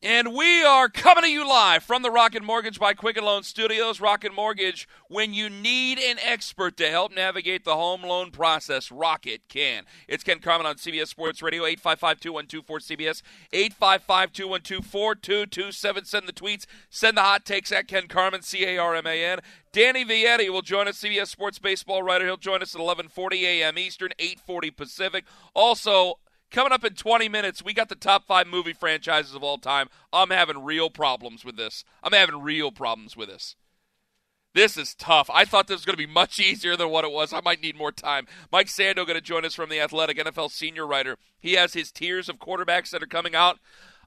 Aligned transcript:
And 0.00 0.32
we 0.32 0.62
are 0.62 0.88
coming 0.88 1.24
to 1.24 1.28
you 1.28 1.48
live 1.48 1.82
from 1.82 2.02
the 2.02 2.10
Rocket 2.12 2.44
Mortgage 2.44 2.78
by 2.78 2.94
Quicken 2.94 3.24
Loan 3.24 3.42
Studios. 3.42 4.00
Rocket 4.00 4.32
Mortgage, 4.32 4.88
when 5.08 5.34
you 5.34 5.50
need 5.50 5.98
an 5.98 6.18
expert 6.24 6.76
to 6.76 6.88
help 6.88 7.12
navigate 7.12 7.64
the 7.64 7.74
home 7.74 8.02
loan 8.02 8.30
process, 8.30 8.92
Rocket 8.92 9.40
can. 9.48 9.82
It's 10.06 10.22
Ken 10.22 10.38
Carman 10.38 10.68
on 10.68 10.76
CBS 10.76 11.08
Sports 11.08 11.42
Radio, 11.42 11.64
855-212-4CBS, 11.64 13.22
855-212-4227. 13.52 16.06
Send 16.06 16.28
the 16.28 16.32
tweets, 16.32 16.66
send 16.88 17.16
the 17.16 17.22
hot 17.22 17.44
takes 17.44 17.72
at 17.72 17.88
Ken 17.88 18.06
Carman, 18.06 18.42
C-A-R-M-A-N. 18.42 19.40
Danny 19.72 20.04
Vietti 20.04 20.48
will 20.48 20.62
join 20.62 20.86
us, 20.86 21.02
CBS 21.02 21.26
Sports 21.26 21.58
baseball 21.58 22.04
writer. 22.04 22.24
He'll 22.24 22.36
join 22.36 22.62
us 22.62 22.72
at 22.72 22.80
11:40 22.80 23.42
a.m. 23.42 23.76
Eastern, 23.76 24.10
8:40 24.20 24.76
Pacific. 24.76 25.24
Also, 25.54 26.20
Coming 26.50 26.72
up 26.72 26.84
in 26.84 26.94
20 26.94 27.28
minutes, 27.28 27.62
we 27.62 27.74
got 27.74 27.88
the 27.88 27.94
top 27.94 28.26
five 28.26 28.46
movie 28.46 28.72
franchises 28.72 29.34
of 29.34 29.42
all 29.42 29.58
time. 29.58 29.88
I'm 30.12 30.30
having 30.30 30.64
real 30.64 30.88
problems 30.88 31.44
with 31.44 31.56
this. 31.56 31.84
I'm 32.02 32.12
having 32.12 32.40
real 32.42 32.72
problems 32.72 33.16
with 33.16 33.28
this. 33.28 33.54
This 34.54 34.78
is 34.78 34.94
tough. 34.94 35.28
I 35.32 35.44
thought 35.44 35.66
this 35.66 35.76
was 35.76 35.84
going 35.84 35.96
to 35.96 36.06
be 36.06 36.12
much 36.12 36.40
easier 36.40 36.74
than 36.74 36.88
what 36.88 37.04
it 37.04 37.12
was. 37.12 37.32
I 37.34 37.42
might 37.42 37.62
need 37.62 37.76
more 37.76 37.92
time. 37.92 38.26
Mike 38.50 38.68
Sando 38.68 39.06
going 39.06 39.14
to 39.14 39.20
join 39.20 39.44
us 39.44 39.54
from 39.54 39.68
the 39.68 39.80
Athletic 39.80 40.16
NFL 40.16 40.50
senior 40.50 40.86
writer. 40.86 41.18
He 41.38 41.52
has 41.52 41.74
his 41.74 41.92
tiers 41.92 42.30
of 42.30 42.38
quarterbacks 42.38 42.90
that 42.90 43.02
are 43.02 43.06
coming 43.06 43.34
out 43.34 43.58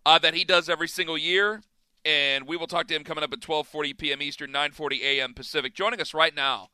uh, 0.03 0.17
that 0.20 0.33
he 0.33 0.44
does 0.44 0.67
every 0.67 0.88
single 0.88 1.17
year, 1.17 1.61
and 2.03 2.48
we 2.48 2.58
will 2.58 2.67
talk 2.67 2.88
to 2.88 2.95
him 2.95 3.03
coming 3.03 3.23
up 3.23 3.31
at 3.31 3.39
12:40 3.39 3.98
p.m. 3.98 4.22
Eastern, 4.22 4.52
9:40 4.52 5.02
a.m. 5.02 5.33
Pacific. 5.36 5.76
Joining 5.76 6.02
us 6.02 6.14
right 6.14 6.36
now 6.36 6.70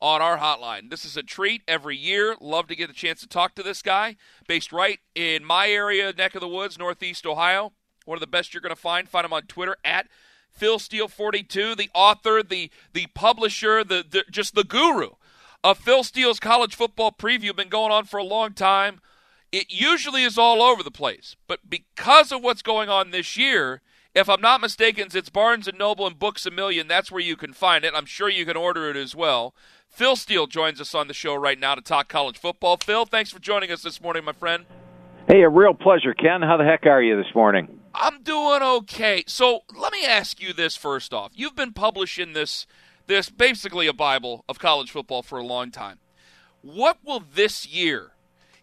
on 0.00 0.20
our 0.20 0.38
hotline. 0.38 0.90
This 0.90 1.04
is 1.04 1.16
a 1.16 1.22
treat 1.22 1.62
every 1.66 1.96
year. 1.96 2.36
Love 2.40 2.66
to 2.68 2.76
get 2.76 2.90
a 2.90 2.94
chance 2.94 3.20
to 3.20 3.28
talk 3.28 3.54
to 3.54 3.62
this 3.62 3.82
guy. 3.82 4.16
Based 4.46 4.72
right 4.72 5.00
in 5.14 5.44
my 5.44 5.68
area, 5.68 6.12
neck 6.12 6.34
of 6.34 6.40
the 6.40 6.48
woods, 6.48 6.78
Northeast 6.78 7.26
Ohio. 7.26 7.72
One 8.04 8.16
of 8.16 8.20
the 8.20 8.26
best 8.26 8.54
you're 8.54 8.60
going 8.60 8.74
to 8.74 8.80
find. 8.80 9.08
Find 9.08 9.24
him 9.24 9.32
on 9.32 9.42
Twitter 9.42 9.76
at 9.84 10.06
Phil 10.50 10.78
Steele 10.78 11.08
42, 11.08 11.74
the 11.74 11.90
author, 11.94 12.42
the 12.42 12.70
the 12.92 13.06
publisher, 13.14 13.84
the, 13.84 14.04
the 14.08 14.24
just 14.30 14.54
the 14.54 14.64
guru 14.64 15.10
of 15.62 15.78
Phil 15.78 16.02
Steele's 16.02 16.40
college 16.40 16.74
football 16.74 17.12
preview. 17.12 17.54
Been 17.54 17.68
going 17.68 17.92
on 17.92 18.04
for 18.04 18.18
a 18.18 18.24
long 18.24 18.52
time. 18.52 19.00
It 19.52 19.66
usually 19.68 20.22
is 20.22 20.38
all 20.38 20.62
over 20.62 20.82
the 20.82 20.90
place, 20.90 21.36
but 21.46 21.68
because 21.68 22.32
of 22.32 22.42
what's 22.42 22.62
going 22.62 22.88
on 22.88 23.10
this 23.10 23.36
year, 23.36 23.80
if 24.14 24.28
I'm 24.28 24.40
not 24.40 24.60
mistaken, 24.60 25.08
it's 25.12 25.28
Barnes 25.28 25.68
and 25.68 25.78
Noble 25.78 26.06
and 26.06 26.18
Books 26.18 26.46
a 26.46 26.50
Million. 26.50 26.88
That's 26.88 27.12
where 27.12 27.20
you 27.20 27.36
can 27.36 27.52
find 27.52 27.84
it. 27.84 27.92
I'm 27.94 28.06
sure 28.06 28.28
you 28.28 28.46
can 28.46 28.56
order 28.56 28.88
it 28.90 28.96
as 28.96 29.14
well. 29.14 29.54
Phil 29.96 30.14
Steele 30.14 30.46
joins 30.46 30.78
us 30.78 30.94
on 30.94 31.08
the 31.08 31.14
show 31.14 31.34
right 31.34 31.58
now 31.58 31.74
to 31.74 31.80
talk 31.80 32.06
college 32.06 32.36
football. 32.36 32.76
Phil, 32.76 33.06
thanks 33.06 33.30
for 33.30 33.38
joining 33.38 33.72
us 33.72 33.80
this 33.80 33.98
morning, 33.98 34.26
my 34.26 34.32
friend. 34.32 34.66
Hey, 35.26 35.40
a 35.40 35.48
real 35.48 35.72
pleasure, 35.72 36.12
Ken. 36.12 36.42
How 36.42 36.58
the 36.58 36.64
heck 36.64 36.84
are 36.84 37.00
you 37.00 37.16
this 37.16 37.34
morning? 37.34 37.80
I'm 37.94 38.22
doing 38.22 38.60
okay. 38.60 39.24
So 39.26 39.60
let 39.74 39.94
me 39.94 40.04
ask 40.04 40.38
you 40.38 40.52
this 40.52 40.76
first 40.76 41.14
off. 41.14 41.32
You've 41.34 41.56
been 41.56 41.72
publishing 41.72 42.34
this 42.34 42.66
this 43.06 43.30
basically 43.30 43.86
a 43.86 43.94
Bible 43.94 44.44
of 44.50 44.58
college 44.58 44.90
football 44.90 45.22
for 45.22 45.38
a 45.38 45.46
long 45.46 45.70
time. 45.70 45.98
What 46.60 46.98
will 47.02 47.22
this 47.32 47.66
year, 47.66 48.10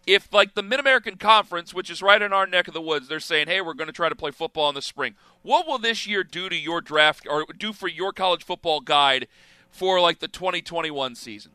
if 0.06 0.32
like 0.32 0.54
the 0.54 0.62
Mid 0.62 0.78
American 0.78 1.16
Conference, 1.16 1.74
which 1.74 1.90
is 1.90 2.00
right 2.00 2.22
in 2.22 2.32
our 2.32 2.46
neck 2.46 2.68
of 2.68 2.74
the 2.74 2.80
woods, 2.80 3.08
they're 3.08 3.18
saying, 3.18 3.48
hey, 3.48 3.60
we're 3.60 3.74
going 3.74 3.88
to 3.88 3.92
try 3.92 4.08
to 4.08 4.14
play 4.14 4.30
football 4.30 4.68
in 4.68 4.76
the 4.76 4.82
spring. 4.82 5.16
What 5.42 5.66
will 5.66 5.78
this 5.78 6.06
year 6.06 6.22
do 6.22 6.48
to 6.48 6.54
your 6.56 6.80
draft 6.80 7.26
or 7.28 7.44
do 7.58 7.72
for 7.72 7.88
your 7.88 8.12
college 8.12 8.44
football 8.44 8.78
guide 8.78 9.26
for 9.74 10.00
like 10.00 10.20
the 10.20 10.28
2021 10.28 11.14
season? 11.16 11.52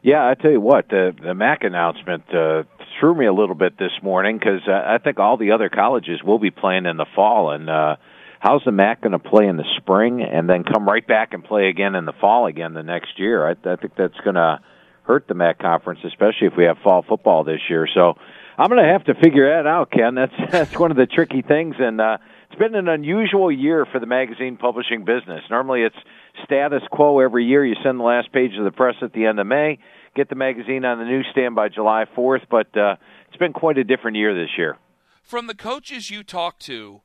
Yeah, 0.00 0.26
I 0.26 0.34
tell 0.34 0.52
you 0.52 0.60
what, 0.60 0.88
the 0.88 1.14
the 1.20 1.34
MAC 1.34 1.64
announcement 1.64 2.22
uh, 2.32 2.62
threw 2.98 3.14
me 3.14 3.26
a 3.26 3.32
little 3.32 3.56
bit 3.56 3.76
this 3.78 3.90
morning 4.02 4.38
because 4.38 4.60
uh, 4.68 4.72
I 4.72 4.98
think 4.98 5.18
all 5.18 5.36
the 5.36 5.50
other 5.50 5.68
colleges 5.68 6.22
will 6.22 6.38
be 6.38 6.50
playing 6.50 6.86
in 6.86 6.96
the 6.96 7.06
fall, 7.16 7.50
and 7.50 7.68
uh, 7.68 7.96
how's 8.38 8.62
the 8.64 8.70
MAC 8.70 9.00
going 9.00 9.12
to 9.12 9.18
play 9.18 9.48
in 9.48 9.56
the 9.56 9.64
spring 9.76 10.22
and 10.22 10.48
then 10.48 10.62
come 10.62 10.88
right 10.88 11.06
back 11.06 11.34
and 11.34 11.42
play 11.42 11.68
again 11.68 11.96
in 11.96 12.04
the 12.04 12.12
fall 12.12 12.46
again 12.46 12.74
the 12.74 12.84
next 12.84 13.18
year? 13.18 13.46
I, 13.46 13.50
I 13.50 13.76
think 13.76 13.96
that's 13.96 14.18
going 14.22 14.36
to 14.36 14.60
hurt 15.02 15.26
the 15.26 15.34
MAC 15.34 15.58
conference, 15.58 16.00
especially 16.04 16.46
if 16.46 16.52
we 16.56 16.64
have 16.64 16.78
fall 16.84 17.02
football 17.02 17.42
this 17.42 17.60
year. 17.68 17.88
So 17.92 18.14
I'm 18.56 18.68
going 18.68 18.82
to 18.82 18.88
have 18.88 19.04
to 19.04 19.14
figure 19.14 19.56
that 19.56 19.68
out, 19.68 19.90
Ken. 19.90 20.14
That's 20.14 20.32
that's 20.50 20.78
one 20.78 20.92
of 20.92 20.96
the 20.96 21.06
tricky 21.06 21.42
things, 21.42 21.74
and 21.80 22.00
uh, 22.00 22.18
it's 22.50 22.58
been 22.58 22.76
an 22.76 22.88
unusual 22.88 23.50
year 23.50 23.84
for 23.84 23.98
the 23.98 24.06
magazine 24.06 24.56
publishing 24.56 25.04
business. 25.04 25.42
Normally, 25.50 25.82
it's 25.82 25.96
status 26.44 26.82
quo 26.90 27.20
every 27.20 27.44
year. 27.44 27.64
You 27.64 27.74
send 27.82 27.98
the 27.98 28.04
last 28.04 28.32
page 28.32 28.52
of 28.58 28.64
the 28.64 28.70
press 28.70 28.94
at 29.02 29.12
the 29.12 29.26
end 29.26 29.38
of 29.38 29.46
May, 29.46 29.78
get 30.14 30.28
the 30.28 30.34
magazine 30.34 30.84
on 30.84 30.98
the 30.98 31.04
newsstand 31.04 31.54
by 31.54 31.68
July 31.68 32.04
4th, 32.16 32.46
but 32.50 32.76
uh, 32.76 32.96
it's 33.28 33.36
been 33.36 33.52
quite 33.52 33.78
a 33.78 33.84
different 33.84 34.16
year 34.16 34.34
this 34.34 34.50
year. 34.56 34.76
From 35.22 35.46
the 35.46 35.54
coaches 35.54 36.10
you 36.10 36.22
talk 36.22 36.58
to, 36.60 37.02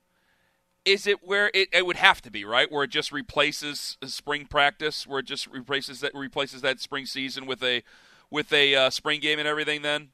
is 0.86 1.08
it 1.08 1.20
where 1.24 1.50
it, 1.54 1.70
it 1.72 1.86
would 1.86 1.98
have 1.98 2.22
to 2.22 2.32
be 2.32 2.44
right 2.44 2.72
where 2.72 2.84
it 2.84 2.90
just 2.90 3.12
replaces 3.12 3.98
spring 4.06 4.46
practice 4.46 5.08
where 5.08 5.20
it 5.20 5.26
just 5.26 5.48
replaces 5.48 6.02
that 6.02 6.14
replaces 6.14 6.62
that 6.62 6.82
spring 6.82 7.06
season 7.06 7.46
with 7.46 7.64
a 7.64 7.84
with 8.30 8.52
a 8.52 8.76
uh, 8.76 8.90
spring 8.90 9.22
game 9.22 9.40
and 9.40 9.48
everything 9.48 9.82
then 9.82 10.10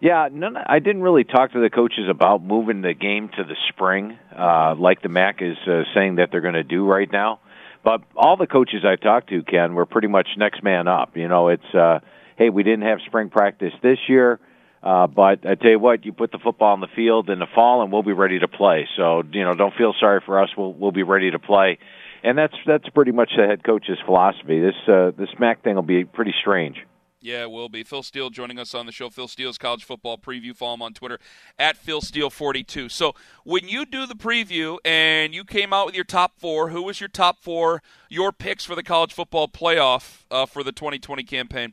yeah, 0.00 0.28
none. 0.30 0.56
I 0.56 0.78
didn't 0.78 1.02
really 1.02 1.24
talk 1.24 1.52
to 1.52 1.60
the 1.60 1.70
coaches 1.70 2.04
about 2.10 2.42
moving 2.42 2.82
the 2.82 2.92
game 2.92 3.30
to 3.36 3.44
the 3.44 3.56
spring, 3.70 4.18
uh, 4.38 4.74
like 4.78 5.00
the 5.00 5.08
MAC 5.08 5.40
is 5.40 5.56
uh, 5.66 5.84
saying 5.94 6.16
that 6.16 6.28
they're 6.30 6.42
going 6.42 6.54
to 6.54 6.62
do 6.62 6.84
right 6.84 7.10
now. 7.10 7.40
But 7.86 8.02
all 8.16 8.36
the 8.36 8.48
coaches 8.48 8.84
I 8.84 8.96
talked 8.96 9.28
to, 9.28 9.44
Ken, 9.44 9.76
were 9.76 9.86
pretty 9.86 10.08
much 10.08 10.26
next 10.36 10.60
man 10.64 10.88
up. 10.88 11.16
You 11.16 11.28
know, 11.28 11.50
it's 11.50 11.72
uh, 11.72 12.00
hey, 12.34 12.50
we 12.50 12.64
didn't 12.64 12.82
have 12.82 12.98
spring 13.06 13.30
practice 13.30 13.72
this 13.80 13.98
year, 14.08 14.40
uh, 14.82 15.06
but 15.06 15.46
I 15.46 15.54
tell 15.54 15.70
you 15.70 15.78
what, 15.78 16.04
you 16.04 16.12
put 16.12 16.32
the 16.32 16.40
football 16.42 16.72
on 16.72 16.80
the 16.80 16.88
field 16.96 17.30
in 17.30 17.38
the 17.38 17.46
fall, 17.54 17.82
and 17.82 17.92
we'll 17.92 18.02
be 18.02 18.12
ready 18.12 18.40
to 18.40 18.48
play. 18.48 18.88
So 18.96 19.22
you 19.30 19.44
know, 19.44 19.54
don't 19.54 19.72
feel 19.72 19.94
sorry 20.00 20.20
for 20.26 20.42
us. 20.42 20.48
We'll 20.58 20.72
we'll 20.72 20.90
be 20.90 21.04
ready 21.04 21.30
to 21.30 21.38
play, 21.38 21.78
and 22.24 22.36
that's 22.36 22.56
that's 22.66 22.88
pretty 22.88 23.12
much 23.12 23.30
the 23.36 23.46
head 23.46 23.62
coach's 23.62 23.98
philosophy. 24.04 24.58
This 24.58 24.74
uh, 24.88 25.12
this 25.16 25.30
MAC 25.38 25.62
thing 25.62 25.76
will 25.76 25.82
be 25.82 26.04
pretty 26.04 26.34
strange. 26.40 26.78
Yeah, 27.20 27.42
it 27.42 27.50
will 27.50 27.68
be. 27.68 27.82
Phil 27.82 28.02
Steele 28.02 28.30
joining 28.30 28.58
us 28.58 28.74
on 28.74 28.86
the 28.86 28.92
show. 28.92 29.08
Phil 29.08 29.26
Steele's 29.26 29.58
college 29.58 29.84
football 29.84 30.18
preview. 30.18 30.54
Follow 30.54 30.74
him 30.74 30.82
on 30.82 30.92
Twitter 30.92 31.18
at 31.58 31.76
Phil 31.76 32.00
Steele42. 32.00 32.90
So 32.90 33.14
when 33.44 33.68
you 33.68 33.86
do 33.86 34.06
the 34.06 34.14
preview 34.14 34.76
and 34.84 35.34
you 35.34 35.44
came 35.44 35.72
out 35.72 35.86
with 35.86 35.94
your 35.94 36.04
top 36.04 36.38
four, 36.38 36.68
who 36.68 36.82
was 36.82 37.00
your 37.00 37.08
top 37.08 37.42
four, 37.42 37.82
your 38.08 38.32
picks 38.32 38.64
for 38.64 38.74
the 38.74 38.82
college 38.82 39.12
football 39.12 39.48
playoff 39.48 40.24
uh, 40.30 40.46
for 40.46 40.62
the 40.62 40.72
2020 40.72 41.22
campaign? 41.24 41.72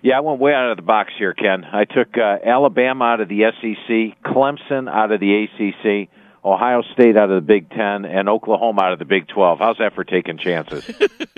Yeah, 0.00 0.18
I 0.18 0.20
went 0.20 0.38
way 0.38 0.52
out 0.52 0.70
of 0.70 0.76
the 0.76 0.82
box 0.82 1.12
here, 1.18 1.34
Ken. 1.34 1.64
I 1.64 1.84
took 1.84 2.16
uh, 2.16 2.36
Alabama 2.46 3.04
out 3.04 3.20
of 3.20 3.28
the 3.28 3.50
SEC, 3.60 4.22
Clemson 4.24 4.88
out 4.88 5.10
of 5.10 5.18
the 5.18 5.44
ACC, 5.44 6.08
Ohio 6.44 6.82
State 6.92 7.16
out 7.16 7.30
of 7.30 7.36
the 7.36 7.46
Big 7.46 7.70
Ten, 7.70 8.04
and 8.04 8.28
Oklahoma 8.28 8.82
out 8.82 8.92
of 8.92 8.98
the 8.98 9.04
Big 9.04 9.28
Twelve. 9.28 9.58
How's 9.58 9.78
that 9.78 9.94
for 9.94 10.04
taking 10.04 10.38
chances? 10.38 10.88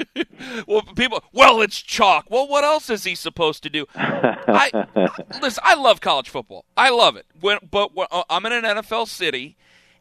well, 0.66 0.82
people, 0.94 1.22
well, 1.32 1.60
it's 1.62 1.80
chalk. 1.80 2.26
Well, 2.30 2.46
what 2.48 2.64
else 2.64 2.90
is 2.90 3.04
he 3.04 3.14
supposed 3.14 3.62
to 3.62 3.70
do? 3.70 3.86
I 3.94 4.86
listen. 5.42 5.62
I 5.64 5.74
love 5.74 6.00
college 6.00 6.28
football. 6.28 6.64
I 6.76 6.90
love 6.90 7.16
it. 7.16 7.26
When, 7.40 7.58
but 7.70 7.94
when, 7.94 8.06
uh, 8.10 8.24
I'm 8.28 8.44
in 8.46 8.52
an 8.52 8.64
NFL 8.64 9.08
city, 9.08 9.56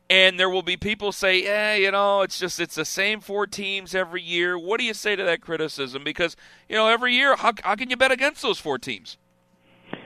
and 0.09 0.39
there 0.39 0.49
will 0.49 0.63
be 0.63 0.75
people 0.75 1.11
say, 1.11 1.43
"Eh, 1.45 1.75
you 1.77 1.91
know, 1.91 2.21
it's 2.21 2.39
just 2.39 2.59
it's 2.59 2.75
the 2.75 2.85
same 2.85 3.21
four 3.21 3.47
teams 3.47 3.95
every 3.95 4.21
year." 4.21 4.57
What 4.57 4.79
do 4.79 4.85
you 4.85 4.93
say 4.93 5.15
to 5.15 5.23
that 5.23 5.41
criticism? 5.41 6.03
Because 6.03 6.35
you 6.67 6.75
know, 6.75 6.87
every 6.87 7.13
year, 7.13 7.35
how, 7.35 7.53
how 7.63 7.75
can 7.75 7.89
you 7.89 7.97
bet 7.97 8.11
against 8.11 8.41
those 8.41 8.59
four 8.59 8.77
teams? 8.77 9.17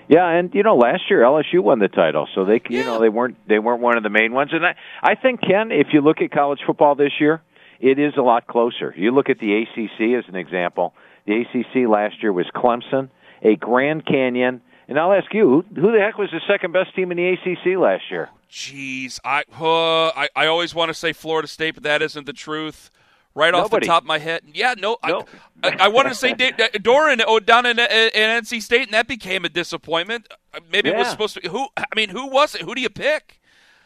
Yeah, 0.10 0.28
and 0.28 0.54
you 0.54 0.64
know, 0.64 0.76
last 0.76 1.04
year 1.10 1.22
LSU 1.22 1.60
won 1.62 1.80
the 1.80 1.88
title, 1.88 2.28
so 2.36 2.46
they 2.46 2.62
you 2.70 2.80
Yeah. 2.80 2.86
know 2.86 3.00
they 3.00 3.10
weren't 3.10 3.38
they 3.48 3.60
weren't 3.60 3.82
one 3.82 3.98
of 3.98 4.04
the 4.04 4.10
main 4.10 4.34
ones. 4.34 4.52
And 4.54 4.66
I 4.66 4.76
I 5.02 5.16
think 5.16 5.42
Ken, 5.42 5.72
if 5.72 5.88
you 5.94 6.02
look 6.02 6.22
at 6.22 6.32
college 6.32 6.60
football 6.66 6.96
this 6.96 7.14
year, 7.20 7.42
it 7.80 8.00
is 8.00 8.14
a 8.18 8.22
lot 8.22 8.48
closer. 8.48 8.94
You 8.98 9.12
look 9.12 9.30
at 9.30 9.40
the 9.40 9.54
ACC 9.64 10.14
as 10.18 10.26
an 10.28 10.36
example. 10.36 10.94
The 11.26 11.42
ACC 11.42 11.88
last 11.90 12.22
year 12.22 12.34
was 12.34 12.46
Clemson, 12.54 13.10
a 13.42 13.56
Grand 13.56 14.06
Canyon, 14.06 14.62
and 14.90 15.00
I'll 15.00 15.14
ask 15.14 15.34
you, 15.34 15.64
who, 15.74 15.82
who 15.82 15.92
the 15.94 16.00
heck 16.00 16.18
was 16.18 16.30
the 16.32 16.42
second 16.48 16.74
best 16.74 16.94
team 16.96 17.12
in 17.12 17.18
the 17.18 17.30
ACC 17.30 17.80
last 17.80 18.04
year? 18.12 18.30
Jeez, 18.52 19.20
I, 19.24 19.44
uh, 19.60 20.10
I 20.16 20.28
I 20.36 20.46
always 20.48 20.76
want 20.76 20.90
to 20.90 20.94
say 20.94 21.14
Florida 21.14 21.48
State, 21.48 21.76
but 21.76 21.84
that 21.84 22.02
isn't 22.02 22.26
the 22.26 22.34
truth. 22.34 22.92
Right 23.36 23.54
off 23.54 23.72
the 23.72 23.80
top 23.80 24.04
of 24.04 24.08
my 24.08 24.20
head, 24.20 24.44
yeah, 24.54 24.76
no, 24.78 24.98
No. 25.04 25.26
I, 25.64 25.70
I, 25.70 25.76
I 25.82 25.88
wanted 25.88 26.10
to 26.10 26.16
say 26.16 26.36
Doran 26.82 27.20
oh, 27.26 27.40
down 27.40 27.66
in, 27.66 27.80
in 27.80 28.12
NC 28.14 28.62
State, 28.62 28.84
and 28.84 28.94
that 28.94 29.08
became 29.08 29.44
a 29.44 29.50
disappointment. 29.50 30.28
Uh, 30.54 30.60
Maybe 30.72 30.90
it 30.90 30.98
was 30.98 31.10
supposed 31.10 31.34
to 31.36 31.42
be 31.42 31.48
who? 31.48 31.68
I 31.76 31.96
mean, 31.96 32.10
who 32.10 32.28
was 32.28 32.54
it? 32.54 32.62
Who 32.62 32.76
do 32.76 32.82
you 32.82 32.92
pick? 32.92 33.40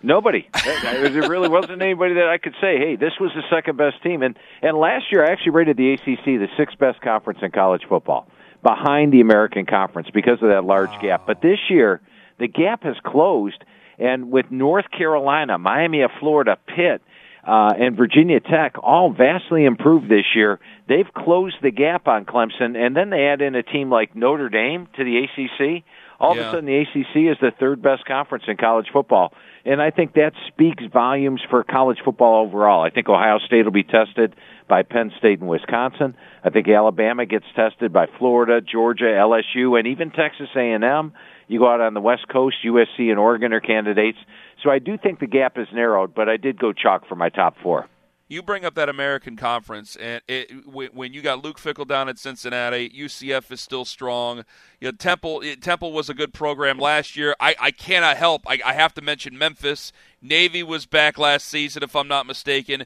Nobody. 0.04 0.50
There 0.64 1.30
really 1.30 1.50
wasn't 1.50 1.82
anybody 1.82 2.16
that 2.16 2.28
I 2.28 2.38
could 2.38 2.54
say, 2.62 2.78
"Hey, 2.78 2.96
this 2.96 3.14
was 3.20 3.32
the 3.36 3.44
second 3.50 3.78
best 3.78 4.02
team." 4.04 4.22
And 4.22 4.38
and 4.62 4.78
last 4.78 5.06
year, 5.12 5.26
I 5.26 5.32
actually 5.32 5.52
rated 5.52 5.78
the 5.78 5.94
ACC 5.94 6.26
the 6.26 6.48
sixth 6.58 6.78
best 6.78 7.02
conference 7.02 7.40
in 7.42 7.52
college 7.52 7.84
football, 7.88 8.28
behind 8.64 9.14
the 9.14 9.22
American 9.22 9.66
Conference 9.66 10.10
because 10.14 10.42
of 10.42 10.50
that 10.50 10.66
large 10.66 10.92
gap. 11.02 11.26
But 11.26 11.42
this 11.42 11.60
year, 11.70 12.02
the 12.38 12.48
gap 12.48 12.84
has 12.84 12.96
closed, 13.04 13.64
and 13.98 14.30
with 14.30 14.52
North 14.52 14.86
Carolina, 14.92 15.58
Miami 15.58 16.02
of 16.02 16.12
Florida, 16.20 16.58
Pitt. 16.68 17.02
Uh, 17.48 17.72
and 17.80 17.96
Virginia 17.96 18.42
Tech 18.42 18.76
all 18.84 19.14
vastly 19.14 19.64
improved 19.64 20.10
this 20.10 20.26
year. 20.36 20.60
They've 20.90 21.08
closed 21.16 21.56
the 21.62 21.72
gap 21.72 22.06
on 22.06 22.26
Clemson, 22.26 22.76
and 22.76 22.94
then 22.94 23.10
they 23.10 23.26
add 23.28 23.42
in 23.42 23.56
a 23.56 23.64
team 23.64 23.90
like 23.90 24.18
Notre 24.18 24.50
Dame 24.50 24.90
to 24.98 25.04
the 25.06 25.24
ACC. 25.24 25.86
All 26.20 26.34
of 26.34 26.40
a 26.40 26.52
sudden, 26.52 26.66
the 26.66 26.78
ACC 26.80 27.32
is 27.32 27.38
the 27.40 27.52
third 27.58 27.82
best 27.82 28.04
conference 28.06 28.46
in 28.48 28.58
college 28.58 28.88
football. 28.92 29.34
And 29.66 29.82
I 29.82 29.92
think 29.92 30.14
that 30.14 30.34
speaks 30.48 30.84
volumes 30.92 31.42
for 31.50 31.64
college 31.64 32.00
football 32.04 32.46
overall. 32.46 32.84
I 32.84 32.90
think 32.90 33.08
Ohio 33.08 33.38
State 33.40 33.64
will 33.64 33.72
be 33.72 33.84
tested 33.84 34.36
by 34.68 34.84
Penn 34.84 35.12
State 35.18 35.40
and 35.40 35.48
Wisconsin. 35.48 36.16
I 36.44 36.50
think 36.50 36.68
Alabama 36.68 37.26
gets 37.26 37.46
tested 37.56 37.94
by 37.94 38.08
Florida, 38.18 38.60
Georgia, 38.60 39.06
LSU, 39.06 39.78
and 39.78 39.88
even 39.88 40.12
Texas 40.12 40.50
A&M. 40.56 41.14
You 41.48 41.60
go 41.60 41.72
out 41.72 41.80
on 41.80 41.94
the 41.94 42.02
West 42.02 42.28
Coast, 42.28 42.58
USC 42.66 43.10
and 43.10 43.20
Oregon 43.20 43.54
are 43.54 43.62
candidates. 43.62 44.18
So 44.64 44.70
I 44.70 44.80
do 44.80 44.98
think 44.98 45.20
the 45.20 45.28
gap 45.28 45.58
is 45.58 45.68
narrowed, 45.74 46.16
but 46.16 46.30
I 46.30 46.38
did 46.38 46.60
go 46.60 46.74
chalk 46.74 47.08
for 47.08 47.16
my 47.16 47.30
top 47.30 47.56
four. 47.62 47.88
You 48.30 48.44
bring 48.44 48.66
up 48.66 48.76
that 48.76 48.90
American 48.90 49.38
Conference, 49.38 49.96
and 49.96 50.22
it, 50.28 50.52
when 50.68 51.14
you 51.14 51.22
got 51.22 51.42
Luke 51.42 51.58
Fickell 51.58 51.88
down 51.88 52.10
at 52.10 52.20
Cincinnati, 52.20 52.90
UCF 52.90 53.50
is 53.54 53.62
still 53.62 53.86
strong. 53.86 54.44
You 54.82 54.90
know, 54.90 54.92
Temple 54.92 55.42
eh, 55.46 55.56
Temple 55.62 55.94
was 55.94 56.10
a 56.10 56.14
good 56.14 56.34
program 56.34 56.78
last 56.78 57.16
year. 57.16 57.38
I, 57.40 57.56
I 57.58 57.72
cannot 57.72 58.18
help. 58.18 58.42
I, 58.46 58.60
I 58.66 58.74
have 58.74 58.94
to 58.96 59.02
mention 59.02 59.38
Memphis. 59.38 59.94
Navy 60.22 60.62
was 60.62 60.86
back 60.86 61.18
last 61.18 61.48
season, 61.48 61.84
if 61.84 61.96
I'm 61.96 62.10
not 62.10 62.26
mistaken. 62.26 62.86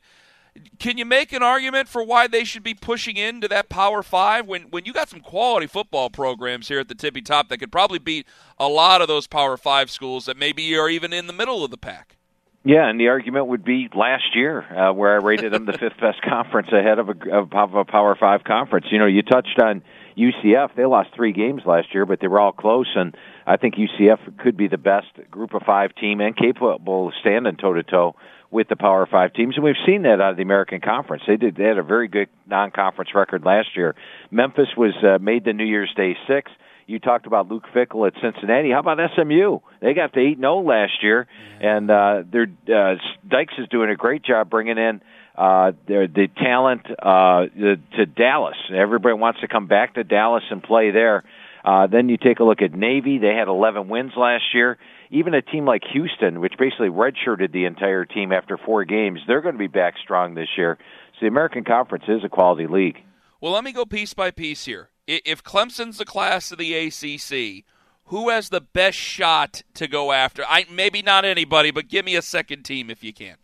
Can 0.80 0.98
you 0.98 1.06
make 1.06 1.32
an 1.32 1.44
argument 1.44 1.88
for 1.88 2.04
why 2.04 2.28
they 2.28 2.44
should 2.44 2.64
be 2.64 2.74
pushing 2.74 3.16
into 3.16 3.48
that 3.48 3.70
Power 3.70 4.04
Five 4.04 4.48
when 4.48 4.64
when 4.64 4.84
you 4.84 4.92
got 4.92 5.10
some 5.10 5.22
quality 5.22 5.68
football 5.68 6.10
programs 6.10 6.68
here 6.68 6.80
at 6.80 6.90
the 6.90 6.96
tippy 6.96 7.22
top 7.22 7.48
that 7.50 7.60
could 7.60 7.72
probably 7.72 8.00
beat 8.00 8.28
a 8.58 8.68
lot 8.68 9.02
of 9.02 9.08
those 9.08 9.28
Power 9.28 9.56
Five 9.56 9.90
schools 9.90 10.26
that 10.26 10.38
maybe 10.38 10.76
are 10.76 10.90
even 10.90 11.14
in 11.14 11.28
the 11.28 11.34
middle 11.34 11.64
of 11.64 11.72
the 11.72 11.78
pack? 11.78 12.18
Yeah, 12.64 12.88
and 12.88 13.00
the 13.00 13.08
argument 13.08 13.48
would 13.48 13.64
be 13.64 13.90
last 13.96 14.36
year, 14.36 14.62
uh, 14.62 14.94
where 14.94 15.14
I 15.14 15.24
rated 15.24 15.52
them 15.52 15.66
the 15.66 15.74
fifth 15.80 16.00
best 16.00 16.22
conference 16.22 16.68
ahead 16.72 17.00
of 17.00 17.10
a, 17.10 17.32
of 17.32 17.74
a 17.74 17.86
Power 17.86 18.16
Five 18.20 18.44
conference. 18.44 18.88
You 18.92 19.00
know, 19.00 19.08
you 19.08 19.24
touched 19.24 19.60
on 19.60 19.82
UCF; 20.18 20.76
they 20.76 20.86
lost 20.86 21.10
three 21.16 21.32
games 21.32 21.64
last 21.66 21.94
year, 21.94 22.06
but 22.06 22.20
they 22.20 22.28
were 22.28 22.40
all 22.40 22.52
close, 22.52 22.88
and 22.96 23.16
I 23.48 23.58
think 23.58 23.76
UCF 23.76 24.38
could 24.38 24.58
be 24.58 24.68
the 24.68 24.78
best 24.78 25.08
Group 25.32 25.54
of 25.56 25.64
Five 25.64 25.96
team 25.96 26.22
and 26.22 26.36
capable 26.36 27.08
of 27.08 27.14
standing 27.20 27.56
toe 27.56 27.74
to 27.74 27.84
toe 27.84 28.16
with 28.52 28.68
the 28.68 28.76
Power 28.76 29.08
Five 29.10 29.34
teams, 29.34 29.56
and 29.56 29.64
we've 29.64 29.76
seen 29.86 30.04
that 30.04 30.22
out 30.22 30.32
of 30.32 30.36
the 30.38 30.44
American 30.44 30.82
Conference. 30.82 31.24
They 31.26 31.38
did; 31.38 31.56
they 31.56 31.64
had 31.64 31.78
a 31.78 31.84
very 31.84 32.08
good 32.08 32.30
non-conference 32.46 33.16
record 33.16 33.46
last 33.46 33.70
year. 33.76 33.96
Memphis 34.30 34.68
was 34.78 34.94
uh, 35.04 35.18
made 35.20 35.46
the 35.46 35.54
New 35.54 35.66
Year's 35.66 35.94
Day 35.96 36.16
six. 36.28 36.52
You 36.86 37.00
talked 37.00 37.26
about 37.26 37.48
Luke 37.50 37.64
Fickell 37.74 38.06
at 38.06 38.14
Cincinnati. 38.22 38.72
How 38.72 38.80
about 38.80 39.00
SMU? 39.16 39.60
They 39.80 39.94
got 39.94 40.14
to 40.14 40.20
eight 40.20 40.38
zero 40.38 40.62
last 40.62 41.02
year, 41.02 41.28
and 41.62 41.90
uh, 41.90 42.24
their 42.30 42.48
uh, 42.68 42.96
Dykes 43.28 43.54
is 43.58 43.68
doing 43.70 43.90
a 43.90 43.96
great 43.96 44.24
job 44.24 44.50
bringing 44.50 44.78
in 44.78 45.02
uh, 45.36 45.72
their 45.88 46.08
the 46.08 46.28
talent 46.28 46.86
uh, 46.88 47.48
the, 47.56 47.80
to 47.96 48.06
Dallas. 48.06 48.58
Everybody 48.74 49.16
wants 49.16 49.40
to 49.40 49.48
come 49.48 49.68
back 49.68 49.94
to 49.94 50.04
Dallas 50.04 50.44
and 50.52 50.62
play 50.62 50.92
there. 50.92 51.24
Uh, 51.64 51.88
then 51.88 52.10
you 52.10 52.18
take 52.18 52.40
a 52.40 52.44
look 52.44 52.62
at 52.62 52.74
Navy. 52.74 53.20
They 53.20 53.36
had 53.36 53.48
11 53.48 53.88
wins 53.88 54.14
last 54.18 54.44
year. 54.54 54.78
Even 55.12 55.34
a 55.34 55.42
team 55.42 55.66
like 55.66 55.84
Houston, 55.92 56.40
which 56.40 56.54
basically 56.58 56.88
redshirted 56.88 57.52
the 57.52 57.66
entire 57.66 58.06
team 58.06 58.32
after 58.32 58.58
four 58.58 58.86
games, 58.86 59.20
they're 59.28 59.42
going 59.42 59.56
to 59.56 59.60
be 59.60 59.68
back 59.68 59.96
strong 60.02 60.34
this 60.36 60.48
year. 60.58 60.78
So 61.14 61.18
the 61.22 61.28
American 61.28 61.66
Conference 61.66 62.06
is 62.08 62.24
a 62.24 62.30
quality 62.30 62.66
league. 62.66 62.98
Well, 63.42 63.52
let 63.52 63.64
me 63.64 63.74
go 63.74 63.86
piece 63.86 64.14
by 64.14 64.32
piece 64.32 64.66
here. 64.66 64.90
If 65.08 65.44
Clemson's 65.44 65.98
the 65.98 66.06
class 66.06 66.52
of 66.52 66.58
the 66.58 66.74
ACC, 66.74 67.66
who 68.06 68.30
has 68.30 68.50
the 68.50 68.62
best 68.62 68.98
shot 68.98 69.64
to 69.74 69.88
go 69.88 70.12
after? 70.12 70.44
I 70.48 70.66
maybe 70.72 71.02
not 71.02 71.26
anybody, 71.26 71.72
but 71.72 71.90
give 71.90 72.06
me 72.06 72.16
a 72.16 72.22
second 72.22 72.64
team 72.64 72.90
if 72.90 73.04
you 73.04 73.12
can. 73.14 73.36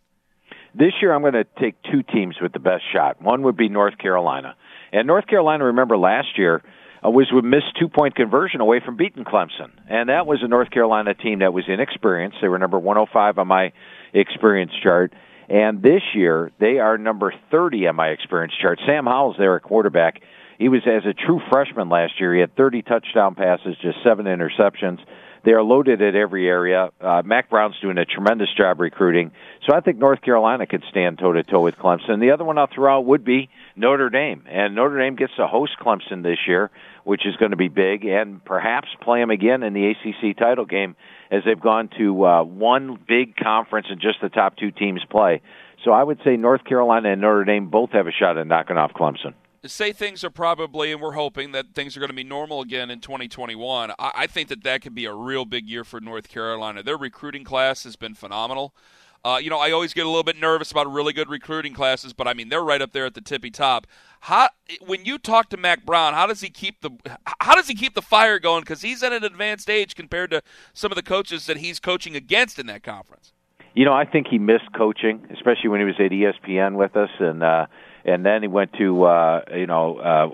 This 0.74 0.92
year, 1.02 1.12
I'm 1.12 1.22
going 1.22 1.32
to 1.34 1.46
take 1.60 1.74
two 1.90 2.02
teams 2.02 2.36
with 2.40 2.52
the 2.52 2.58
best 2.58 2.84
shot. 2.94 3.20
One 3.20 3.42
would 3.42 3.56
be 3.56 3.68
North 3.68 3.98
Carolina, 3.98 4.56
and 4.92 5.06
North 5.06 5.26
Carolina. 5.26 5.64
Remember 5.64 5.98
last 5.98 6.38
year 6.38 6.62
uh, 7.04 7.10
was 7.10 7.28
with 7.32 7.44
missed 7.44 7.76
two 7.78 7.88
point 7.88 8.14
conversion 8.14 8.60
away 8.60 8.80
from 8.84 8.96
beating 8.96 9.24
Clemson, 9.24 9.70
and 9.88 10.08
that 10.08 10.26
was 10.26 10.40
a 10.42 10.48
North 10.48 10.70
Carolina 10.70 11.14
team 11.14 11.40
that 11.40 11.52
was 11.52 11.64
inexperienced. 11.68 12.38
They 12.40 12.48
were 12.48 12.58
number 12.58 12.78
105 12.78 13.38
on 13.38 13.46
my 13.46 13.72
experience 14.12 14.72
chart. 14.82 15.12
And 15.48 15.82
this 15.82 16.02
year, 16.14 16.52
they 16.60 16.78
are 16.78 16.98
number 16.98 17.32
30 17.50 17.88
on 17.88 17.96
my 17.96 18.08
experience 18.08 18.52
chart. 18.60 18.80
Sam 18.84 19.06
Howell's 19.06 19.36
there 19.38 19.56
at 19.56 19.62
quarterback. 19.62 20.20
He 20.58 20.68
was 20.68 20.82
as 20.86 21.06
a 21.06 21.14
true 21.14 21.40
freshman 21.50 21.88
last 21.88 22.20
year. 22.20 22.34
He 22.34 22.40
had 22.40 22.54
30 22.54 22.82
touchdown 22.82 23.34
passes, 23.34 23.76
just 23.80 23.98
seven 24.04 24.26
interceptions. 24.26 24.98
They 25.44 25.52
are 25.52 25.62
loaded 25.62 26.02
at 26.02 26.14
every 26.14 26.46
area. 26.48 26.90
Uh, 27.00 27.22
Mack 27.24 27.48
Brown's 27.48 27.76
doing 27.80 27.96
a 27.96 28.04
tremendous 28.04 28.48
job 28.54 28.80
recruiting. 28.80 29.30
So 29.66 29.74
I 29.74 29.80
think 29.80 29.96
North 29.98 30.20
Carolina 30.20 30.66
could 30.66 30.82
stand 30.90 31.18
toe 31.18 31.32
to 31.32 31.44
toe 31.44 31.62
with 31.62 31.76
Clemson. 31.76 32.20
The 32.20 32.32
other 32.32 32.44
one 32.44 32.58
I'll 32.58 32.66
throw 32.66 32.98
out 32.98 33.06
would 33.06 33.24
be 33.24 33.48
Notre 33.78 34.10
Dame. 34.10 34.44
And 34.48 34.74
Notre 34.74 34.98
Dame 34.98 35.16
gets 35.16 35.34
to 35.36 35.46
host 35.46 35.72
Clemson 35.80 36.22
this 36.22 36.38
year, 36.46 36.70
which 37.04 37.26
is 37.26 37.36
going 37.36 37.52
to 37.52 37.56
be 37.56 37.68
big, 37.68 38.04
and 38.04 38.44
perhaps 38.44 38.88
play 39.02 39.20
them 39.20 39.30
again 39.30 39.62
in 39.62 39.72
the 39.72 39.90
ACC 39.90 40.36
title 40.36 40.66
game 40.66 40.96
as 41.30 41.42
they've 41.44 41.60
gone 41.60 41.88
to 41.98 42.24
uh, 42.24 42.42
one 42.42 42.98
big 43.06 43.36
conference 43.36 43.86
and 43.90 44.00
just 44.00 44.20
the 44.20 44.28
top 44.28 44.56
two 44.56 44.70
teams 44.70 45.02
play. 45.10 45.40
So 45.84 45.92
I 45.92 46.02
would 46.02 46.18
say 46.24 46.36
North 46.36 46.64
Carolina 46.64 47.12
and 47.12 47.20
Notre 47.20 47.44
Dame 47.44 47.68
both 47.68 47.90
have 47.92 48.06
a 48.06 48.12
shot 48.12 48.36
at 48.36 48.46
knocking 48.46 48.76
off 48.76 48.92
Clemson. 48.92 49.34
Say 49.66 49.92
things 49.92 50.22
are 50.22 50.30
probably, 50.30 50.92
and 50.92 51.02
we're 51.02 51.12
hoping 51.12 51.52
that 51.52 51.74
things 51.74 51.96
are 51.96 52.00
going 52.00 52.10
to 52.10 52.16
be 52.16 52.24
normal 52.24 52.62
again 52.62 52.90
in 52.90 53.00
2021. 53.00 53.90
I, 53.98 54.12
I 54.14 54.26
think 54.26 54.48
that 54.48 54.62
that 54.62 54.82
could 54.82 54.94
be 54.94 55.04
a 55.04 55.12
real 55.12 55.44
big 55.44 55.68
year 55.68 55.84
for 55.84 56.00
North 56.00 56.28
Carolina. 56.28 56.82
Their 56.82 56.96
recruiting 56.96 57.44
class 57.44 57.84
has 57.84 57.96
been 57.96 58.14
phenomenal. 58.14 58.74
Uh, 59.24 59.38
you 59.42 59.50
know, 59.50 59.58
I 59.58 59.70
always 59.72 59.92
get 59.92 60.06
a 60.06 60.08
little 60.08 60.22
bit 60.22 60.38
nervous 60.38 60.70
about 60.70 60.90
really 60.92 61.12
good 61.12 61.28
recruiting 61.28 61.74
classes, 61.74 62.12
but 62.12 62.28
I 62.28 62.34
mean 62.34 62.48
they're 62.48 62.62
right 62.62 62.80
up 62.80 62.92
there 62.92 63.04
at 63.06 63.14
the 63.14 63.20
tippy 63.20 63.50
top. 63.50 63.86
How 64.20 64.48
when 64.84 65.04
you 65.04 65.18
talk 65.18 65.48
to 65.50 65.56
Mack 65.56 65.84
Brown, 65.84 66.14
how 66.14 66.26
does 66.26 66.40
he 66.40 66.50
keep 66.50 66.80
the 66.80 66.90
how 67.40 67.54
does 67.54 67.68
he 67.68 67.74
keep 67.74 67.94
the 67.94 68.02
fire 68.02 68.38
going? 68.38 68.62
Because 68.62 68.82
he's 68.82 69.02
at 69.02 69.12
an 69.12 69.24
advanced 69.24 69.68
age 69.68 69.94
compared 69.94 70.30
to 70.30 70.42
some 70.72 70.92
of 70.92 70.96
the 70.96 71.02
coaches 71.02 71.46
that 71.46 71.58
he's 71.58 71.80
coaching 71.80 72.16
against 72.16 72.58
in 72.58 72.66
that 72.66 72.82
conference. 72.82 73.32
You 73.74 73.84
know, 73.84 73.92
I 73.92 74.04
think 74.04 74.26
he 74.28 74.38
missed 74.38 74.72
coaching, 74.76 75.26
especially 75.32 75.68
when 75.68 75.80
he 75.80 75.86
was 75.86 75.94
at 76.00 76.10
ESPN 76.10 76.74
with 76.76 76.96
us, 76.96 77.10
and 77.20 77.42
uh, 77.42 77.66
and 78.04 78.24
then 78.24 78.42
he 78.42 78.48
went 78.48 78.72
to 78.74 79.04
uh, 79.04 79.42
you 79.54 79.66
know 79.66 79.98
uh, 79.98 80.30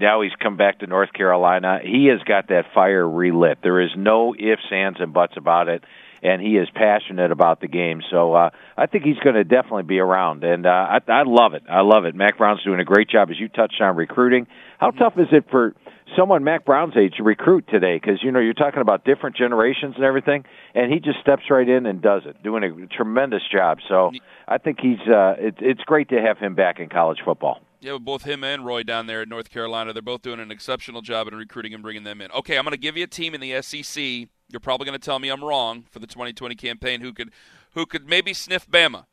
now 0.00 0.20
he's 0.20 0.32
come 0.40 0.56
back 0.56 0.80
to 0.80 0.86
North 0.86 1.12
Carolina. 1.12 1.80
He 1.82 2.06
has 2.06 2.20
got 2.22 2.48
that 2.48 2.66
fire 2.74 3.08
relit. 3.08 3.58
There 3.62 3.80
is 3.80 3.90
no 3.96 4.34
ifs, 4.34 4.70
ands, 4.70 5.00
and 5.00 5.12
buts 5.12 5.34
about 5.36 5.68
it, 5.68 5.84
and 6.22 6.40
he 6.40 6.56
is 6.56 6.68
passionate 6.74 7.30
about 7.30 7.60
the 7.60 7.68
game. 7.68 8.00
So 8.10 8.32
uh, 8.34 8.50
I 8.76 8.86
think 8.86 9.04
he's 9.04 9.18
going 9.18 9.34
to 9.34 9.44
definitely 9.44 9.82
be 9.82 9.98
around, 9.98 10.44
and 10.44 10.66
uh, 10.66 10.70
I, 10.70 10.98
I 11.08 11.22
love 11.24 11.54
it. 11.54 11.64
I 11.68 11.82
love 11.82 12.04
it. 12.04 12.14
Mack 12.14 12.38
Brown's 12.38 12.62
doing 12.62 12.80
a 12.80 12.84
great 12.84 13.08
job, 13.08 13.30
as 13.30 13.38
you 13.38 13.48
touched 13.48 13.80
on 13.80 13.96
recruiting. 13.96 14.46
How 14.78 14.90
tough 14.90 15.14
is 15.16 15.28
it 15.32 15.46
for 15.50 15.74
someone 16.16 16.44
Mack 16.44 16.64
Brown's 16.64 16.96
age 16.96 17.14
to 17.16 17.22
recruit 17.22 17.66
today 17.68 17.98
because 17.98 18.22
you 18.22 18.30
know 18.30 18.40
you're 18.40 18.54
talking 18.54 18.80
about 18.80 19.04
different 19.04 19.36
generations 19.36 19.94
and 19.96 20.04
everything, 20.04 20.44
and 20.74 20.92
he 20.92 21.00
just 21.00 21.20
steps 21.20 21.42
right 21.50 21.68
in 21.68 21.86
and 21.86 22.00
does 22.00 22.22
it, 22.26 22.42
doing 22.42 22.64
a 22.64 22.86
tremendous 22.94 23.42
job. 23.50 23.78
So 23.88 24.12
I 24.46 24.58
think 24.58 24.78
he's 24.80 25.00
uh, 25.08 25.34
it, 25.38 25.56
it's 25.60 25.82
great 25.82 26.08
to 26.10 26.20
have 26.20 26.38
him 26.38 26.54
back 26.54 26.78
in 26.78 26.88
college 26.88 27.18
football. 27.24 27.60
Yeah, 27.82 27.98
both 27.98 28.22
him 28.22 28.44
and 28.44 28.64
Roy 28.64 28.82
down 28.82 29.06
there 29.06 29.22
at 29.22 29.28
North 29.28 29.50
Carolina, 29.50 29.92
they're 29.92 30.02
both 30.02 30.22
doing 30.22 30.40
an 30.40 30.50
exceptional 30.50 31.02
job 31.02 31.28
in 31.28 31.34
recruiting 31.34 31.74
and 31.74 31.82
bringing 31.82 32.04
them 32.04 32.20
in. 32.20 32.30
Okay, 32.30 32.56
I'm 32.56 32.64
going 32.64 32.72
to 32.72 32.78
give 32.78 32.96
you 32.96 33.04
a 33.04 33.08
team 33.08 33.34
in 33.34 33.40
the 33.40 33.60
SEC. 33.60 34.02
You're 34.48 34.60
probably 34.60 34.86
going 34.86 34.98
to 34.98 35.04
tell 35.04 35.18
me 35.18 35.28
I'm 35.28 35.42
wrong 35.42 35.84
for 35.90 35.98
the 35.98 36.06
2020 36.06 36.54
campaign. 36.54 37.00
Who 37.00 37.12
could, 37.12 37.30
who 37.72 37.84
could 37.84 38.08
maybe 38.08 38.32
sniff 38.32 38.66
Bama? 38.66 39.06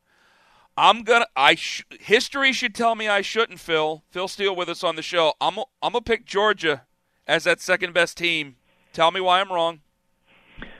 I'm 0.78 1.04
gonna. 1.04 1.26
I 1.36 1.56
sh- 1.56 1.84
history 2.00 2.54
should 2.54 2.74
tell 2.74 2.96
me 2.96 3.10
I 3.10 3.20
shouldn't. 3.20 3.60
Phil, 3.60 4.04
Phil 4.12 4.30
Steele 4.30 4.56
with 4.56 4.70
us 4.70 4.82
on 4.82 4.96
the 4.96 5.02
show. 5.02 5.34
I'm. 5.42 5.58
I'm 5.82 5.92
gonna 5.92 6.02
pick 6.02 6.26
Georgia 6.26 6.86
as 7.28 7.44
that 7.44 7.60
second 7.60 7.94
best 7.94 8.16
team 8.18 8.56
Tell 8.94 9.12
me 9.12 9.22
why 9.22 9.40
I'm 9.40 9.52
wrong. 9.52 9.80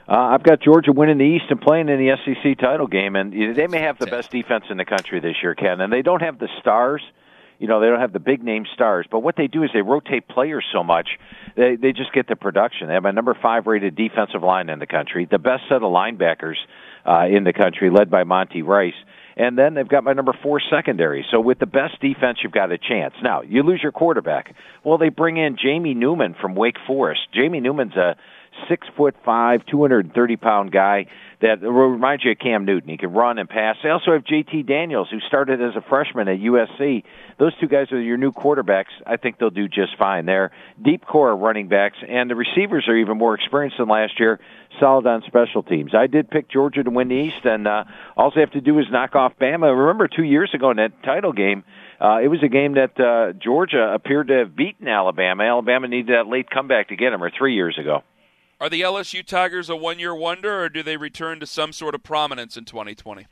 Uh, 0.08 0.18
I've 0.18 0.44
got 0.44 0.62
Georgia 0.62 0.92
winning 0.92 1.20
the 1.20 1.24
East 1.24 1.46
and 1.50 1.62
playing 1.62 1.88
in 1.88 2.00
the 2.00 2.16
SEC 2.26 2.58
title 2.58 2.88
game, 2.88 3.16
and 3.16 3.32
they 3.56 3.68
may 3.68 3.80
have 3.80 4.00
the 4.00 4.08
best 4.08 4.32
defense 4.32 4.66
in 4.70 4.78
the 4.78 4.86
country 4.86 5.20
this 5.20 5.36
year, 5.44 5.54
Ken. 5.54 5.80
And 5.80 5.94
they 5.94 6.02
don't 6.02 6.22
have 6.22 6.40
the 6.40 6.50
stars, 6.60 7.04
you 7.60 7.68
know, 7.68 7.82
they 7.82 7.88
don't 7.88 8.00
have 8.00 8.14
the 8.14 8.20
big 8.20 8.44
name 8.44 8.66
stars. 8.74 9.06
But 9.12 9.20
what 9.20 9.36
they 9.36 9.48
do 9.48 9.64
is 9.64 9.70
they 9.74 9.82
rotate 9.82 10.28
players 10.28 10.66
so 10.74 10.84
much, 10.84 11.10
they 11.56 11.76
they 11.76 11.92
just 11.92 12.14
get 12.14 12.28
the 12.28 12.36
production. 12.36 12.88
They 12.88 12.94
have 12.94 13.06
a 13.06 13.12
number 13.12 13.38
five 13.40 13.68
rated 13.68 13.96
defensive 13.96 14.42
line 14.42 14.70
in 14.70 14.80
the 14.80 14.88
country, 14.88 15.28
the 15.30 15.38
best 15.38 15.64
set 15.68 15.78
of 15.78 15.84
linebackers 15.84 16.56
uh, 17.06 17.28
in 17.30 17.44
the 17.44 17.54
country, 17.54 17.90
led 17.90 18.10
by 18.10 18.24
Monty 18.24 18.62
Rice. 18.62 18.94
And 19.36 19.58
then 19.58 19.74
they've 19.74 19.88
got 19.88 20.04
my 20.04 20.12
number 20.12 20.34
four 20.44 20.60
secondary. 20.70 21.26
So 21.32 21.40
with 21.40 21.60
the 21.60 21.66
best 21.66 22.02
defense, 22.02 22.40
you've 22.44 22.52
got 22.52 22.72
a 22.72 22.78
chance. 22.78 23.14
Now 23.22 23.42
you 23.42 23.64
lose 23.64 23.80
your 23.82 23.94
quarterback. 23.94 24.54
Well, 24.84 24.98
they 24.98 25.10
bring 25.10 25.38
in 25.38 25.58
Jamie 25.62 25.94
Newman 25.94 26.36
from 26.42 26.56
Wake 26.56 26.78
Forest. 26.88 27.22
Jamie 27.34 27.62
Newman's 27.62 27.96
a 27.96 28.16
six 28.68 28.88
foot 28.98 29.16
five, 29.26 29.66
230 29.66 30.36
pound 30.38 30.72
guy 30.72 31.08
that 31.42 31.62
reminds 31.62 32.26
you 32.26 32.32
of 32.32 32.40
Cam 32.40 32.66
Newton. 32.66 32.90
He 32.90 32.98
can 32.98 33.14
run 33.14 33.38
and 33.38 33.48
pass. 33.48 33.78
They 33.82 33.90
also 33.90 34.12
have 34.12 34.24
JT 34.24 34.68
Daniels, 34.68 35.08
who 35.10 35.20
started 35.22 35.62
as 35.62 35.76
a 35.76 35.82
freshman 35.88 36.28
at 36.28 36.40
USC. 36.40 37.04
Those 37.38 37.54
two 37.60 37.68
guys 37.68 37.92
are 37.92 38.02
your 38.02 38.18
new 38.18 38.34
quarterbacks. 38.34 38.92
I 39.08 39.16
think 39.16 39.38
they'll 39.38 39.50
do 39.50 39.70
just 39.70 39.98
fine. 39.98 40.26
They're 40.26 40.52
deep 40.84 41.06
core 41.06 41.34
running 41.36 41.70
backs, 41.70 41.98
and 42.08 42.30
the 42.30 42.36
receivers 42.36 42.86
are 42.90 42.98
even 42.98 43.18
more 43.18 43.36
experienced 43.36 43.78
than 43.78 43.88
last 43.88 44.20
year. 44.20 44.40
Solid 44.80 45.08
on 45.08 45.24
special 45.28 45.64
teams. 45.64 45.96
I 45.96 46.08
did 46.08 46.30
pick 46.30 46.50
Georgia 46.50 46.84
to 46.84 46.90
win 46.90 47.08
the 47.08 47.16
East, 47.16 47.46
and 47.46 47.68
uh, 47.68 47.86
all 48.18 48.32
they 48.36 48.42
have 48.42 48.52
to 48.52 48.62
do 48.62 48.78
is 48.80 48.86
knock 48.92 49.16
off 49.16 49.34
Bama. 49.40 49.76
Remember, 49.78 50.08
two 50.08 50.24
years 50.24 50.52
ago 50.54 50.72
in 50.72 50.78
that 50.78 50.92
title 51.04 51.32
game, 51.32 51.64
uh, 52.02 52.20
it 52.22 52.28
was 52.28 52.44
a 52.44 52.50
game 52.50 52.74
that 52.74 53.00
uh, 53.00 53.34
Georgia 53.34 53.94
appeared 53.94 54.28
to 54.28 54.40
have 54.40 54.56
beaten 54.56 54.88
Alabama. 54.88 55.44
Alabama 55.44 55.88
needed 55.88 56.16
that 56.16 56.28
late 56.28 56.50
comeback 56.50 56.90
to 56.90 56.98
get 56.98 57.12
them, 57.12 57.24
or 57.24 57.32
three 57.36 57.56
years 57.56 57.78
ago. 57.80 58.04
Are 58.62 58.70
the 58.70 58.82
LSU 58.82 59.26
Tigers 59.26 59.70
a 59.70 59.76
one-year 59.78 60.14
wonder, 60.14 60.64
or 60.64 60.68
do 60.68 60.84
they 60.84 60.98
return 60.98 61.40
to 61.40 61.46
some 61.46 61.72
sort 61.72 61.96
of 61.96 62.04
prominence 62.04 62.58
in 62.58 62.66
2020? 62.66 63.26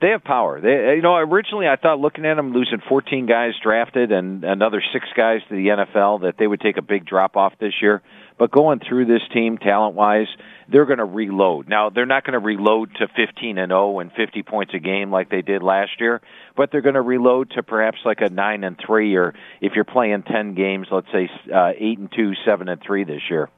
They 0.00 0.08
have 0.08 0.24
power. 0.24 0.60
They, 0.60 0.96
you 0.96 1.02
know, 1.02 1.14
originally 1.14 1.68
I 1.68 1.76
thought 1.76 2.00
looking 2.00 2.26
at 2.26 2.34
them 2.34 2.52
losing 2.52 2.80
14 2.88 3.26
guys 3.26 3.52
drafted 3.62 4.10
and 4.10 4.42
another 4.42 4.82
six 4.92 5.06
guys 5.16 5.38
to 5.48 5.54
the 5.54 5.68
NFL 5.68 6.22
that 6.22 6.34
they 6.36 6.48
would 6.48 6.60
take 6.60 6.78
a 6.78 6.82
big 6.82 7.06
drop 7.06 7.36
off 7.36 7.52
this 7.60 7.74
year. 7.80 8.02
But 8.36 8.50
going 8.50 8.80
through 8.80 9.04
this 9.04 9.22
team 9.32 9.58
talent 9.58 9.94
wise, 9.94 10.26
they're 10.68 10.86
going 10.86 10.98
to 10.98 11.04
reload. 11.04 11.68
Now 11.68 11.90
they're 11.90 12.04
not 12.04 12.24
going 12.24 12.32
to 12.32 12.44
reload 12.44 12.96
to 12.96 13.06
15 13.06 13.58
and 13.58 13.70
0 13.70 14.00
and 14.00 14.10
50 14.10 14.42
points 14.42 14.74
a 14.74 14.80
game 14.80 15.12
like 15.12 15.30
they 15.30 15.42
did 15.42 15.62
last 15.62 15.92
year, 16.00 16.20
but 16.56 16.72
they're 16.72 16.80
going 16.80 16.96
to 16.96 17.00
reload 17.00 17.52
to 17.52 17.62
perhaps 17.62 17.98
like 18.04 18.20
a 18.20 18.30
9 18.30 18.64
and 18.64 18.76
3 18.84 19.14
or 19.14 19.34
if 19.60 19.74
you're 19.76 19.84
playing 19.84 20.24
10 20.24 20.56
games, 20.56 20.88
let's 20.90 21.06
say 21.12 21.30
uh, 21.54 21.70
8 21.78 21.98
and 22.00 22.10
2, 22.10 22.32
7 22.44 22.68
and 22.68 22.82
3 22.84 23.04
this 23.04 23.22
year. 23.30 23.48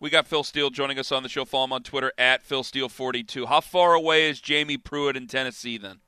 We 0.00 0.10
got 0.10 0.26
Phil 0.26 0.42
Steele 0.42 0.70
joining 0.70 0.98
us 0.98 1.12
on 1.12 1.22
the 1.22 1.28
show. 1.28 1.44
Follow 1.44 1.64
him 1.64 1.72
on 1.72 1.82
Twitter 1.82 2.12
at 2.18 2.46
PhilSteele42. 2.46 3.46
How 3.46 3.60
far 3.60 3.94
away 3.94 4.28
is 4.28 4.40
Jamie 4.40 4.76
Pruitt 4.76 5.16
in 5.16 5.26
Tennessee 5.26 5.78
then? 5.78 6.00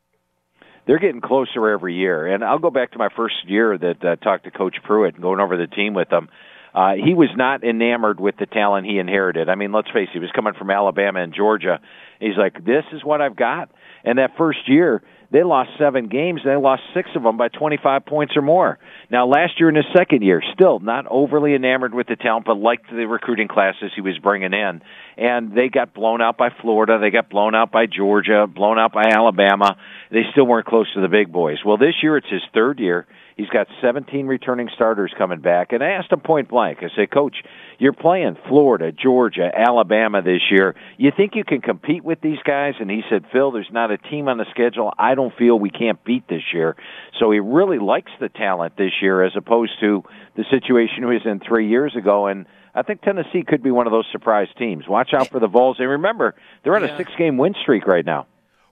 They're 0.87 0.99
getting 0.99 1.21
closer 1.21 1.69
every 1.69 1.95
year. 1.95 2.27
And 2.27 2.45
I'll 2.45 2.59
go 2.59 2.71
back 2.71 2.93
to 2.93 2.99
my 2.99 3.09
first 3.15 3.35
year 3.47 3.79
that 3.79 4.05
uh, 4.05 4.17
talked 4.17 4.45
to 4.45 4.51
Coach 4.51 4.77
Pruitt 4.85 5.15
and 5.15 5.23
going 5.23 5.41
over 5.41 5.57
the 5.57 5.67
team 5.67 5.95
with 5.95 6.13
him. 6.13 6.29
Uh, 6.75 6.93
he 7.03 7.15
was 7.15 7.31
not 7.37 7.65
enamored 7.65 8.21
with 8.21 8.37
the 8.37 8.45
talent 8.45 8.87
he 8.87 8.99
inherited. 8.99 9.49
I 9.49 9.55
mean, 9.55 9.73
let's 9.73 9.89
face 9.89 10.09
it, 10.11 10.13
he 10.13 10.19
was 10.19 10.31
coming 10.35 10.53
from 10.53 10.71
Alabama 10.71 11.23
and 11.23 11.33
Georgia. 11.35 11.81
He's 12.21 12.37
like, 12.37 12.65
this 12.65 12.85
is 12.93 13.03
what 13.03 13.23
I've 13.23 13.35
got. 13.35 13.71
And 14.07 14.19
that 14.19 14.37
first 14.39 14.69
year, 14.69 15.03
they 15.33 15.43
lost 15.43 15.71
seven 15.79 16.07
games. 16.07 16.41
They 16.45 16.55
lost 16.55 16.83
six 16.95 17.11
of 17.17 17.25
them 17.25 17.37
by 17.37 17.49
25 17.49 18.07
points 18.07 18.37
or 18.37 18.43
more. 18.43 18.79
Now, 19.11 19.27
last 19.27 19.59
year 19.59 19.69
in 19.69 19.75
his 19.75 19.85
second 19.95 20.23
year, 20.23 20.41
still 20.55 20.79
not 20.79 21.07
overly 21.11 21.55
enamored 21.55 21.93
with 21.93 22.07
the 22.07 22.15
talent, 22.15 22.47
but 22.47 22.57
liked 22.57 22.89
the 22.89 23.07
recruiting 23.07 23.49
classes 23.49 23.91
he 23.95 24.01
was 24.01 24.17
bringing 24.19 24.53
in. 24.53 24.81
And 25.17 25.53
they 25.53 25.69
got 25.69 25.93
blown 25.93 26.23
out 26.23 26.39
by 26.39 26.51
Florida. 26.63 26.99
They 27.01 27.11
got 27.11 27.29
blown 27.29 27.57
out 27.57 27.73
by 27.73 27.87
Georgia, 27.87 28.47
blown 28.47 28.79
out 28.79 28.93
by 28.93 29.05
Alabama. 29.11 29.77
They 30.13 30.23
still 30.31 30.47
weren't 30.47 30.67
close 30.67 30.93
to 30.95 31.01
the 31.01 31.09
big 31.09 31.33
boys. 31.33 31.59
Well, 31.65 31.77
this 31.77 31.95
year 32.03 32.17
it's 32.17 32.31
his 32.31 32.43
third 32.55 32.79
year. 32.79 33.07
He's 33.37 33.51
got 33.51 33.67
17 33.83 34.27
returning 34.27 34.71
starters 34.75 35.13
coming 35.19 35.41
back. 35.41 35.73
And 35.73 35.85
I 35.85 35.91
asked 35.91 36.11
him 36.11 36.21
point 36.21 36.49
blank, 36.49 36.79
I 36.81 36.89
said, 36.97 37.11
Coach, 37.11 37.37
you're 37.79 37.93
playing 37.93 38.39
Florida, 38.49 38.93
Georgia, 38.93 39.51
Alabama 39.55 40.23
this 40.23 40.41
year. 40.51 40.75
You 40.97 41.13
think 41.15 41.35
you 41.35 41.45
can 41.45 41.61
compete 41.61 42.03
with 42.03 42.23
these 42.23 42.39
guys? 42.45 42.77
And 42.81 42.91
he 42.91 43.03
said, 43.11 43.27
Phil, 43.33 43.51
there's 43.51 43.69
not 43.71 43.91
a 43.91 43.99
team 43.99 44.29
on 44.29 44.39
the 44.39 44.47
schedule 44.51 44.91
I 44.99 45.15
don't 45.15 45.37
feel 45.37 45.59
we 45.59 45.69
can't 45.69 46.03
beat 46.03 46.27
this 46.29 46.45
year. 46.55 46.77
So 47.21 47.31
he 47.31 47.39
really 47.41 47.79
likes 47.79 48.11
the 48.21 48.31
talent 48.31 48.79
this 48.79 48.93
year 49.03 49.23
as 49.23 49.33
opposed 49.37 49.73
to 49.81 50.03
the 50.35 50.45
situation 50.51 51.01
he 51.01 51.05
was 51.05 51.27
in 51.27 51.41
three 51.41 51.69
years 51.69 51.95
ago. 51.95 52.29
And 52.29 52.47
I 52.75 52.81
think 52.81 53.03
Tennessee 53.03 53.43
could 53.47 53.63
be 53.63 53.71
one 53.71 53.87
of 53.87 53.93
those 53.93 54.07
surprise 54.13 54.49
teams. 54.59 54.89
Watch 54.89 55.13
out 55.13 55.29
for 55.29 55.41
the 55.41 55.47
Vols. 55.49 55.77
And 55.79 55.91
remember, 55.91 56.35
they're 56.65 56.75
on 56.75 56.83
Yeah. 56.83 56.95
a 56.95 56.97
six 56.97 57.13
game 57.19 57.37
win 57.37 57.55
streak 57.61 57.87
right 57.87 58.05
now. 58.07 58.27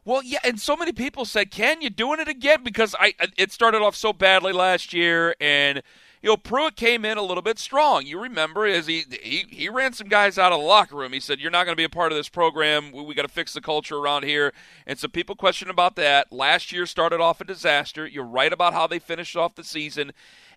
Well, 0.05 0.23
yeah, 0.23 0.39
and 0.45 0.61
so 0.61 0.77
many 0.77 0.93
people 0.93 1.25
said, 1.25 1.51
"Can 1.51 1.81
you 1.81 1.89
doing 1.89 2.21
it 2.21 2.29
again?" 2.29 2.63
Because 2.63 2.95
I 3.01 3.15
it 3.39 3.53
started 3.53 3.81
off 3.81 3.97
so 3.97 4.13
badly 4.13 4.53
last 4.53 4.93
year, 4.93 5.35
and 5.41 5.83
you 6.21 6.29
know 6.29 6.37
Pruitt 6.37 6.77
came 6.77 7.07
in 7.07 7.17
a 7.17 7.23
little 7.23 7.43
bit 7.43 7.59
strong. 7.59 8.05
You 8.05 8.21
remember 8.21 8.67
as 8.67 8.87
he 8.87 9.05
he 9.23 9.47
he 9.49 9.69
ran 9.71 9.95
some 9.95 10.09
guys 10.09 10.37
out 10.39 10.53
of 10.53 10.61
the 10.61 10.67
locker 10.67 10.97
room. 10.97 11.15
He 11.15 11.21
said, 11.21 11.41
"You're 11.41 11.51
not 11.51 11.65
going 11.65 11.73
to 11.73 11.81
be 11.81 11.85
a 11.85 11.89
part 11.89 12.13
of 12.13 12.19
this 12.19 12.29
program. 12.29 12.93
We, 12.93 13.03
we 13.03 13.15
got 13.15 13.23
to 13.23 13.29
fix 13.29 13.55
the 13.55 13.63
culture 13.63 13.97
around 13.97 14.25
here." 14.25 14.53
And 14.87 14.99
some 14.99 15.11
people 15.11 15.37
questioned 15.37 15.71
about 15.71 15.97
that. 15.97 16.31
Last 16.31 16.71
year 16.71 16.85
started 16.85 17.21
off 17.21 17.41
a 17.41 17.45
disaster. 17.45 18.07
You're 18.07 18.25
right 18.25 18.53
about 18.53 18.75
how 18.75 18.87
they 18.87 18.99
finished 18.99 19.37
off 19.37 19.55
the 19.55 19.65
season. 19.65 20.13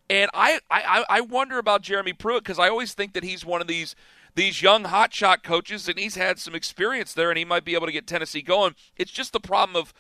And 0.10 0.30
I, 0.34 0.60
I, 0.72 1.04
I 1.10 1.22
wonder 1.22 1.58
about 1.58 1.82
Jeremy 1.82 2.14
Pruitt 2.14 2.44
because 2.44 2.60
I 2.60 2.70
always 2.70 2.94
think 2.94 3.12
that 3.14 3.26
he's 3.26 3.46
one 3.46 3.60
of 3.60 3.68
these 3.68 3.94
these 4.38 4.62
young 4.62 4.84
hotshot 4.84 5.42
coaches, 5.42 5.90
and 5.90 5.98
he's 5.98 6.16
had 6.16 6.38
some 6.38 6.54
experience 6.54 7.12
there, 7.12 7.30
and 7.30 7.40
he 7.40 7.44
might 7.44 7.66
be 7.66 7.74
able 7.74 7.88
to 7.88 7.92
get 7.92 8.06
Tennessee 8.06 8.44
going. 8.44 8.76
It's 8.96 9.12
just 9.12 9.34
the 9.34 9.40
problem 9.40 9.76
of 9.76 9.94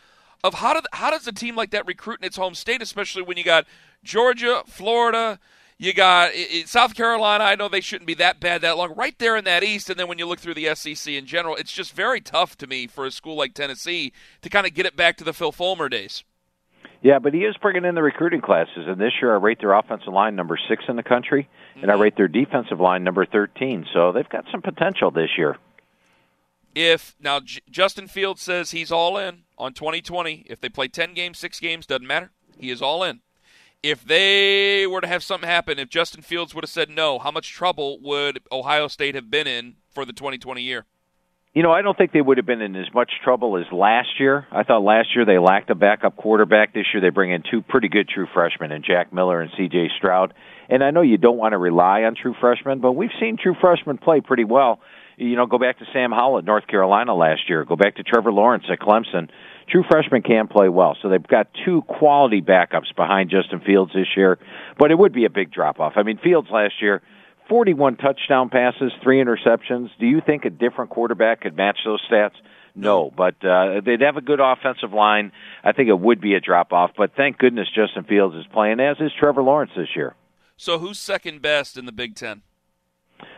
of 0.43 0.53
how 0.53 0.75
do, 0.75 0.81
how 0.93 1.09
does 1.09 1.25
a 1.25 1.31
team 1.31 1.55
like 1.55 1.71
that 1.71 1.87
recruit 1.87 2.19
in 2.21 2.25
its 2.25 2.37
home 2.37 2.53
state, 2.53 2.79
especially 2.79 3.23
when 3.23 3.37
you 3.37 3.43
got 3.43 3.65
Georgia, 4.03 4.61
Florida, 4.67 5.39
you 5.79 5.91
got 5.91 6.31
South 6.65 6.93
Carolina. 6.93 7.43
I 7.43 7.55
know 7.55 7.67
they 7.67 7.81
shouldn't 7.81 8.05
be 8.05 8.13
that 8.15 8.39
bad 8.39 8.61
that 8.61 8.77
long, 8.77 8.93
right 8.95 9.17
there 9.17 9.35
in 9.35 9.45
that 9.45 9.63
East, 9.63 9.89
and 9.89 9.99
then 9.99 10.07
when 10.07 10.19
you 10.19 10.27
look 10.27 10.39
through 10.39 10.53
the 10.53 10.75
SEC 10.75 11.11
in 11.11 11.25
general, 11.25 11.55
it's 11.55 11.73
just 11.73 11.93
very 11.93 12.21
tough 12.21 12.55
to 12.57 12.67
me 12.67 12.85
for 12.85 13.07
a 13.07 13.11
school 13.11 13.35
like 13.35 13.55
Tennessee 13.55 14.13
to 14.43 14.49
kind 14.49 14.67
of 14.67 14.75
get 14.75 14.85
it 14.85 14.95
back 14.95 15.17
to 15.17 15.23
the 15.23 15.33
Phil 15.33 15.51
Fulmer 15.51 15.89
days. 15.89 16.23
Yeah, 17.01 17.19
but 17.19 17.33
he 17.33 17.41
is 17.41 17.55
bringing 17.57 17.85
in 17.85 17.95
the 17.95 18.01
recruiting 18.01 18.41
classes, 18.41 18.85
and 18.87 18.99
this 18.99 19.13
year 19.21 19.33
I 19.33 19.37
rate 19.37 19.59
their 19.59 19.73
offensive 19.73 20.11
line 20.11 20.35
number 20.35 20.57
six 20.67 20.83
in 20.89 20.95
the 20.95 21.03
country, 21.03 21.47
and 21.75 21.91
I 21.91 21.93
mm-hmm. 21.93 22.01
rate 22.01 22.17
their 22.17 22.27
defensive 22.27 22.79
line 22.79 23.03
number 23.03 23.25
thirteen. 23.25 23.85
So 23.93 24.11
they've 24.11 24.27
got 24.27 24.45
some 24.51 24.61
potential 24.61 25.11
this 25.11 25.29
year. 25.37 25.57
if 26.75 27.15
now 27.19 27.39
J- 27.39 27.61
Justin 27.69 28.07
Fields 28.07 28.41
says 28.41 28.71
he's 28.71 28.91
all 28.91 29.17
in 29.17 29.43
on 29.57 29.73
2020, 29.73 30.45
if 30.47 30.59
they 30.61 30.69
play 30.69 30.87
10 30.87 31.13
games, 31.13 31.39
6 31.39 31.59
games, 31.59 31.85
doesn't 31.87 32.05
matter. 32.05 32.31
He 32.59 32.69
is 32.69 32.81
all 32.81 33.03
in. 33.03 33.21
If 33.83 34.03
they 34.03 34.85
were 34.87 35.01
to 35.01 35.07
have 35.07 35.23
something 35.23 35.47
happen, 35.47 35.79
if 35.79 35.89
Justin 35.89 36.21
Fields 36.21 36.53
would 36.53 36.63
have 36.63 36.69
said 36.69 36.89
no, 36.89 37.19
how 37.19 37.31
much 37.31 37.51
trouble 37.51 37.99
would 38.01 38.39
Ohio 38.51 38.87
State 38.87 39.15
have 39.15 39.29
been 39.31 39.47
in 39.47 39.75
for 39.89 40.03
the 40.05 40.13
2020 40.13 40.61
year? 40.61 40.85
You 41.57 41.63
know, 41.63 41.71
I 41.71 41.81
don't 41.81 41.97
think 41.97 42.11
they 42.11 42.21
would 42.21 42.37
have 42.37 42.45
been 42.45 42.61
in 42.61 42.75
as 42.75 42.93
much 42.93 43.09
trouble 43.23 43.57
as 43.57 43.65
last 43.71 44.19
year. 44.19 44.45
I 44.51 44.61
thought 44.61 44.83
last 44.83 45.15
year 45.15 45.25
they 45.25 45.39
lacked 45.39 45.71
a 45.71 45.75
backup 45.75 46.15
quarterback. 46.15 46.71
This 46.71 46.85
year 46.93 47.01
they 47.01 47.09
bring 47.09 47.31
in 47.31 47.41
two 47.49 47.63
pretty 47.63 47.87
good 47.87 48.07
true 48.07 48.27
freshmen 48.31 48.71
in 48.71 48.83
Jack 48.83 49.11
Miller 49.11 49.41
and 49.41 49.49
C.J. 49.57 49.89
Stroud. 49.97 50.35
And 50.69 50.83
I 50.83 50.91
know 50.91 51.01
you 51.01 51.17
don't 51.17 51.37
want 51.37 51.53
to 51.53 51.57
rely 51.57 52.03
on 52.03 52.13
true 52.13 52.35
freshmen, 52.39 52.79
but 52.79 52.91
we've 52.91 53.09
seen 53.19 53.37
true 53.41 53.55
freshmen 53.59 53.97
play 53.97 54.21
pretty 54.21 54.43
well. 54.43 54.81
You 55.17 55.35
know, 55.35 55.47
go 55.47 55.57
back 55.57 55.79
to 55.79 55.85
Sam 55.93 56.11
Howell 56.11 56.37
at 56.37 56.45
North 56.45 56.67
Carolina 56.67 57.15
last 57.15 57.49
year. 57.49 57.65
Go 57.65 57.75
back 57.75 57.95
to 57.95 58.03
Trevor 58.03 58.31
Lawrence 58.31 58.65
at 58.71 58.77
Clemson. 58.77 59.27
True 59.67 59.83
freshmen 59.89 60.21
can 60.21 60.47
play 60.47 60.69
well, 60.69 60.95
so 61.01 61.09
they've 61.09 61.25
got 61.25 61.47
two 61.65 61.81
quality 61.81 62.39
backups 62.39 62.95
behind 62.95 63.31
Justin 63.31 63.61
Fields 63.61 63.93
this 63.95 64.15
year. 64.15 64.37
But 64.77 64.91
it 64.91 64.95
would 64.99 65.11
be 65.11 65.25
a 65.25 65.31
big 65.31 65.51
drop 65.51 65.79
off. 65.79 65.93
I 65.95 66.03
mean, 66.03 66.19
Fields 66.19 66.49
last 66.51 66.83
year 66.83 67.01
41 67.49 67.97
touchdown 67.97 68.49
passes, 68.49 68.91
three 69.03 69.23
interceptions. 69.23 69.89
Do 69.99 70.05
you 70.05 70.21
think 70.25 70.45
a 70.45 70.49
different 70.49 70.89
quarterback 70.89 71.41
could 71.41 71.55
match 71.55 71.79
those 71.85 72.01
stats? 72.09 72.35
No, 72.75 73.11
but 73.15 73.43
uh, 73.43 73.81
they'd 73.83 74.01
have 74.01 74.17
a 74.17 74.21
good 74.21 74.39
offensive 74.39 74.93
line. 74.93 75.31
I 75.63 75.71
think 75.71 75.89
it 75.89 75.99
would 75.99 76.21
be 76.21 76.35
a 76.35 76.39
drop 76.39 76.71
off, 76.71 76.91
but 76.95 77.15
thank 77.15 77.39
goodness 77.39 77.67
Justin 77.73 78.03
Fields 78.03 78.35
is 78.35 78.45
playing, 78.53 78.79
as 78.79 78.97
is 78.99 79.11
Trevor 79.19 79.41
Lawrence 79.41 79.71
this 79.75 79.95
year. 79.95 80.15
So 80.57 80.77
who's 80.77 80.99
second 80.99 81.41
best 81.41 81.75
in 81.77 81.85
the 81.85 81.91
Big 81.91 82.15
Ten? 82.15 82.43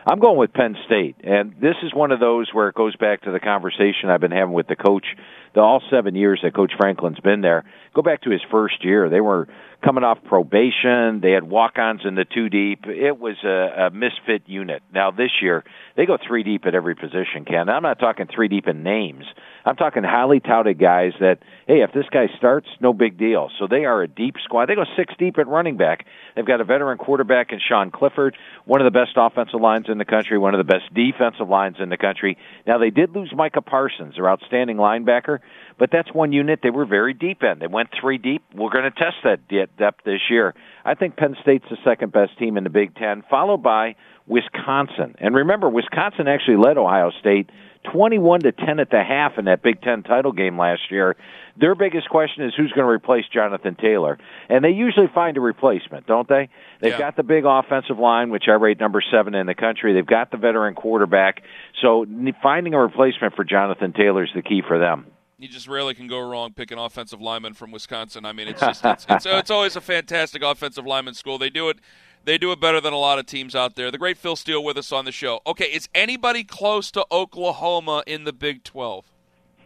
I'm 0.06 0.18
going 0.18 0.38
with 0.38 0.52
Penn 0.54 0.76
State, 0.86 1.16
and 1.24 1.54
this 1.60 1.76
is 1.82 1.92
one 1.92 2.10
of 2.10 2.20
those 2.20 2.48
where 2.54 2.68
it 2.68 2.74
goes 2.74 2.96
back 2.96 3.22
to 3.22 3.32
the 3.32 3.40
conversation 3.40 4.08
I've 4.08 4.20
been 4.20 4.30
having 4.30 4.54
with 4.54 4.66
the 4.66 4.76
coach. 4.76 5.04
The 5.52 5.60
all 5.60 5.82
seven 5.90 6.14
years 6.14 6.40
that 6.42 6.54
Coach 6.54 6.72
Franklin's 6.78 7.20
been 7.20 7.40
there, 7.40 7.64
go 7.92 8.02
back 8.02 8.22
to 8.22 8.30
his 8.30 8.40
first 8.50 8.84
year. 8.84 9.10
They 9.10 9.20
were 9.20 9.48
coming 9.84 10.04
off 10.04 10.18
probation. 10.24 11.20
They 11.20 11.32
had 11.32 11.42
walk-ons 11.42 12.02
in 12.04 12.14
the 12.14 12.24
two 12.24 12.48
deep. 12.48 12.86
It 12.86 13.18
was 13.18 13.36
a, 13.44 13.86
a 13.86 13.90
misfit 13.90 14.42
unit. 14.46 14.82
Now 14.94 15.10
this 15.10 15.30
year, 15.42 15.64
they 15.96 16.06
go 16.06 16.18
three 16.24 16.44
deep 16.44 16.66
at 16.66 16.74
every 16.74 16.94
position. 16.94 17.44
Ken, 17.46 17.68
I'm 17.68 17.82
not 17.82 17.98
talking 17.98 18.26
three 18.32 18.48
deep 18.48 18.68
in 18.68 18.82
names. 18.82 19.24
I'm 19.64 19.76
talking 19.76 20.04
highly 20.04 20.40
touted 20.40 20.78
guys 20.78 21.12
that, 21.20 21.38
hey, 21.66 21.82
if 21.82 21.92
this 21.92 22.06
guy 22.10 22.28
starts, 22.38 22.68
no 22.80 22.92
big 22.92 23.18
deal. 23.18 23.50
So 23.58 23.66
they 23.66 23.84
are 23.84 24.02
a 24.02 24.08
deep 24.08 24.36
squad. 24.44 24.66
They 24.66 24.74
go 24.74 24.84
six 24.96 25.12
deep 25.18 25.38
at 25.38 25.48
running 25.48 25.76
back. 25.76 26.06
They've 26.36 26.46
got 26.46 26.60
a 26.60 26.64
veteran 26.64 26.96
quarterback 26.96 27.52
in 27.52 27.58
Sean 27.66 27.90
Clifford, 27.90 28.36
one 28.64 28.80
of 28.80 28.90
the 28.90 28.96
best 28.96 29.12
offensive 29.16 29.60
lines 29.60 29.86
in 29.90 29.98
the 29.98 30.04
country, 30.04 30.38
one 30.38 30.54
of 30.54 30.58
the 30.58 30.72
best 30.72 30.92
defensive 30.94 31.48
lines 31.48 31.76
in 31.78 31.88
the 31.88 31.96
country. 31.96 32.38
Now 32.66 32.78
they 32.78 32.90
did 32.90 33.14
lose 33.14 33.32
Micah 33.34 33.60
Parsons, 33.60 34.14
their 34.16 34.28
outstanding 34.28 34.76
linebacker, 34.76 35.40
but 35.78 35.90
that's 35.92 36.12
one 36.12 36.32
unit 36.32 36.60
they 36.62 36.70
were 36.70 36.86
very 36.86 37.12
deep 37.12 37.42
in. 37.42 37.58
They 37.58 37.66
went 37.66 37.90
three 38.00 38.18
deep. 38.18 38.42
We're 38.54 38.70
going 38.70 38.84
to 38.84 38.90
test 38.90 39.16
that 39.24 39.48
depth 39.76 40.04
this 40.04 40.20
year. 40.30 40.54
I 40.84 40.94
think 40.94 41.16
Penn 41.16 41.36
State's 41.42 41.66
the 41.68 41.78
second 41.84 42.12
best 42.12 42.38
team 42.38 42.56
in 42.56 42.64
the 42.64 42.70
Big 42.70 42.94
Ten, 42.94 43.22
followed 43.28 43.62
by 43.62 43.96
Wisconsin. 44.26 45.16
And 45.18 45.34
remember, 45.34 45.68
Wisconsin 45.68 46.28
actually 46.28 46.56
led 46.56 46.78
Ohio 46.78 47.10
State 47.18 47.50
21 47.92 48.40
to 48.40 48.52
10 48.52 48.78
at 48.78 48.90
the 48.90 49.02
half 49.02 49.38
in 49.38 49.46
that 49.46 49.62
Big 49.62 49.80
Ten 49.80 50.02
title 50.02 50.32
game 50.32 50.58
last 50.58 50.90
year. 50.90 51.16
Their 51.58 51.74
biggest 51.74 52.08
question 52.08 52.44
is 52.44 52.52
who's 52.56 52.72
going 52.72 52.86
to 52.86 52.90
replace 52.90 53.24
Jonathan 53.32 53.74
Taylor. 53.74 54.18
And 54.48 54.64
they 54.64 54.70
usually 54.70 55.08
find 55.14 55.36
a 55.36 55.40
replacement, 55.40 56.06
don't 56.06 56.28
they? 56.28 56.48
They've 56.80 56.92
Yeah. 56.92 56.98
got 56.98 57.16
the 57.16 57.22
big 57.22 57.44
offensive 57.46 57.98
line, 57.98 58.30
which 58.30 58.44
I 58.48 58.52
rate 58.52 58.78
number 58.80 59.02
seven 59.10 59.34
in 59.34 59.46
the 59.46 59.54
country. 59.54 59.92
They've 59.92 60.06
got 60.06 60.30
the 60.30 60.36
veteran 60.36 60.74
quarterback. 60.74 61.42
So 61.82 62.06
finding 62.42 62.74
a 62.74 62.80
replacement 62.80 63.34
for 63.34 63.44
Jonathan 63.44 63.92
Taylor 63.92 64.24
is 64.24 64.30
the 64.34 64.42
key 64.42 64.62
for 64.66 64.78
them. 64.78 65.06
You 65.38 65.48
just 65.48 65.66
rarely 65.68 65.94
can 65.94 66.06
go 66.06 66.20
wrong 66.20 66.52
picking 66.52 66.76
offensive 66.76 67.18
linemen 67.22 67.54
from 67.54 67.70
Wisconsin. 67.72 68.26
I 68.26 68.32
mean, 68.32 68.46
it's 68.48 68.60
just 68.60 68.84
it's, 68.84 69.06
it's, 69.08 69.24
it's 69.26 69.50
always 69.50 69.74
a 69.74 69.80
fantastic 69.80 70.42
offensive 70.42 70.84
lineman 70.84 71.14
school. 71.14 71.38
They 71.38 71.48
do 71.48 71.70
it 71.70 71.78
they 72.24 72.38
do 72.38 72.52
it 72.52 72.60
better 72.60 72.80
than 72.80 72.92
a 72.92 72.98
lot 72.98 73.18
of 73.18 73.26
teams 73.26 73.54
out 73.54 73.76
there. 73.76 73.90
The 73.90 73.98
great 73.98 74.18
Phil 74.18 74.36
Steele 74.36 74.62
with 74.62 74.76
us 74.76 74.92
on 74.92 75.04
the 75.04 75.12
show. 75.12 75.40
Okay, 75.46 75.66
is 75.66 75.88
anybody 75.94 76.44
close 76.44 76.90
to 76.92 77.06
Oklahoma 77.10 78.02
in 78.06 78.24
the 78.24 78.32
Big 78.32 78.64
12? 78.64 79.04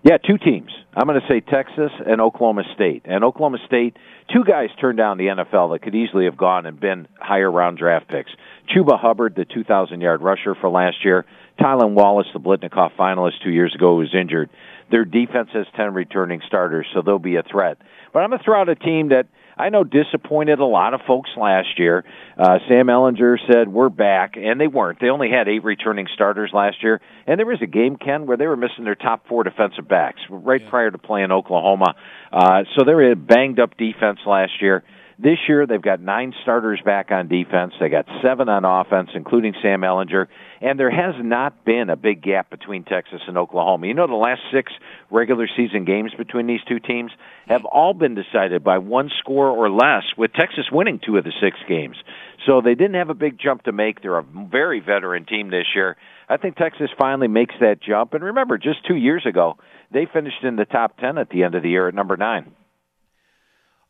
Yeah, 0.04 0.18
two 0.18 0.36
teams. 0.36 0.70
I'm 0.94 1.06
going 1.06 1.18
to 1.18 1.26
say 1.26 1.40
Texas 1.40 1.90
and 2.06 2.20
Oklahoma 2.20 2.64
State. 2.74 3.02
And 3.06 3.24
Oklahoma 3.24 3.56
State, 3.66 3.96
two 4.30 4.44
guys 4.44 4.68
turned 4.78 4.98
down 4.98 5.16
the 5.16 5.28
NFL 5.28 5.72
that 5.72 5.82
could 5.82 5.94
easily 5.94 6.26
have 6.26 6.36
gone 6.36 6.66
and 6.66 6.78
been 6.78 7.08
higher 7.18 7.50
round 7.50 7.78
draft 7.78 8.08
picks. 8.08 8.30
Chuba 8.68 9.00
Hubbard, 9.00 9.34
the 9.34 9.46
2,000 9.46 10.02
yard 10.02 10.20
rusher 10.20 10.54
for 10.54 10.68
last 10.68 11.04
year. 11.04 11.24
Tylan 11.58 11.94
Wallace, 11.94 12.26
the 12.34 12.38
Biletnikoff 12.40 12.94
finalist 12.98 13.42
two 13.42 13.50
years 13.50 13.74
ago, 13.74 13.94
was 13.94 14.14
injured. 14.14 14.50
Their 14.90 15.06
defense 15.06 15.48
has 15.54 15.66
10 15.74 15.94
returning 15.94 16.42
starters, 16.46 16.86
so 16.92 17.00
they'll 17.00 17.18
be 17.18 17.36
a 17.36 17.42
threat. 17.42 17.78
But 18.12 18.20
I'm 18.20 18.28
going 18.28 18.40
to 18.40 18.44
throw 18.44 18.60
out 18.60 18.68
a 18.68 18.74
team 18.74 19.08
that 19.08 19.26
I 19.56 19.68
know 19.68 19.84
disappointed 19.84 20.58
a 20.58 20.64
lot 20.64 20.94
of 20.94 21.00
folks 21.06 21.30
last 21.36 21.78
year. 21.78 22.04
Uh, 22.36 22.58
Sam 22.68 22.86
Ehlinger 22.86 23.38
said, 23.50 23.68
we're 23.68 23.88
back, 23.88 24.36
and 24.36 24.60
they 24.60 24.66
weren't. 24.66 25.00
They 25.00 25.10
only 25.10 25.30
had 25.30 25.48
eight 25.48 25.64
returning 25.64 26.08
starters 26.12 26.50
last 26.52 26.82
year. 26.82 27.00
And 27.26 27.38
there 27.38 27.46
was 27.46 27.62
a 27.62 27.66
game, 27.66 27.96
Ken, 27.96 28.26
where 28.26 28.36
they 28.36 28.46
were 28.46 28.56
missing 28.56 28.84
their 28.84 28.94
top 28.94 29.28
four 29.28 29.44
defensive 29.44 29.86
backs 29.86 30.20
right 30.28 30.60
yeah. 30.60 30.70
prior 30.70 30.90
to 30.90 30.98
playing 30.98 31.30
Oklahoma. 31.30 31.94
Uh, 32.32 32.64
so 32.76 32.84
they 32.84 32.94
were 32.94 33.12
a 33.12 33.16
banged 33.16 33.60
up 33.60 33.76
defense 33.76 34.18
last 34.26 34.60
year. 34.60 34.82
This 35.18 35.38
year, 35.48 35.66
they've 35.66 35.80
got 35.80 36.00
nine 36.00 36.34
starters 36.42 36.80
back 36.84 37.12
on 37.12 37.28
defense. 37.28 37.74
They 37.78 37.88
got 37.88 38.06
seven 38.22 38.48
on 38.48 38.64
offense, 38.64 39.10
including 39.14 39.54
Sam 39.62 39.82
Ehlinger. 39.82 40.26
And 40.60 40.78
there 40.78 40.90
has 40.90 41.14
not 41.22 41.64
been 41.64 41.88
a 41.88 41.96
big 41.96 42.22
gap 42.22 42.50
between 42.50 42.84
Texas 42.84 43.20
and 43.28 43.38
Oklahoma. 43.38 43.86
You 43.86 43.94
know, 43.94 44.06
the 44.06 44.14
last 44.14 44.40
six 44.52 44.72
regular 45.10 45.48
season 45.56 45.84
games 45.84 46.12
between 46.18 46.46
these 46.46 46.62
two 46.66 46.80
teams 46.80 47.12
have 47.46 47.64
all 47.64 47.94
been 47.94 48.14
decided 48.14 48.64
by 48.64 48.78
one 48.78 49.10
score 49.20 49.48
or 49.48 49.70
less, 49.70 50.02
with 50.16 50.32
Texas 50.32 50.66
winning 50.72 50.98
two 51.04 51.16
of 51.16 51.24
the 51.24 51.32
six 51.40 51.58
games. 51.68 51.96
So 52.44 52.60
they 52.60 52.74
didn't 52.74 52.94
have 52.94 53.10
a 53.10 53.14
big 53.14 53.38
jump 53.38 53.62
to 53.64 53.72
make. 53.72 54.02
They're 54.02 54.18
a 54.18 54.24
very 54.24 54.80
veteran 54.80 55.26
team 55.26 55.50
this 55.50 55.66
year. 55.74 55.96
I 56.28 56.38
think 56.38 56.56
Texas 56.56 56.90
finally 56.98 57.28
makes 57.28 57.54
that 57.60 57.80
jump. 57.80 58.14
And 58.14 58.24
remember, 58.24 58.58
just 58.58 58.84
two 58.86 58.96
years 58.96 59.24
ago, 59.26 59.58
they 59.92 60.06
finished 60.12 60.42
in 60.42 60.56
the 60.56 60.64
top 60.64 60.98
10 60.98 61.18
at 61.18 61.30
the 61.30 61.44
end 61.44 61.54
of 61.54 61.62
the 61.62 61.70
year 61.70 61.86
at 61.86 61.94
number 61.94 62.16
nine 62.16 62.52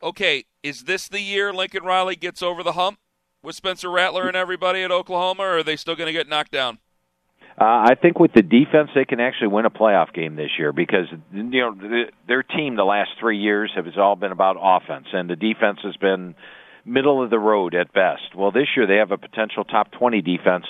okay, 0.04 0.45
is 0.64 0.85
this 0.85 1.06
the 1.06 1.21
year 1.21 1.52
Lincoln 1.52 1.85
Riley 1.85 2.16
gets 2.16 2.42
over 2.42 2.62
the 2.64 2.73
hump 2.73 2.99
with 3.42 3.54
Spencer 3.54 3.90
Rattler 3.90 4.26
and 4.26 4.37
everybody 4.37 4.83
at 4.83 4.90
Oklahoma, 4.90 5.42
or 5.42 5.59
are 5.59 5.62
they 5.62 5.76
still 5.76 5.94
going 5.94 6.06
to 6.06 6.12
get 6.12 6.26
knocked 6.26 6.50
down? 6.50 6.78
Uh, 7.61 7.87
I 7.87 7.94
think 8.00 8.18
with 8.18 8.33
the 8.33 8.42
defense, 8.42 8.90
they 8.97 9.04
can 9.04 9.21
actually 9.21 9.49
win 9.49 9.66
a 9.66 9.71
playoff 9.71 10.12
game 10.12 10.35
this 10.35 10.50
year 10.59 10.73
because 10.73 11.06
you 11.33 11.42
know 11.44 11.73
the, 11.73 12.06
their 12.26 12.42
team 12.42 12.74
the 12.74 12.85
last 12.85 13.11
three 13.20 13.38
years 13.38 13.70
has 13.77 13.96
all 13.96 14.16
been 14.16 14.33
about 14.33 14.57
offense, 14.59 15.07
and 15.12 15.31
the 15.31 15.37
defense 15.37 15.79
has 15.85 15.96
been 15.96 16.35
middle 16.85 17.22
of 17.22 17.31
the 17.31 17.38
road 17.38 17.74
at 17.74 17.92
best. 17.92 18.35
Well, 18.35 18.50
this 18.50 18.68
year 18.77 18.88
they 18.88 18.96
have 18.96 19.12
a 19.12 19.18
potential 19.18 19.62
top 19.62 19.92
twenty 19.92 20.20
defense. 20.20 20.64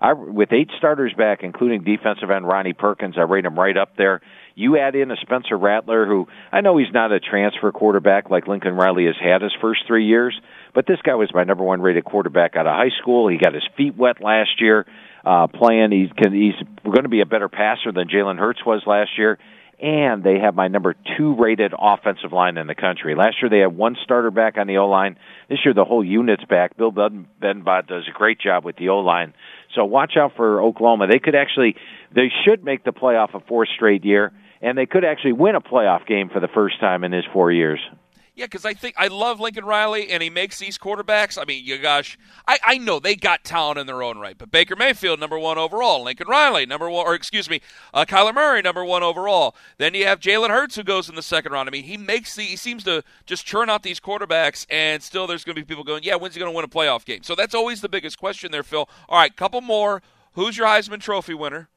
I, 0.00 0.14
with 0.14 0.52
eight 0.52 0.70
starters 0.78 1.12
back, 1.12 1.42
including 1.42 1.84
defensive 1.84 2.30
end 2.30 2.46
Ronnie 2.46 2.72
Perkins, 2.72 3.16
I 3.18 3.22
rate 3.22 3.44
him 3.44 3.58
right 3.58 3.76
up 3.76 3.96
there. 3.96 4.22
You 4.54 4.78
add 4.78 4.94
in 4.94 5.10
a 5.10 5.16
Spencer 5.16 5.56
Rattler, 5.56 6.06
who 6.06 6.26
I 6.50 6.60
know 6.60 6.76
he's 6.76 6.92
not 6.92 7.12
a 7.12 7.20
transfer 7.20 7.70
quarterback 7.70 8.30
like 8.30 8.48
Lincoln 8.48 8.74
Riley 8.74 9.06
has 9.06 9.16
had 9.22 9.42
his 9.42 9.52
first 9.60 9.82
three 9.86 10.06
years, 10.06 10.38
but 10.74 10.86
this 10.86 11.00
guy 11.02 11.14
was 11.14 11.30
my 11.34 11.44
number 11.44 11.64
one 11.64 11.80
rated 11.82 12.04
quarterback 12.04 12.56
out 12.56 12.66
of 12.66 12.74
high 12.74 12.90
school. 13.00 13.28
He 13.28 13.36
got 13.36 13.54
his 13.54 13.66
feet 13.76 13.96
wet 13.96 14.22
last 14.22 14.60
year 14.60 14.86
uh, 15.24 15.46
playing. 15.46 15.92
He's 15.92 16.10
can, 16.16 16.32
he's 16.32 16.54
going 16.82 17.02
to 17.02 17.08
be 17.08 17.20
a 17.20 17.26
better 17.26 17.48
passer 17.48 17.92
than 17.92 18.08
Jalen 18.08 18.38
Hurts 18.38 18.64
was 18.64 18.82
last 18.86 19.18
year. 19.18 19.38
And 19.80 20.22
they 20.22 20.38
have 20.38 20.54
my 20.54 20.68
number 20.68 20.94
two 21.16 21.34
rated 21.36 21.72
offensive 21.78 22.32
line 22.32 22.58
in 22.58 22.66
the 22.66 22.74
country. 22.74 23.14
Last 23.14 23.36
year 23.40 23.48
they 23.48 23.60
had 23.60 23.74
one 23.74 23.96
starter 24.02 24.30
back 24.30 24.58
on 24.58 24.66
the 24.66 24.76
O 24.76 24.86
line. 24.88 25.16
This 25.48 25.60
year 25.64 25.72
the 25.72 25.84
whole 25.84 26.04
unit's 26.04 26.44
back. 26.44 26.76
Bill 26.76 26.92
Bedenbaugh 26.92 27.86
does 27.86 28.04
a 28.08 28.12
great 28.12 28.38
job 28.38 28.64
with 28.64 28.76
the 28.76 28.90
O 28.90 28.98
line. 28.98 29.32
So 29.74 29.84
watch 29.86 30.16
out 30.18 30.32
for 30.36 30.60
Oklahoma. 30.62 31.06
They 31.06 31.18
could 31.18 31.34
actually, 31.34 31.76
they 32.14 32.30
should 32.44 32.62
make 32.62 32.84
the 32.84 32.92
playoff 32.92 33.34
a 33.34 33.40
fourth 33.40 33.70
straight 33.74 34.04
year 34.04 34.32
and 34.60 34.76
they 34.76 34.86
could 34.86 35.04
actually 35.04 35.32
win 35.32 35.54
a 35.54 35.60
playoff 35.60 36.06
game 36.06 36.28
for 36.28 36.40
the 36.40 36.48
first 36.48 36.78
time 36.80 37.04
in 37.04 37.12
his 37.12 37.24
four 37.32 37.50
years. 37.50 37.80
Yeah, 38.40 38.46
because 38.46 38.64
I 38.64 38.72
think 38.72 38.94
I 38.96 39.08
love 39.08 39.38
Lincoln 39.38 39.66
Riley, 39.66 40.08
and 40.08 40.22
he 40.22 40.30
makes 40.30 40.58
these 40.58 40.78
quarterbacks. 40.78 41.36
I 41.36 41.44
mean, 41.44 41.62
you 41.62 41.76
gosh, 41.76 42.16
I, 42.48 42.58
I 42.64 42.78
know 42.78 42.98
they 42.98 43.14
got 43.14 43.44
talent 43.44 43.78
in 43.78 43.86
their 43.86 44.02
own 44.02 44.16
right, 44.16 44.38
but 44.38 44.50
Baker 44.50 44.74
Mayfield, 44.74 45.20
number 45.20 45.38
one 45.38 45.58
overall, 45.58 46.02
Lincoln 46.02 46.26
Riley, 46.26 46.64
number 46.64 46.88
one, 46.88 47.06
or 47.06 47.14
excuse 47.14 47.50
me, 47.50 47.60
uh, 47.92 48.06
Kyler 48.06 48.34
Murray, 48.34 48.62
number 48.62 48.82
one 48.82 49.02
overall. 49.02 49.54
Then 49.76 49.92
you 49.92 50.06
have 50.06 50.20
Jalen 50.20 50.48
Hurts, 50.48 50.76
who 50.76 50.82
goes 50.82 51.10
in 51.10 51.16
the 51.16 51.22
second 51.22 51.52
round. 51.52 51.68
I 51.68 51.70
mean, 51.70 51.84
he 51.84 51.98
makes 51.98 52.34
the, 52.34 52.44
he 52.44 52.56
seems 52.56 52.82
to 52.84 53.04
just 53.26 53.44
churn 53.44 53.68
out 53.68 53.82
these 53.82 54.00
quarterbacks, 54.00 54.64
and 54.70 55.02
still 55.02 55.26
there's 55.26 55.44
going 55.44 55.56
to 55.56 55.60
be 55.60 55.66
people 55.66 55.84
going, 55.84 56.02
yeah, 56.02 56.14
when's 56.14 56.34
he 56.34 56.40
going 56.40 56.50
to 56.50 56.56
win 56.56 56.64
a 56.64 56.68
playoff 56.68 57.04
game? 57.04 57.22
So 57.22 57.34
that's 57.34 57.54
always 57.54 57.82
the 57.82 57.90
biggest 57.90 58.18
question 58.18 58.52
there, 58.52 58.62
Phil. 58.62 58.88
All 59.10 59.18
right, 59.18 59.36
couple 59.36 59.60
more. 59.60 60.00
Who's 60.32 60.56
your 60.56 60.66
Heisman 60.66 61.00
Trophy 61.00 61.34
winner? 61.34 61.68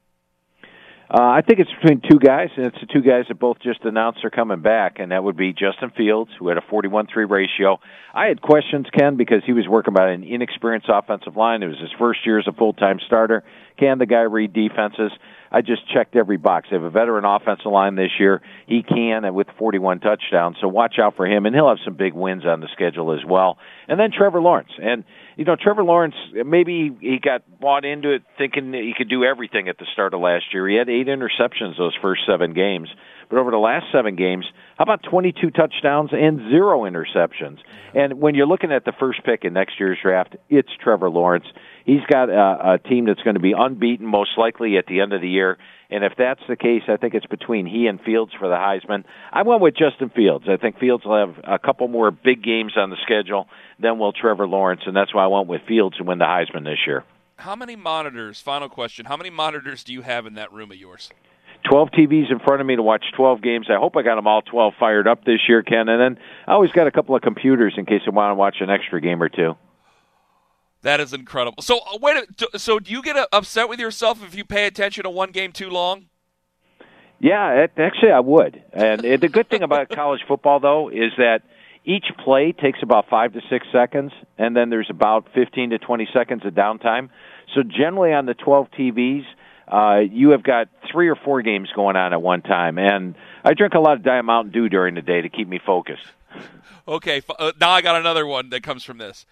Uh, 1.14 1.22
I 1.22 1.42
think 1.42 1.60
it's 1.60 1.70
between 1.80 2.02
two 2.10 2.18
guys, 2.18 2.50
and 2.58 2.66
it's 2.66 2.80
the 2.80 2.88
two 2.88 3.04
guys 3.04 3.26
that 3.28 3.38
both 3.38 3.60
just 3.62 3.82
announced 3.84 4.22
they're 4.24 4.32
coming 4.32 4.62
back, 4.62 4.98
and 4.98 5.12
that 5.12 5.24
would 5.24 5.38
be 5.38 5.54
Justin 5.54 5.92
Fields, 5.96 6.32
who 6.40 6.48
had 6.48 6.58
a 6.58 6.62
41-3 6.62 7.30
ratio. 7.30 7.80
I 8.16 8.26
had 8.26 8.42
questions, 8.42 8.88
Ken, 8.98 9.16
because 9.16 9.44
he 9.46 9.54
was 9.54 9.68
working 9.68 9.94
by 9.94 10.10
an 10.10 10.24
inexperienced 10.24 10.90
offensive 10.92 11.38
line. 11.38 11.62
It 11.62 11.68
was 11.68 11.78
his 11.78 11.92
first 12.00 12.26
year 12.26 12.40
as 12.40 12.48
a 12.48 12.52
full-time 12.52 13.00
starter. 13.06 13.44
Can 13.78 14.00
the 14.00 14.08
guy 14.08 14.22
read 14.22 14.54
defenses? 14.54 15.12
I 15.54 15.62
just 15.62 15.88
checked 15.94 16.16
every 16.16 16.38
box. 16.38 16.68
They 16.70 16.76
have 16.76 16.84
a 16.84 16.90
veteran 16.90 17.26
offensive 17.26 17.72
line 17.72 17.96
this 17.96 18.10
year. 18.20 18.42
He 18.66 18.82
can, 18.82 19.24
and 19.24 19.36
with 19.36 19.48
41 19.60 20.00
touchdowns, 20.00 20.58
so 20.60 20.68
watch 20.68 20.96
out 21.00 21.16
for 21.16 21.28
him, 21.28 21.46
and 21.46 21.56
he'll 21.56 21.70
have 21.70 21.78
some 21.86 21.94
big 21.94 22.14
wins 22.14 22.44
on 22.44 22.60
the 22.60 22.68
schedule 22.74 23.14
as 23.14 23.24
well. 23.24 23.60
And 23.88 24.00
then 24.00 24.12
Trevor 24.12 24.42
Lawrence, 24.42 24.72
and 24.82 25.04
you 25.38 25.46
know, 25.46 25.56
Trevor 25.56 25.84
Lawrence, 25.84 26.16
maybe 26.34 26.92
he 27.00 27.20
got 27.20 27.44
bought 27.60 27.86
into 27.86 28.12
it 28.14 28.24
thinking 28.38 28.74
he 28.74 28.94
could 28.98 29.10
do 29.10 29.24
everything 29.24 29.68
at 29.68 29.78
the 29.78 29.86
start 29.94 30.14
of 30.14 30.22
last 30.22 30.46
year. 30.54 30.68
He 30.68 30.76
had 30.76 30.90
eight 30.90 31.08
interceptions 31.08 31.78
those 31.78 31.96
first 32.02 32.22
seven 32.28 32.54
games. 32.54 32.90
But 33.30 33.40
over 33.40 33.52
the 33.52 33.58
last 33.58 33.86
seven 33.92 34.16
games, 34.16 34.46
how 34.78 34.84
about 34.84 35.02
22 35.04 35.50
touchdowns 35.52 36.12
and 36.14 36.40
zero 36.52 36.82
interceptions? 36.82 37.58
And 37.96 38.20
when 38.20 38.36
you're 38.36 38.46
looking 38.46 38.72
at 38.72 38.86
the 38.86 38.92
first 39.00 39.24
pick 39.24 39.44
in 39.44 39.54
next 39.54 39.80
year's 39.80 39.98
draft, 40.02 40.36
it's 40.50 40.70
Trevor 40.80 41.10
Lawrence. 41.10 41.46
He's 41.86 42.02
got 42.10 42.30
a, 42.30 42.74
a 42.74 42.78
team 42.80 43.06
that's 43.06 43.22
going 43.22 43.36
to 43.36 43.42
be 43.42 43.54
unbeaten 43.58 44.06
most 44.06 44.32
likely 44.38 44.78
at 44.78 44.86
the 44.88 45.02
end 45.02 45.14
of 45.14 45.22
the 45.22 45.30
year. 45.30 45.58
And 45.90 46.04
if 46.04 46.14
that's 46.18 46.42
the 46.48 46.56
case, 46.56 46.84
I 46.88 46.98
think 46.98 47.14
it's 47.14 47.26
between 47.26 47.66
he 47.66 47.88
and 47.88 48.02
Fields 48.02 48.32
for 48.40 48.48
the 48.48 48.56
Heisman. 48.56 49.04
I 49.32 49.44
went 49.44 49.62
with 49.62 49.76
Justin 49.76 50.10
Fields. 50.10 50.46
I 50.48 50.58
think 50.58 50.80
Fields 50.80 51.06
will 51.06 51.18
have 51.18 51.36
a 51.44 51.60
couple 51.60 51.88
more 51.88 52.10
big 52.10 52.44
games 52.44 52.74
on 52.78 52.90
the 52.90 52.98
schedule 53.04 53.48
than 53.80 54.00
will 54.00 54.14
Trevor 54.14 54.48
Lawrence, 54.48 54.82
and 54.86 54.96
that's 54.96 55.14
why 55.14 55.24
I 55.24 55.28
went 55.28 55.48
with 55.48 55.62
Fields 55.68 55.98
to 55.98 56.04
win 56.04 56.20
the 56.20 56.26
Heisman 56.26 56.64
this 56.64 56.80
year. 56.88 57.04
How 57.38 57.56
many 57.56 57.76
monitors, 57.76 58.40
final 58.40 58.70
question, 58.70 59.06
how 59.06 59.18
many 59.18 59.30
monitors 59.30 59.84
do 59.84 59.92
you 59.92 60.02
have 60.02 60.26
in 60.26 60.36
that 60.36 60.52
room 60.54 60.72
of 60.72 60.78
yours? 60.78 61.12
12 61.70 61.90
TVs 61.92 62.32
in 62.32 62.40
front 62.40 62.62
of 62.62 62.68
me 62.68 62.76
to 62.76 62.84
watch 62.84 63.04
12 63.16 63.42
games. 63.42 63.68
I 63.70 63.76
hope 63.76 63.96
I 63.96 64.02
got 64.02 64.16
them 64.16 64.28
all 64.28 64.42
12 64.42 64.74
fired 64.80 65.08
up 65.08 65.24
this 65.24 65.42
year, 65.48 65.64
Ken. 65.64 65.88
And 65.88 66.02
then 66.02 66.24
I 66.48 66.52
always 66.54 66.72
got 66.72 66.88
a 66.88 66.92
couple 66.92 67.16
of 67.16 67.22
computers 67.22 67.76
in 67.78 67.86
case 67.86 68.02
I 68.06 68.10
want 68.10 68.32
to 68.32 68.36
watch 68.36 68.58
an 68.60 68.70
extra 68.70 69.00
game 69.00 69.22
or 69.22 69.30
two. 69.30 69.56
That 70.84 71.00
is 71.00 71.14
incredible. 71.14 71.64
So 71.64 71.80
uh, 71.80 71.98
wait. 72.02 72.26
So 72.58 72.80
do 72.80 72.92
you 72.92 73.02
get 73.02 73.16
uh, 73.18 73.28
upset 73.32 73.68
with 73.68 73.80
yourself 73.80 74.24
if 74.24 74.36
you 74.36 74.46
pay 74.46 74.68
attention 74.68 75.04
to 75.04 75.10
one 75.10 75.32
game 75.32 75.52
too 75.52 75.70
long? 75.70 76.06
Yeah, 77.20 77.64
it, 77.64 77.72
actually, 77.78 78.12
I 78.12 78.20
would. 78.20 78.62
And 78.74 79.02
the 79.02 79.30
good 79.30 79.50
thing 79.50 79.64
about 79.64 79.90
college 79.96 80.20
football, 80.28 80.60
though, 80.60 80.90
is 80.90 81.14
that 81.18 81.44
each 81.86 82.06
play 82.24 82.52
takes 82.52 82.80
about 82.84 83.10
five 83.10 83.32
to 83.34 83.42
six 83.50 83.66
seconds, 83.72 84.12
and 84.38 84.56
then 84.56 84.70
there's 84.70 84.90
about 84.90 85.30
15 85.34 85.70
to 85.70 85.80
20 85.80 86.10
seconds 86.14 86.46
of 86.46 86.54
downtime. 86.54 87.10
So 87.56 87.64
generally, 87.64 88.12
on 88.12 88.26
the 88.26 88.34
12 88.34 88.68
TVs, 88.78 89.24
uh, 89.70 90.00
you 90.00 90.32
have 90.32 90.44
got 90.44 90.68
three 90.92 91.08
or 91.08 91.16
four 91.16 91.42
games 91.42 91.70
going 91.74 91.96
on 91.96 92.12
at 92.12 92.22
one 92.22 92.42
time. 92.42 92.78
And 92.78 93.16
I 93.46 93.54
drink 93.54 93.74
a 93.74 93.80
lot 93.80 93.94
of 93.94 94.04
Diet 94.04 94.26
Mountain 94.26 94.52
Dew 94.52 94.68
during 94.68 94.96
the 94.96 95.02
day 95.02 95.22
to 95.22 95.30
keep 95.30 95.48
me 95.48 95.60
focused. 95.66 96.06
Okay, 96.86 97.22
uh, 97.40 97.54
now 97.62 97.70
I 97.70 97.82
got 97.82 97.96
another 97.96 98.28
one 98.28 98.50
that 98.50 98.62
comes 98.62 98.84
from 98.84 98.98
this. 98.98 99.26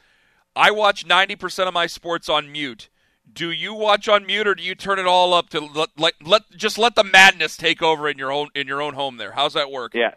I 0.55 0.71
watch 0.71 1.05
90% 1.05 1.67
of 1.67 1.73
my 1.73 1.87
sports 1.87 2.27
on 2.27 2.51
mute. 2.51 2.89
Do 3.31 3.51
you 3.51 3.73
watch 3.73 4.09
on 4.09 4.25
mute 4.25 4.47
or 4.47 4.55
do 4.55 4.63
you 4.63 4.75
turn 4.75 4.99
it 4.99 5.05
all 5.05 5.33
up 5.33 5.49
to 5.51 5.61
let, 5.61 5.89
let, 5.97 6.13
let 6.21 6.41
just 6.51 6.77
let 6.77 6.95
the 6.95 7.03
madness 7.03 7.55
take 7.55 7.81
over 7.81 8.09
in 8.09 8.17
your 8.17 8.31
own 8.31 8.49
in 8.53 8.67
your 8.67 8.81
own 8.81 8.93
home 8.95 9.17
there? 9.17 9.31
How's 9.31 9.53
that 9.53 9.71
work? 9.71 9.93
Yeah. 9.93 10.15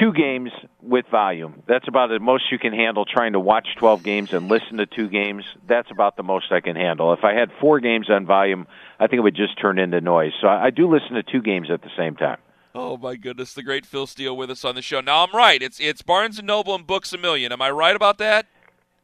Two 0.00 0.12
games 0.12 0.50
with 0.82 1.06
volume. 1.10 1.62
That's 1.66 1.86
about 1.88 2.08
the 2.08 2.18
most 2.18 2.50
you 2.50 2.58
can 2.58 2.72
handle 2.72 3.04
trying 3.04 3.32
to 3.32 3.40
watch 3.40 3.68
12 3.78 4.02
games 4.02 4.32
and 4.32 4.48
listen 4.48 4.78
to 4.78 4.86
two 4.86 5.08
games. 5.08 5.44
That's 5.66 5.90
about 5.90 6.16
the 6.16 6.22
most 6.22 6.50
I 6.50 6.60
can 6.60 6.76
handle. 6.76 7.12
If 7.12 7.24
I 7.24 7.32
had 7.32 7.50
four 7.60 7.80
games 7.80 8.10
on 8.10 8.26
volume, 8.26 8.66
I 8.98 9.06
think 9.06 9.18
it 9.18 9.22
would 9.22 9.36
just 9.36 9.58
turn 9.60 9.78
into 9.78 10.00
noise. 10.00 10.32
So 10.40 10.48
I, 10.48 10.66
I 10.66 10.70
do 10.70 10.90
listen 10.90 11.14
to 11.14 11.22
two 11.22 11.42
games 11.42 11.70
at 11.70 11.82
the 11.82 11.90
same 11.96 12.14
time. 12.16 12.38
Oh 12.74 12.96
my 12.98 13.16
goodness, 13.16 13.54
the 13.54 13.62
great 13.62 13.86
Phil 13.86 14.06
Steele 14.06 14.36
with 14.36 14.50
us 14.50 14.64
on 14.64 14.74
the 14.74 14.82
show. 14.82 15.00
Now 15.00 15.24
I'm 15.24 15.32
right. 15.34 15.62
It's 15.62 15.80
it's 15.80 16.02
Barnes 16.02 16.38
and 16.38 16.46
Noble 16.46 16.74
and 16.74 16.86
Books 16.86 17.12
a 17.12 17.18
Million. 17.18 17.52
Am 17.52 17.62
I 17.62 17.70
right 17.70 17.96
about 17.96 18.18
that? 18.18 18.46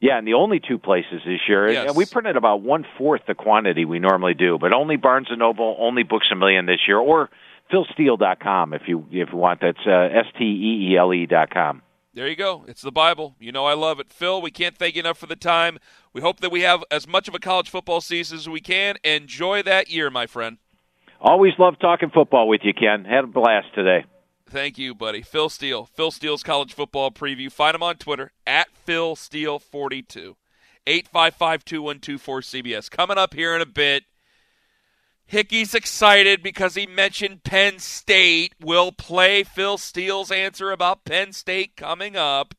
Yeah, 0.03 0.17
and 0.17 0.27
the 0.27 0.33
only 0.33 0.59
two 0.59 0.77
places 0.77 1.21
this 1.25 1.39
year. 1.47 1.71
Yes. 1.71 1.87
And 1.87 1.95
we 1.95 2.05
printed 2.05 2.35
about 2.35 2.61
one 2.61 2.85
fourth 2.97 3.21
the 3.25 3.35
quantity 3.35 3.85
we 3.85 3.99
normally 3.99 4.33
do, 4.33 4.57
but 4.59 4.73
only 4.73 4.97
Barnes 4.97 5.27
and 5.29 5.39
Noble, 5.39 5.77
only 5.79 6.03
Books 6.03 6.27
a 6.29 6.35
Million 6.35 6.65
this 6.65 6.81
year, 6.85 6.99
or 6.99 7.29
philsteele.com 7.71 8.73
if 8.73 8.81
you 8.85 9.05
if 9.11 9.29
you 9.31 9.37
want. 9.37 9.61
That's 9.61 9.79
uh, 9.87 10.09
s 10.11 10.25
t 10.37 10.43
e 10.43 10.91
e 10.91 10.97
l 10.97 11.13
e 11.13 11.25
dot 11.25 11.51
com. 11.51 11.81
There 12.13 12.27
you 12.27 12.35
go. 12.35 12.65
It's 12.67 12.81
the 12.81 12.91
Bible. 12.91 13.37
You 13.39 13.53
know 13.53 13.65
I 13.65 13.75
love 13.75 14.01
it. 14.01 14.11
Phil, 14.11 14.41
we 14.41 14.51
can't 14.51 14.77
thank 14.77 14.95
you 14.95 14.99
enough 14.99 15.17
for 15.17 15.27
the 15.27 15.37
time. 15.37 15.79
We 16.11 16.19
hope 16.19 16.41
that 16.41 16.51
we 16.51 16.63
have 16.63 16.83
as 16.91 17.07
much 17.07 17.29
of 17.29 17.33
a 17.33 17.39
college 17.39 17.69
football 17.69 18.01
season 18.01 18.37
as 18.37 18.49
we 18.49 18.59
can. 18.59 18.97
Enjoy 19.05 19.63
that 19.63 19.89
year, 19.89 20.09
my 20.09 20.27
friend. 20.27 20.57
Always 21.21 21.53
love 21.57 21.79
talking 21.79 22.09
football 22.09 22.49
with 22.49 22.59
you, 22.65 22.73
Ken. 22.73 23.05
Had 23.05 23.23
a 23.23 23.27
blast 23.27 23.67
today. 23.73 24.03
Thank 24.53 24.77
you, 24.77 24.93
buddy. 24.93 25.23
Phil 25.23 25.49
Steele. 25.49 25.85
Phil 25.85 26.11
Steele's 26.11 26.43
college 26.43 26.75
football 26.75 27.09
preview. 27.09 27.51
Find 27.51 27.73
him 27.73 27.81
on 27.81 27.95
Twitter 27.95 28.33
at 28.45 28.67
Phil 28.85 29.15
Steele42. 29.15 30.35
855-2124-CBS. 30.85 32.91
Coming 32.91 33.17
up 33.17 33.33
here 33.33 33.55
in 33.55 33.61
a 33.61 33.65
bit. 33.65 34.03
Hickey's 35.25 35.73
excited 35.73 36.43
because 36.43 36.75
he 36.75 36.85
mentioned 36.85 37.43
Penn 37.43 37.79
State. 37.79 38.53
We'll 38.61 38.91
play 38.91 39.41
Phil 39.41 39.79
Steele's 39.79 40.31
answer 40.31 40.69
about 40.69 41.03
Penn 41.03 41.33
State 41.33 41.75
coming 41.75 42.15
up. 42.15 42.53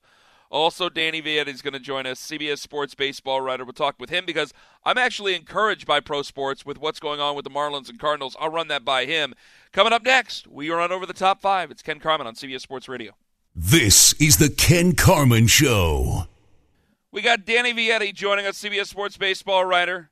Also, 0.55 0.89
Danny 0.89 1.21
Vietti 1.21 1.49
is 1.49 1.63
going 1.63 1.73
to 1.73 1.81
join 1.81 2.07
us, 2.07 2.21
CBS 2.21 2.59
Sports 2.59 2.95
baseball 2.95 3.41
writer. 3.41 3.65
We'll 3.65 3.73
talk 3.73 3.97
with 3.99 4.11
him 4.11 4.25
because 4.25 4.55
I'm 4.85 4.97
actually 4.97 5.35
encouraged 5.35 5.85
by 5.85 5.99
pro 5.99 6.23
sports 6.23 6.65
with 6.65 6.79
what's 6.79 7.01
going 7.01 7.19
on 7.19 7.35
with 7.35 7.43
the 7.43 7.51
Marlins 7.51 7.89
and 7.89 7.99
Cardinals. 7.99 8.37
I'll 8.39 8.51
run 8.51 8.69
that 8.69 8.85
by 8.85 9.05
him. 9.05 9.35
Coming 9.73 9.93
up 9.93 10.05
next, 10.05 10.47
we 10.47 10.71
run 10.71 10.93
over 10.93 11.07
the 11.07 11.13
top 11.13 11.41
five. 11.41 11.73
It's 11.73 11.83
Ken 11.83 11.99
Carman 11.99 12.29
on 12.29 12.37
CBS 12.37 12.61
Sports 12.61 12.89
Radio. 12.89 13.15
This 13.53 14.13
is 14.21 14.37
the 14.37 14.49
Ken 14.49 14.93
Carman 14.93 15.49
Show. 15.49 16.29
We 17.11 17.21
got 17.21 17.45
Danny 17.45 17.75
Vietti 17.75 18.15
joining 18.15 18.47
us, 18.47 18.63
CBS 18.63 18.87
Sports 18.87 19.17
baseball 19.17 19.65
writer. 19.65 20.11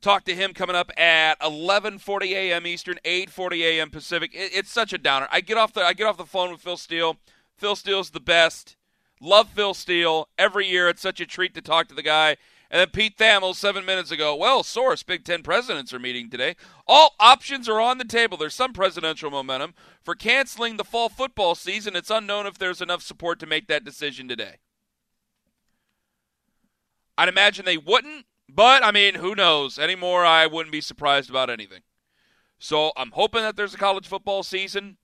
Talk 0.00 0.24
to 0.26 0.34
him 0.36 0.54
coming 0.54 0.76
up 0.76 0.92
at 0.96 1.40
11:40 1.40 2.30
a.m. 2.30 2.68
Eastern, 2.68 3.00
8:40 3.04 3.62
a.m. 3.62 3.90
Pacific. 3.90 4.32
It, 4.32 4.52
it's 4.54 4.70
such 4.70 4.92
a 4.92 4.98
downer. 4.98 5.26
I 5.32 5.40
get 5.40 5.58
off 5.58 5.72
the 5.72 5.80
I 5.82 5.92
get 5.92 6.06
off 6.06 6.18
the 6.18 6.24
phone 6.24 6.52
with 6.52 6.60
Phil 6.60 6.76
Steele. 6.76 7.16
Phil 7.56 7.74
Steele's 7.74 8.10
the 8.10 8.20
best. 8.20 8.76
Love 9.22 9.48
Phil 9.50 9.72
Steele. 9.72 10.28
Every 10.36 10.66
year, 10.66 10.88
it's 10.88 11.00
such 11.00 11.20
a 11.20 11.26
treat 11.26 11.54
to 11.54 11.62
talk 11.62 11.86
to 11.88 11.94
the 11.94 12.02
guy. 12.02 12.36
And 12.70 12.80
then 12.80 12.88
Pete 12.88 13.16
Thamel 13.16 13.54
seven 13.54 13.84
minutes 13.84 14.10
ago. 14.10 14.34
Well, 14.34 14.62
source: 14.62 15.02
Big 15.02 15.24
Ten 15.24 15.42
presidents 15.42 15.92
are 15.94 15.98
meeting 15.98 16.28
today. 16.28 16.56
All 16.86 17.14
options 17.20 17.68
are 17.68 17.80
on 17.80 17.98
the 17.98 18.04
table. 18.04 18.36
There's 18.36 18.54
some 18.54 18.72
presidential 18.72 19.30
momentum 19.30 19.74
for 20.02 20.14
canceling 20.14 20.76
the 20.76 20.84
fall 20.84 21.08
football 21.08 21.54
season. 21.54 21.94
It's 21.94 22.10
unknown 22.10 22.46
if 22.46 22.58
there's 22.58 22.80
enough 22.80 23.02
support 23.02 23.38
to 23.40 23.46
make 23.46 23.68
that 23.68 23.84
decision 23.84 24.26
today. 24.26 24.56
I'd 27.16 27.28
imagine 27.28 27.64
they 27.64 27.76
wouldn't, 27.76 28.24
but 28.48 28.82
I 28.82 28.90
mean, 28.90 29.16
who 29.16 29.34
knows? 29.34 29.78
Anymore, 29.78 30.24
I 30.24 30.46
wouldn't 30.46 30.72
be 30.72 30.80
surprised 30.80 31.30
about 31.30 31.50
anything. 31.50 31.82
So 32.58 32.92
I'm 32.96 33.10
hoping 33.10 33.42
that 33.42 33.54
there's 33.54 33.74
a 33.74 33.78
college 33.78 34.06
football 34.06 34.42
season. 34.42 34.96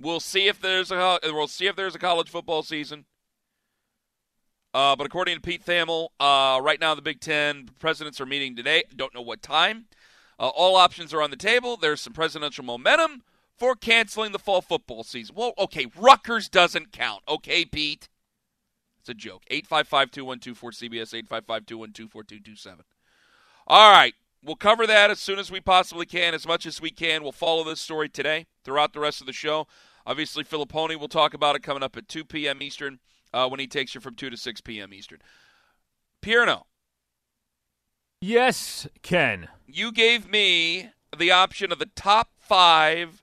We'll 0.00 0.20
see 0.20 0.46
if 0.46 0.60
there's 0.60 0.90
a 0.92 1.18
we'll 1.24 1.48
see 1.48 1.66
if 1.66 1.76
there's 1.76 1.94
a 1.94 1.98
college 1.98 2.28
football 2.28 2.62
season. 2.62 3.04
Uh, 4.74 4.94
but 4.94 5.06
according 5.06 5.34
to 5.34 5.40
Pete 5.40 5.64
Thamel, 5.64 6.08
uh, 6.20 6.60
right 6.62 6.78
now 6.78 6.94
the 6.94 7.02
Big 7.02 7.20
Ten 7.20 7.68
presidents 7.78 8.20
are 8.20 8.26
meeting 8.26 8.54
today. 8.54 8.84
Don't 8.94 9.14
know 9.14 9.22
what 9.22 9.42
time. 9.42 9.86
Uh, 10.38 10.48
all 10.48 10.76
options 10.76 11.12
are 11.12 11.22
on 11.22 11.30
the 11.30 11.36
table. 11.36 11.76
There's 11.76 12.00
some 12.00 12.12
presidential 12.12 12.64
momentum 12.64 13.22
for 13.56 13.74
canceling 13.74 14.32
the 14.32 14.38
fall 14.38 14.60
football 14.60 15.02
season. 15.02 15.34
Well, 15.36 15.52
okay, 15.58 15.86
Rutgers 15.96 16.48
doesn't 16.48 16.92
count. 16.92 17.22
Okay, 17.28 17.64
Pete. 17.64 18.08
It's 19.00 19.08
a 19.08 19.14
joke. 19.14 19.42
855-212-4CBS, 19.50 21.28
855-212-4227. 21.28 22.80
All 23.66 23.92
right. 23.92 24.14
We'll 24.42 24.54
cover 24.54 24.86
that 24.86 25.10
as 25.10 25.18
soon 25.18 25.40
as 25.40 25.50
we 25.50 25.60
possibly 25.60 26.06
can, 26.06 26.32
as 26.32 26.46
much 26.46 26.64
as 26.64 26.80
we 26.80 26.90
can. 26.90 27.22
We'll 27.22 27.32
follow 27.32 27.64
this 27.64 27.80
story 27.80 28.08
today 28.08 28.46
throughout 28.64 28.92
the 28.92 29.00
rest 29.00 29.20
of 29.20 29.26
the 29.26 29.32
show. 29.32 29.66
Obviously, 30.08 30.42
Filipponi 30.42 30.98
will 30.98 31.06
talk 31.06 31.34
about 31.34 31.54
it 31.54 31.62
coming 31.62 31.82
up 31.82 31.94
at 31.94 32.08
2 32.08 32.24
p.m. 32.24 32.62
Eastern 32.62 32.98
uh, 33.34 33.46
when 33.46 33.60
he 33.60 33.66
takes 33.66 33.94
you 33.94 34.00
from 34.00 34.14
2 34.14 34.30
to 34.30 34.38
6 34.38 34.60
p.m. 34.62 34.94
Eastern. 34.94 35.18
Pierno, 36.22 36.62
Yes, 38.22 38.88
Ken. 39.02 39.48
you 39.66 39.92
gave 39.92 40.28
me 40.30 40.88
the 41.16 41.30
option 41.30 41.70
of 41.70 41.78
the 41.78 41.90
top 41.94 42.30
five 42.38 43.22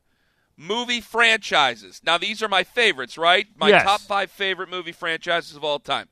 movie 0.55 1.01
franchises. 1.01 2.01
Now, 2.05 2.19
these 2.19 2.43
are 2.43 2.47
my 2.47 2.63
favorites, 2.63 3.17
right? 3.17 3.47
My 3.57 3.69
Yes. 3.69 3.83
top 3.83 4.01
five 4.01 4.29
favorite 4.29 4.69
movie 4.69 4.91
franchises 4.91 5.55
of 5.55 5.63
all 5.63 5.79
time. 5.79 6.07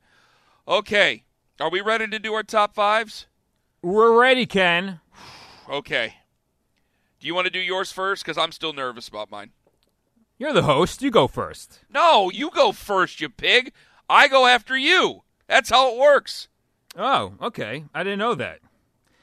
Okay. 0.66 1.22
Are 1.60 1.70
we 1.70 1.80
ready 1.82 2.08
to 2.08 2.18
do 2.18 2.34
our 2.34 2.42
top 2.42 2.74
fives? 2.74 3.26
We're 3.80 4.18
ready, 4.20 4.44
Ken. 4.44 4.98
Okay. 5.70 6.14
Do 7.20 7.28
you 7.28 7.34
want 7.34 7.44
to 7.46 7.50
do 7.50 7.60
yours 7.60 7.92
first? 7.92 8.24
Because 8.24 8.36
I'm 8.36 8.50
still 8.52 8.72
nervous 8.72 9.06
about 9.06 9.30
mine. 9.30 9.52
You're 10.38 10.52
the 10.52 10.62
host. 10.62 11.02
You 11.02 11.10
go 11.10 11.28
first. 11.28 11.80
No, 11.90 12.30
you 12.30 12.50
go 12.50 12.72
first, 12.72 13.20
you 13.20 13.28
pig. 13.28 13.72
I 14.08 14.28
go 14.28 14.46
after 14.46 14.76
you. 14.76 15.22
That's 15.48 15.70
how 15.70 15.92
it 15.92 15.98
works. 15.98 16.48
Oh, 16.96 17.34
okay. 17.40 17.84
I 17.94 18.02
didn't 18.02 18.18
know 18.18 18.34
that. 18.34 18.60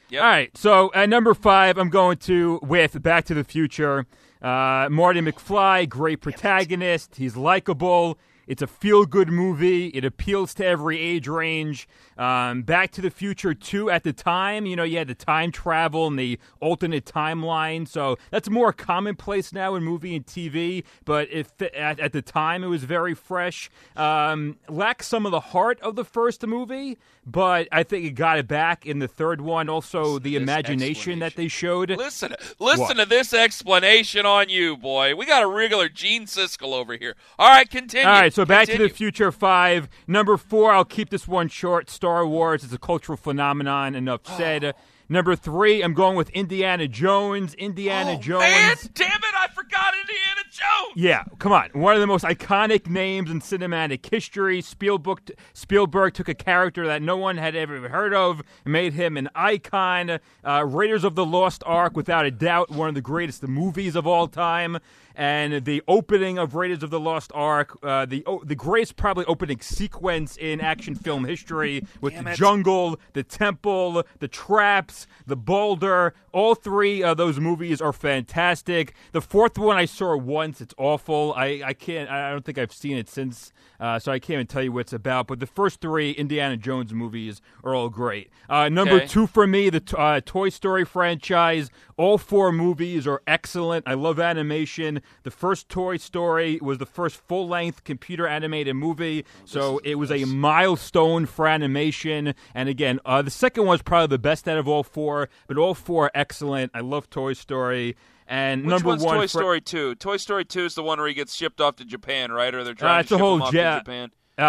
Yep. 0.10 0.22
All 0.22 0.28
right. 0.28 0.58
So 0.58 0.92
at 0.94 1.10
number 1.10 1.34
five, 1.34 1.78
I'm 1.78 1.90
going 1.90 2.18
to 2.20 2.60
with 2.64 3.02
Back 3.02 3.26
to 3.26 3.34
the 3.34 3.44
Future. 3.44 4.06
Uh, 4.42 4.88
Marty 4.90 5.22
McFly, 5.22 5.88
great 5.88 6.20
protagonist. 6.22 7.16
He's 7.16 7.38
likable. 7.38 8.18
It's 8.52 8.62
a 8.62 8.68
feel 8.68 9.06
good 9.06 9.30
movie. 9.30 9.88
It 9.88 10.04
appeals 10.04 10.54
to 10.56 10.66
every 10.66 11.00
age 11.00 11.30
range. 11.30 11.88
Um, 12.18 12.64
Back 12.64 12.92
to 12.92 13.02
the 13.02 13.10
Future 13.10 13.54
2 13.54 13.90
at 13.90 14.04
the 14.04 14.12
time, 14.12 14.66
you 14.66 14.76
know, 14.76 14.84
you 14.84 14.98
had 14.98 15.08
the 15.08 15.16
time 15.16 15.54
travel 15.54 16.06
and 16.08 16.20
the 16.20 16.38
alternate 16.60 17.06
timeline. 17.06 17.88
So 17.88 18.18
that's 18.30 18.50
more 18.50 18.74
commonplace 18.74 19.54
now 19.54 19.76
in 19.76 19.86
movie 19.86 20.18
and 20.18 20.26
TV. 20.26 20.84
But 21.06 21.32
if 21.32 21.54
at, 21.62 22.02
at 22.02 22.12
the 22.12 22.22
time 22.22 22.62
it 22.66 22.68
was 22.68 22.84
very 22.84 23.14
fresh, 23.14 23.70
um, 23.96 24.58
lacks 24.68 25.08
some 25.08 25.26
of 25.26 25.32
the 25.32 25.40
heart 25.40 25.80
of 25.80 25.96
the 25.96 26.04
first 26.04 26.46
movie, 26.46 26.98
but 27.26 27.68
I 27.72 27.84
think 27.84 28.06
it 28.06 28.12
got 28.12 28.40
it 28.40 28.48
back 28.48 28.86
in 28.86 29.00
the 29.00 29.08
third 29.08 29.42
one. 29.42 29.70
Also, 29.70 30.18
the 30.20 30.36
imagination 30.36 31.20
that 31.20 31.36
they 31.36 31.48
showed. 31.48 31.92
Listen, 31.92 32.36
listen 32.60 32.80
What? 32.80 32.98
to 32.98 33.06
this 33.06 33.34
explanation 33.34 34.26
on 34.26 34.50
you, 34.50 34.76
boy. 34.76 35.16
We 35.16 35.26
got 35.26 35.44
a 35.44 35.48
regular 35.48 35.88
Gene 35.88 36.26
Siskel 36.26 36.74
over 36.74 36.98
here. 36.98 37.16
All 37.38 37.50
right, 37.50 37.70
continue. 37.70 38.08
All 38.08 38.20
right, 38.20 38.34
so 38.34 38.46
Back 38.46 38.68
to 38.70 38.78
the 38.78 38.90
Future 38.90 39.32
5. 39.32 39.88
Number 40.08 40.38
4, 40.38 40.72
I'll 40.72 40.86
keep 40.86 41.10
this 41.10 41.28
one 41.28 41.48
short. 41.48 41.90
Star 41.90 42.26
Wars 42.26 42.64
is 42.64 42.74
a 42.74 42.80
cultural 42.80 43.18
phenomenon, 43.18 43.96
enough 43.96 44.22
said. 44.26 44.64
Uh, 44.72 44.74
Number 45.12 45.36
3, 45.36 45.82
I'm 45.82 45.94
going 45.94 46.16
with 46.16 46.30
Indiana 46.30 46.88
Jones. 46.88 47.54
Indiana 47.56 48.12
Oh, 48.14 48.18
Jones. 48.18 48.44
Man, 48.44 48.76
damn 48.94 49.08
it, 49.10 49.36
I 49.36 49.48
forgot 49.54 49.94
Indiana 50.00 50.42
Jones. 50.50 50.94
Yeah, 50.96 51.26
come 51.38 51.52
on. 51.52 51.70
One 51.74 51.96
of 51.96 52.00
the 52.00 52.08
most 52.08 52.24
iconic 52.24 52.88
names 52.88 53.30
in 53.30 53.42
cinematic 53.42 54.10
history. 54.10 54.62
Spielberg, 54.62 55.34
Spielberg 55.52 56.14
took 56.14 56.30
a 56.30 56.34
character 56.34 56.88
that 56.88 57.02
no 57.02 57.18
one 57.18 57.36
had 57.36 57.58
ever 57.58 57.90
heard 57.90 58.14
of, 58.14 58.42
made 58.64 58.94
him 58.94 59.18
an 59.18 59.28
icon. 59.36 60.20
Uh, 60.46 60.64
Raiders 60.66 61.04
of 61.04 61.16
the 61.16 61.26
Lost 61.26 61.62
Ark, 61.66 61.98
without 61.98 62.26
a 62.26 62.32
doubt, 62.32 62.72
one 62.72 62.88
of 62.88 62.96
the 62.96 63.02
greatest 63.02 63.46
movies 63.46 63.98
of 63.98 64.08
all 64.08 64.30
time. 64.30 64.78
And 65.16 65.66
the 65.66 65.82
opening 65.88 66.38
of 66.38 66.56
Raiders 66.56 66.84
of 66.84 66.90
the 66.90 67.00
Lost 67.00 67.32
Ark, 67.34 67.78
uh, 67.84 68.06
the 68.06 68.24
o- 68.26 68.44
the 68.44 68.56
greatest 68.56 68.96
probably 68.96 69.26
opening 69.26 69.60
sequence 69.62 70.38
in 70.38 70.60
action 70.62 70.96
film 70.96 71.26
history 71.26 71.86
with 72.02 72.14
Damn 72.14 72.24
the 72.26 72.32
it. 72.32 72.36
jungle, 72.36 73.00
the 73.14 73.24
temple, 73.24 74.04
the 74.20 74.28
traps, 74.28 75.08
the 75.26 75.36
boulder. 75.38 76.14
All 76.34 76.56
three 76.56 77.04
of 77.04 77.18
those 77.18 77.40
movies 77.40 77.82
are 77.82 77.94
fantastic. 77.94 78.94
The 79.12 79.22
fourth 79.22 79.58
one 79.58 79.78
I 79.78 79.86
saw 79.86 80.16
once 80.18 80.42
once. 80.42 80.62
It's 80.62 80.74
awful. 80.78 81.34
I, 81.38 81.62
I 81.64 81.74
can't. 81.74 82.10
I 82.10 82.32
don't 82.32 82.44
think 82.44 82.58
I've 82.58 82.74
seen 82.74 82.98
it 82.98 83.08
since. 83.08 83.54
Uh, 83.82 83.98
so 83.98 84.12
I 84.12 84.20
can't 84.20 84.36
even 84.36 84.48
tell 84.48 84.62
you 84.62 84.72
what 84.72 84.82
it's 84.82 84.94
about. 84.94 85.26
But 85.28 85.40
the 85.40 85.48
first 85.48 85.82
three 85.82 86.12
Indiana 86.12 86.56
Jones 86.56 86.94
movies 86.94 87.42
are 87.64 87.74
all 87.74 87.90
great. 87.90 88.30
Uh, 88.48 88.70
number 88.70 88.96
Okay. 88.96 89.08
two 89.08 89.26
for 89.26 89.48
me, 89.48 89.70
the 89.72 89.84
uh, 89.98 90.22
Toy 90.24 90.50
Story 90.50 90.86
franchise. 90.86 91.72
All 91.98 92.18
four 92.18 92.52
movies 92.52 93.08
are 93.08 93.22
excellent. 93.28 93.88
I 93.88 93.96
love 93.96 94.20
animation. 94.20 95.02
The 95.24 95.32
first 95.32 95.68
Toy 95.68 95.98
Story 95.98 96.60
was 96.62 96.78
the 96.78 96.86
first 96.86 97.18
full 97.28 97.48
length 97.48 97.84
computer 97.84 98.28
animated 98.28 98.76
movie. 98.76 99.26
So 99.46 99.80
it 99.84 99.96
was 99.96 100.12
a 100.12 100.26
milestone 100.26 101.26
for 101.26 101.48
animation. 101.48 102.34
And 102.54 102.70
again, 102.70 103.00
uh, 103.06 103.22
the 103.24 103.32
second 103.32 103.64
one 103.66 103.74
was 103.74 103.82
probably 103.82 104.08
the 104.14 104.20
best 104.20 104.48
out 104.48 104.58
of 104.58 104.68
all 104.68 104.84
four, 104.84 105.28
but 105.48 105.58
all 105.58 105.74
four 105.74 106.06
are 106.06 106.12
excellent. 106.14 106.72
I 106.76 106.82
love 106.82 107.10
Toy 107.10 107.34
Story. 107.34 107.96
And 108.32 108.62
Which 108.64 108.70
number 108.72 108.88
one's 108.88 109.04
one 109.04 109.18
Toy 109.18 109.26
Story 109.26 109.60
2? 109.60 109.96
Toy 109.96 110.16
Story 110.16 110.46
2 110.46 110.64
is 110.64 110.76
the 110.76 110.84
one 110.84 111.00
where 111.00 111.08
he 111.10 111.14
gets 111.14 111.36
shipped 111.36 111.60
off 111.60 111.76
to 111.76 111.84
Japan, 111.86 112.32
right? 112.32 112.56
Or 112.56 112.64
they're 112.64 112.72
Uh, 112.72 112.76
trying 112.78 113.00
it's 113.02 113.10
to 113.10 113.16
ship 113.16 113.20
whole 113.20 113.36
him 113.36 113.42
off 113.42 113.54
ja- 113.54 113.74
to 113.74 113.80
Japan. 113.82 114.12
Uh, 114.38 114.42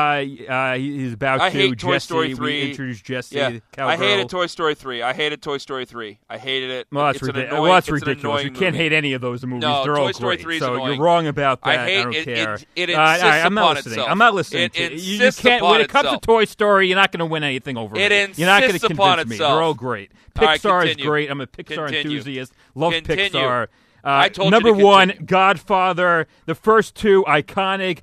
uh, 0.48 0.74
he's 0.76 1.12
about 1.12 1.40
I 1.40 1.50
to. 1.50 1.58
hate 1.58 1.78
Toy 1.78 1.92
Jesse, 1.94 2.04
Story 2.04 2.28
we 2.28 2.34
3. 2.34 2.70
introduced 2.70 3.04
Jesse. 3.04 3.36
Yeah, 3.36 3.58
I 3.76 3.96
hated 3.96 4.30
Toy 4.30 4.46
Story 4.46 4.74
3. 4.74 5.02
I 5.02 5.12
hated 5.12 5.42
Toy 5.42 5.58
Story 5.58 5.84
3. 5.84 6.18
I 6.30 6.38
hated 6.38 6.70
it. 6.70 6.86
Well, 6.90 7.06
that's, 7.06 7.18
it's 7.18 7.28
an 7.28 7.36
annoying, 7.36 7.62
well, 7.62 7.72
that's 7.74 7.90
ridiculous. 7.90 8.44
You 8.44 8.50
can't 8.52 8.74
movie. 8.74 8.76
hate 8.78 8.92
any 8.92 9.12
of 9.12 9.20
those 9.20 9.44
movies. 9.44 9.62
No, 9.62 9.84
They're 9.84 9.94
Toy 9.96 10.00
all 10.06 10.12
Story 10.12 10.36
great. 10.36 10.44
3 10.44 10.54
is 10.56 10.60
so 10.62 10.74
annoying. 10.74 10.94
you're 10.96 11.04
wrong 11.04 11.26
about 11.26 11.58
I 11.62 11.76
that. 11.76 11.88
I 11.88 12.02
don't 12.04 12.14
it- 12.14 12.24
care. 12.24 12.54
it- 12.54 12.66
it 12.76 12.90
Uh, 12.90 12.92
all 13.00 13.04
right, 13.06 13.14
insists 13.16 13.44
I'm 13.44 13.54
not 13.54 13.60
upon 13.62 13.74
listening. 13.76 13.92
itself. 13.92 14.10
I'm 14.10 14.18
not 14.18 14.34
listening 14.34 14.62
It 14.62 14.72
to 14.74 14.82
you. 14.94 15.24
You 15.26 15.32
can't. 15.32 15.64
When 15.64 15.80
it 15.80 15.88
comes 15.88 16.04
itself. 16.04 16.20
to 16.22 16.26
Toy 16.26 16.44
Story, 16.46 16.86
you're 16.88 16.96
not 16.96 17.12
going 17.12 17.18
to 17.18 17.26
win 17.26 17.42
anything 17.42 17.76
over 17.76 17.94
It 17.98 18.10
me. 18.30 18.34
You're 18.36 18.46
not 18.46 18.60
going 18.62 18.72
to 18.72 18.78
convince 18.78 19.28
me. 19.28 19.34
itself. 19.34 19.52
They're 19.56 19.62
all 19.62 19.74
great. 19.74 20.10
All 20.38 20.46
right, 20.46 20.60
Pixar 20.60 20.86
is 20.88 20.96
great. 20.96 21.30
I'm 21.30 21.40
a 21.42 21.46
Pixar 21.46 21.88
Continue. 21.88 22.18
enthusiast. 22.18 22.52
Love 22.74 22.92
Continue. 22.94 23.24
Pixar. 23.30 23.64
Uh, 23.64 23.66
I 24.04 24.28
told 24.30 24.46
you 24.46 24.50
number 24.52 24.72
one. 24.72 25.12
Godfather. 25.26 26.26
The 26.46 26.54
first 26.54 26.94
two, 26.94 27.24
iconic. 27.28 27.98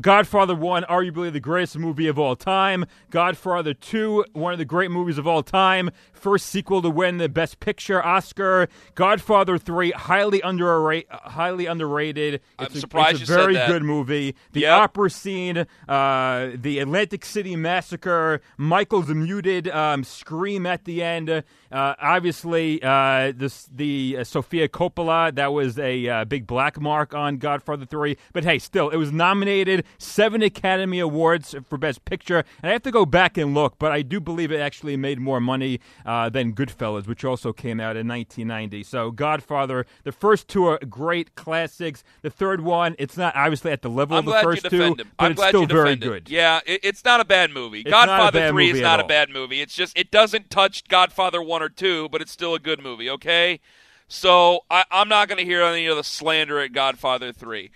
Godfather 0.00 0.54
1, 0.54 0.84
arguably 0.84 1.30
the 1.30 1.38
greatest 1.38 1.76
movie 1.76 2.08
of 2.08 2.18
all 2.18 2.34
time. 2.34 2.86
Godfather 3.10 3.74
2, 3.74 4.24
one 4.32 4.54
of 4.54 4.58
the 4.58 4.64
great 4.64 4.90
movies 4.90 5.18
of 5.18 5.26
all 5.26 5.42
time. 5.42 5.90
First 6.26 6.46
sequel 6.46 6.82
to 6.82 6.90
win 6.90 7.18
the 7.18 7.28
Best 7.28 7.60
Picture 7.60 8.04
Oscar. 8.04 8.66
Godfather 8.96 9.58
3, 9.58 9.92
highly 9.92 10.40
underrated. 10.40 11.08
Highly 11.08 11.66
underrated. 11.66 12.40
I'm 12.58 12.66
It's 12.66 12.74
a, 12.74 12.80
surprised 12.80 13.20
it's 13.22 13.30
a 13.30 13.32
you 13.32 13.38
said 13.38 13.52
very 13.52 13.66
good 13.68 13.84
movie. 13.84 14.34
The 14.50 14.62
Yep. 14.62 14.72
opera 14.80 15.10
scene, 15.10 15.66
uh, 15.88 16.48
the 16.56 16.80
Atlantic 16.80 17.24
City 17.24 17.54
massacre, 17.54 18.40
Michael's 18.56 19.06
muted 19.06 19.68
um, 19.68 20.02
scream 20.02 20.66
at 20.66 20.84
the 20.84 21.00
end. 21.00 21.30
Uh, 21.30 21.42
obviously, 21.70 22.82
uh, 22.82 23.32
this, 23.36 23.68
the 23.72 24.16
uh, 24.18 24.24
Sofia 24.24 24.68
Coppola, 24.68 25.32
that 25.32 25.52
was 25.52 25.78
a 25.78 26.08
uh, 26.08 26.24
big 26.24 26.48
black 26.48 26.80
mark 26.80 27.14
on 27.14 27.36
Godfather 27.36 27.84
3. 27.84 28.16
But 28.32 28.42
hey, 28.42 28.58
still, 28.58 28.88
it 28.88 28.96
was 28.96 29.12
nominated 29.12 29.84
seven 29.98 30.42
Academy 30.42 30.98
Awards 30.98 31.54
for 31.68 31.78
Best 31.78 32.04
Picture. 32.04 32.38
And 32.62 32.70
I 32.70 32.72
have 32.72 32.82
to 32.82 32.90
go 32.90 33.06
back 33.06 33.38
and 33.38 33.54
look, 33.54 33.78
but 33.78 33.92
I 33.92 34.02
do 34.02 34.18
believe 34.20 34.50
it 34.50 34.58
actually 34.58 34.96
made 34.96 35.20
more 35.20 35.40
money 35.40 35.78
uh, 36.04 36.15
Uh, 36.16 36.30
than 36.30 36.54
Goodfellas, 36.54 37.06
which 37.06 37.26
also 37.26 37.52
came 37.52 37.78
out 37.78 37.94
in 37.94 38.08
1990. 38.08 38.84
So, 38.84 39.10
Godfather, 39.10 39.84
the 40.04 40.12
first 40.12 40.48
two 40.48 40.64
are 40.64 40.78
great 40.78 41.34
classics. 41.34 42.02
The 42.22 42.30
third 42.30 42.62
one, 42.62 42.96
it's 42.98 43.18
not 43.18 43.36
obviously 43.36 43.70
at 43.70 43.82
the 43.82 43.90
level 43.90 44.16
I'm 44.16 44.26
of 44.26 44.32
the 44.32 44.40
first 44.40 44.64
you 44.64 44.70
two, 44.70 44.82
him. 44.82 44.94
but 44.96 45.06
I'm 45.18 45.32
it's 45.32 45.38
glad 45.38 45.48
still 45.50 45.60
you 45.62 45.66
very 45.66 45.94
good. 45.94 46.30
Yeah, 46.30 46.60
it, 46.64 46.80
it's 46.82 47.04
not 47.04 47.20
a 47.20 47.24
bad 47.26 47.50
movie. 47.50 47.80
It's 47.80 47.90
Godfather 47.90 48.38
bad 48.38 48.52
3 48.52 48.66
movie 48.66 48.78
is 48.78 48.82
not 48.82 48.98
a 48.98 49.04
bad 49.04 49.28
movie. 49.28 49.60
It's 49.60 49.74
just 49.74 49.98
it 49.98 50.10
doesn't 50.10 50.48
touch 50.48 50.88
Godfather 50.88 51.42
1 51.42 51.62
or 51.62 51.68
2, 51.68 52.08
but 52.08 52.22
it's 52.22 52.32
still 52.32 52.54
a 52.54 52.58
good 52.58 52.82
movie, 52.82 53.10
okay? 53.10 53.60
So, 54.08 54.60
I, 54.70 54.84
I'm 54.90 55.10
not 55.10 55.28
going 55.28 55.38
to 55.38 55.44
hear 55.44 55.62
any 55.64 55.86
of 55.86 55.98
the 55.98 56.04
slander 56.04 56.60
at 56.60 56.72
Godfather 56.72 57.30
3. 57.30 57.70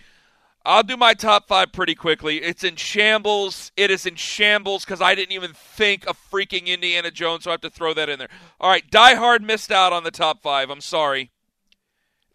I'll 0.71 0.85
do 0.85 0.97
my 0.97 1.15
top 1.15 1.49
five 1.49 1.73
pretty 1.73 1.97
quickly. 1.97 2.37
It's 2.37 2.63
in 2.63 2.77
shambles. 2.77 3.73
It 3.77 3.91
is 3.91 4.07
in 4.07 4.15
shambles 4.15 4.85
because 4.85 5.01
I 5.01 5.17
didn't 5.17 5.33
even 5.33 5.53
think 5.53 6.07
of 6.07 6.17
freaking 6.31 6.67
Indiana 6.67 7.11
Jones, 7.11 7.43
so 7.43 7.51
I 7.51 7.55
have 7.55 7.61
to 7.63 7.71
throw 7.71 7.93
that 7.95 8.09
in 8.09 8.21
there. 8.21 8.29
All 8.61 8.71
right, 8.71 8.89
Die 8.89 9.15
Hard 9.17 9.43
missed 9.43 9.73
out 9.73 9.93
on 9.93 10.05
the 10.05 10.13
top 10.13 10.41
five. 10.41 10.71
I'm 10.71 10.81
sorry. 10.81 11.33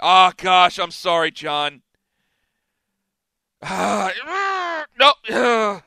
Ah, 0.02 0.34
gosh, 0.36 0.80
I'm 0.80 0.92
sorry, 0.92 1.32
John. 1.32 1.82
No. 5.00 5.14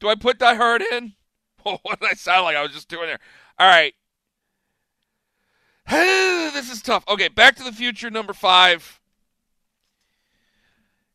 Do 0.00 0.08
I 0.08 0.14
put 0.14 0.38
Die 0.38 0.54
Hard 0.54 0.82
in? 0.82 1.14
Oh, 1.64 1.78
what 1.82 2.00
did 2.00 2.10
I 2.10 2.14
sound 2.14 2.44
like? 2.44 2.56
I 2.56 2.62
was 2.62 2.72
just 2.72 2.88
doing 2.88 3.06
there. 3.06 3.18
All 3.58 3.66
right. 3.66 3.94
this 6.52 6.70
is 6.70 6.82
tough. 6.82 7.04
Okay, 7.08 7.28
Back 7.28 7.56
to 7.56 7.64
the 7.64 7.72
Future 7.72 8.10
number 8.10 8.34
five. 8.34 8.97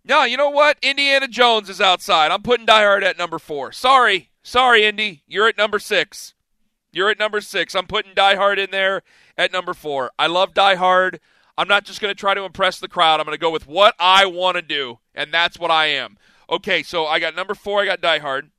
No, 0.06 0.24
you 0.26 0.36
know 0.36 0.50
what? 0.50 0.78
Indiana 0.82 1.28
Jones 1.28 1.70
is 1.70 1.80
outside. 1.80 2.32
I'm 2.32 2.42
putting 2.42 2.66
Die 2.66 2.84
Hard 2.84 3.04
at 3.04 3.18
number 3.18 3.40
four. 3.40 3.72
Sorry. 3.72 4.32
Sorry, 4.44 4.86
Indy. 4.86 5.24
You're 5.28 5.48
at 5.48 5.58
number 5.58 5.80
six. 5.80 6.34
You're 6.92 7.10
at 7.10 7.20
number 7.20 7.40
six. 7.40 7.74
I'm 7.74 7.88
putting 7.88 8.14
Die 8.14 8.36
Hard 8.36 8.60
in 8.60 8.72
there 8.72 9.02
at 9.38 9.54
number 9.54 9.74
four. 9.74 10.12
I 10.20 10.28
love 10.28 10.54
Die 10.54 10.76
Hard. 10.76 11.20
I'm 11.58 11.68
not 11.68 11.86
just 11.86 12.02
going 12.02 12.14
to 12.14 12.20
try 12.20 12.34
to 12.34 12.44
impress 12.44 12.80
the 12.80 12.88
crowd. 12.88 13.20
I'm 13.20 13.26
going 13.26 13.36
to 13.36 13.42
go 13.42 13.52
with 13.52 13.68
what 13.68 13.96
I 14.00 14.26
want 14.26 14.56
to 14.56 14.62
do, 14.62 15.00
and 15.16 15.34
that's 15.34 15.58
what 15.58 15.72
I 15.72 15.88
am. 15.88 16.18
Okay, 16.50 16.84
so 16.84 17.06
I 17.06 17.20
got 17.20 17.36
number 17.36 17.54
four, 17.54 17.82
I 17.82 17.86
got 17.86 18.02
Die 18.02 18.20
Hard. 18.20 18.52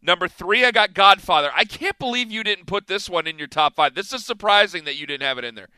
Number 0.00 0.28
three, 0.28 0.64
I 0.64 0.72
got 0.72 0.94
Godfather. 0.94 1.50
I 1.54 1.64
can't 1.64 1.98
believe 1.98 2.30
you 2.30 2.42
didn't 2.42 2.66
put 2.66 2.86
this 2.86 3.08
one 3.08 3.26
in 3.26 3.38
your 3.38 3.46
top 3.46 3.74
five. 3.74 3.94
This 3.94 4.12
is 4.12 4.24
surprising 4.24 4.84
that 4.84 4.96
you 4.96 5.06
didn't 5.06 5.26
have 5.26 5.38
it 5.38 5.44
in 5.44 5.54
there. 5.54 5.68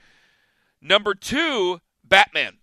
Number 0.81 1.15
two, 1.15 1.81
Batman. 2.03 2.59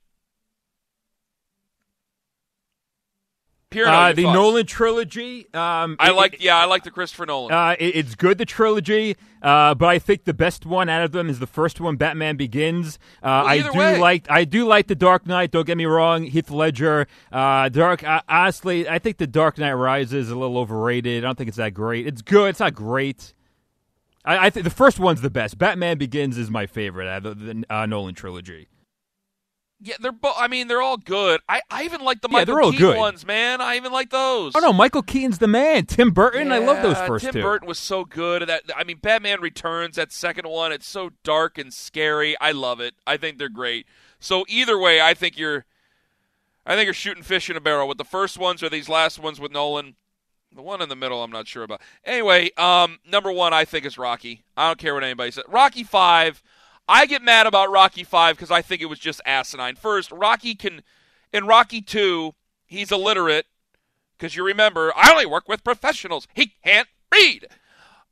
Uh, 3.74 4.14
the 4.14 4.24
thoughts? 4.24 4.34
Nolan 4.34 4.66
trilogy. 4.66 5.48
Um, 5.54 5.96
I 6.00 6.10
it- 6.10 6.16
like, 6.16 6.44
yeah, 6.44 6.58
I 6.58 6.66
like 6.66 6.84
the 6.84 6.92
Christopher 6.92 7.26
Nolan. 7.26 7.54
Uh, 7.54 7.76
it- 7.80 7.96
it's 7.96 8.16
good, 8.16 8.38
the 8.38 8.46
trilogy, 8.46 9.16
uh, 9.42 9.74
but 9.76 9.88
I 9.88 9.98
think 10.00 10.26
the 10.26 10.34
best 10.34 10.66
one 10.66 10.90
out 10.90 11.04
of 11.04 11.12
them 11.14 11.30
is 11.30 11.40
the 11.40 11.48
first 11.48 11.80
one, 11.80 11.96
Batman 11.96 12.36
Begins. 12.36 13.00
Uh, 13.24 13.28
I 13.30 13.62
do 13.62 13.72
way. 13.74 13.98
like, 14.00 14.30
I 14.30 14.44
do 14.44 14.66
like 14.66 14.88
the 14.88 14.96
Dark 14.96 15.26
Knight. 15.26 15.52
Don't 15.52 15.66
get 15.66 15.78
me 15.78 15.86
wrong, 15.86 16.24
Heath 16.24 16.52
Ledger. 16.52 17.08
Uh, 17.32 17.70
Dark, 17.70 18.04
uh, 18.04 18.22
honestly, 18.28 18.88
I 18.90 19.00
think 19.00 19.18
the 19.18 19.28
Dark 19.28 19.58
Knight 19.58 19.74
Rises 19.74 20.14
is 20.14 20.30
a 20.32 20.36
little 20.36 20.58
overrated. 20.58 21.24
I 21.24 21.28
don't 21.28 21.38
think 21.38 21.48
it's 21.48 21.58
that 21.58 21.74
great. 21.74 22.06
It's 22.08 22.22
good. 22.22 22.50
It's 22.50 22.60
not 22.60 22.74
great. 22.74 23.34
I, 24.26 24.48
I 24.48 24.50
think 24.50 24.66
the 24.66 24.70
first 24.70 25.00
one's 25.00 25.22
the 25.22 25.30
best. 25.32 25.58
Batman 25.58 25.98
Begins 25.98 26.38
is 26.38 26.52
my 26.52 26.66
favorite 26.68 27.08
out 27.08 27.26
of 27.26 27.40
the, 27.40 27.54
the 27.54 27.74
uh, 27.74 27.86
Nolan 27.86 28.14
trilogy. 28.16 28.68
Yeah, 29.84 29.96
they're 30.00 30.12
both. 30.12 30.36
I 30.38 30.48
mean, 30.48 30.68
they're 30.68 30.82
all 30.82 30.98
good. 30.98 31.42
I, 31.50 31.62
I 31.72 31.84
even 31.84 32.02
like 32.02 32.22
the 32.22 32.28
Yeah, 32.30 32.40
Michael 32.46 32.72
Keaton 32.72 32.88
good. 32.88 32.98
ones, 32.98 33.26
man. 33.26 33.62
I 33.62 33.76
even 33.78 33.92
like 33.92 34.12
those. 34.12 34.54
Oh 34.56 34.60
no, 34.60 34.72
Michael 34.72 35.02
Keaton's 35.02 35.40
the 35.40 35.48
man. 35.48 35.86
Tim 35.86 36.12
Burton, 36.12 36.52
I 36.52 36.60
love 36.60 36.84
those 36.84 36.98
first 37.00 37.26
Tim 37.26 37.34
two. 37.34 37.42
Burton 37.42 37.68
was 37.68 37.80
so 37.80 38.06
good. 38.06 38.48
That 38.48 38.64
I 38.76 38.84
mean, 38.84 38.98
Batman 39.02 39.42
Returns. 39.42 39.96
That 39.96 40.12
second 40.12 40.48
one, 40.48 40.72
it's 40.72 40.88
so 40.88 41.12
dark 41.24 41.58
and 41.58 41.74
scary. 41.74 42.40
I 42.40 42.52
love 42.52 42.80
it. 42.80 42.94
I 43.08 43.18
think 43.18 43.38
they're 43.40 43.50
great. 43.50 43.88
So 44.20 44.46
either 44.48 44.78
way, 44.78 45.02
I 45.02 45.16
think 45.16 45.38
you're, 45.38 45.66
I 46.66 46.76
think 46.76 46.86
you're 46.86 46.94
shooting 46.94 47.24
fish 47.24 47.50
in 47.50 47.58
a 47.58 47.62
barrel 47.62 47.88
with 47.88 47.98
the 47.98 48.06
first 48.06 48.38
ones 48.38 48.62
or 48.62 48.70
these 48.70 48.88
last 48.88 49.18
ones 49.18 49.40
with 49.40 49.52
Nolan. 49.52 49.96
The 50.54 50.62
one 50.62 50.82
in 50.82 50.90
the 50.90 50.96
middle, 50.98 51.24
I'm 51.24 51.32
not 51.32 51.48
sure 51.48 51.64
about. 51.64 51.82
Anyway, 52.04 52.52
um, 52.58 53.00
number 53.10 53.32
one, 53.32 53.54
I 53.54 53.64
think 53.66 53.86
is 53.86 53.98
Rocky. 53.98 54.44
I 54.56 54.68
don't 54.68 54.78
care 54.78 54.94
what 54.94 55.04
anybody 55.04 55.32
says. 55.32 55.46
Rocky 55.48 55.84
Five. 55.84 56.44
I 56.92 57.06
get 57.06 57.22
mad 57.22 57.48
about 57.48 57.72
Rocky 57.72 58.04
Five 58.04 58.36
because 58.36 58.52
I 58.52 58.62
think 58.62 58.82
it 58.82 58.88
was 58.88 59.00
just 59.00 59.22
asinine. 59.26 59.78
First, 59.78 60.12
Rocky 60.12 60.56
can, 60.56 60.84
in 61.32 61.48
Rocky 61.48 61.82
Two, 61.82 62.36
he's 62.66 62.92
illiterate 62.92 63.46
because 64.18 64.36
you 64.36 64.46
remember 64.46 64.92
I 64.94 65.10
only 65.10 65.26
work 65.26 65.48
with 65.48 65.64
professionals. 65.64 66.28
He 66.34 66.54
can't 66.66 66.90
read. 67.10 67.48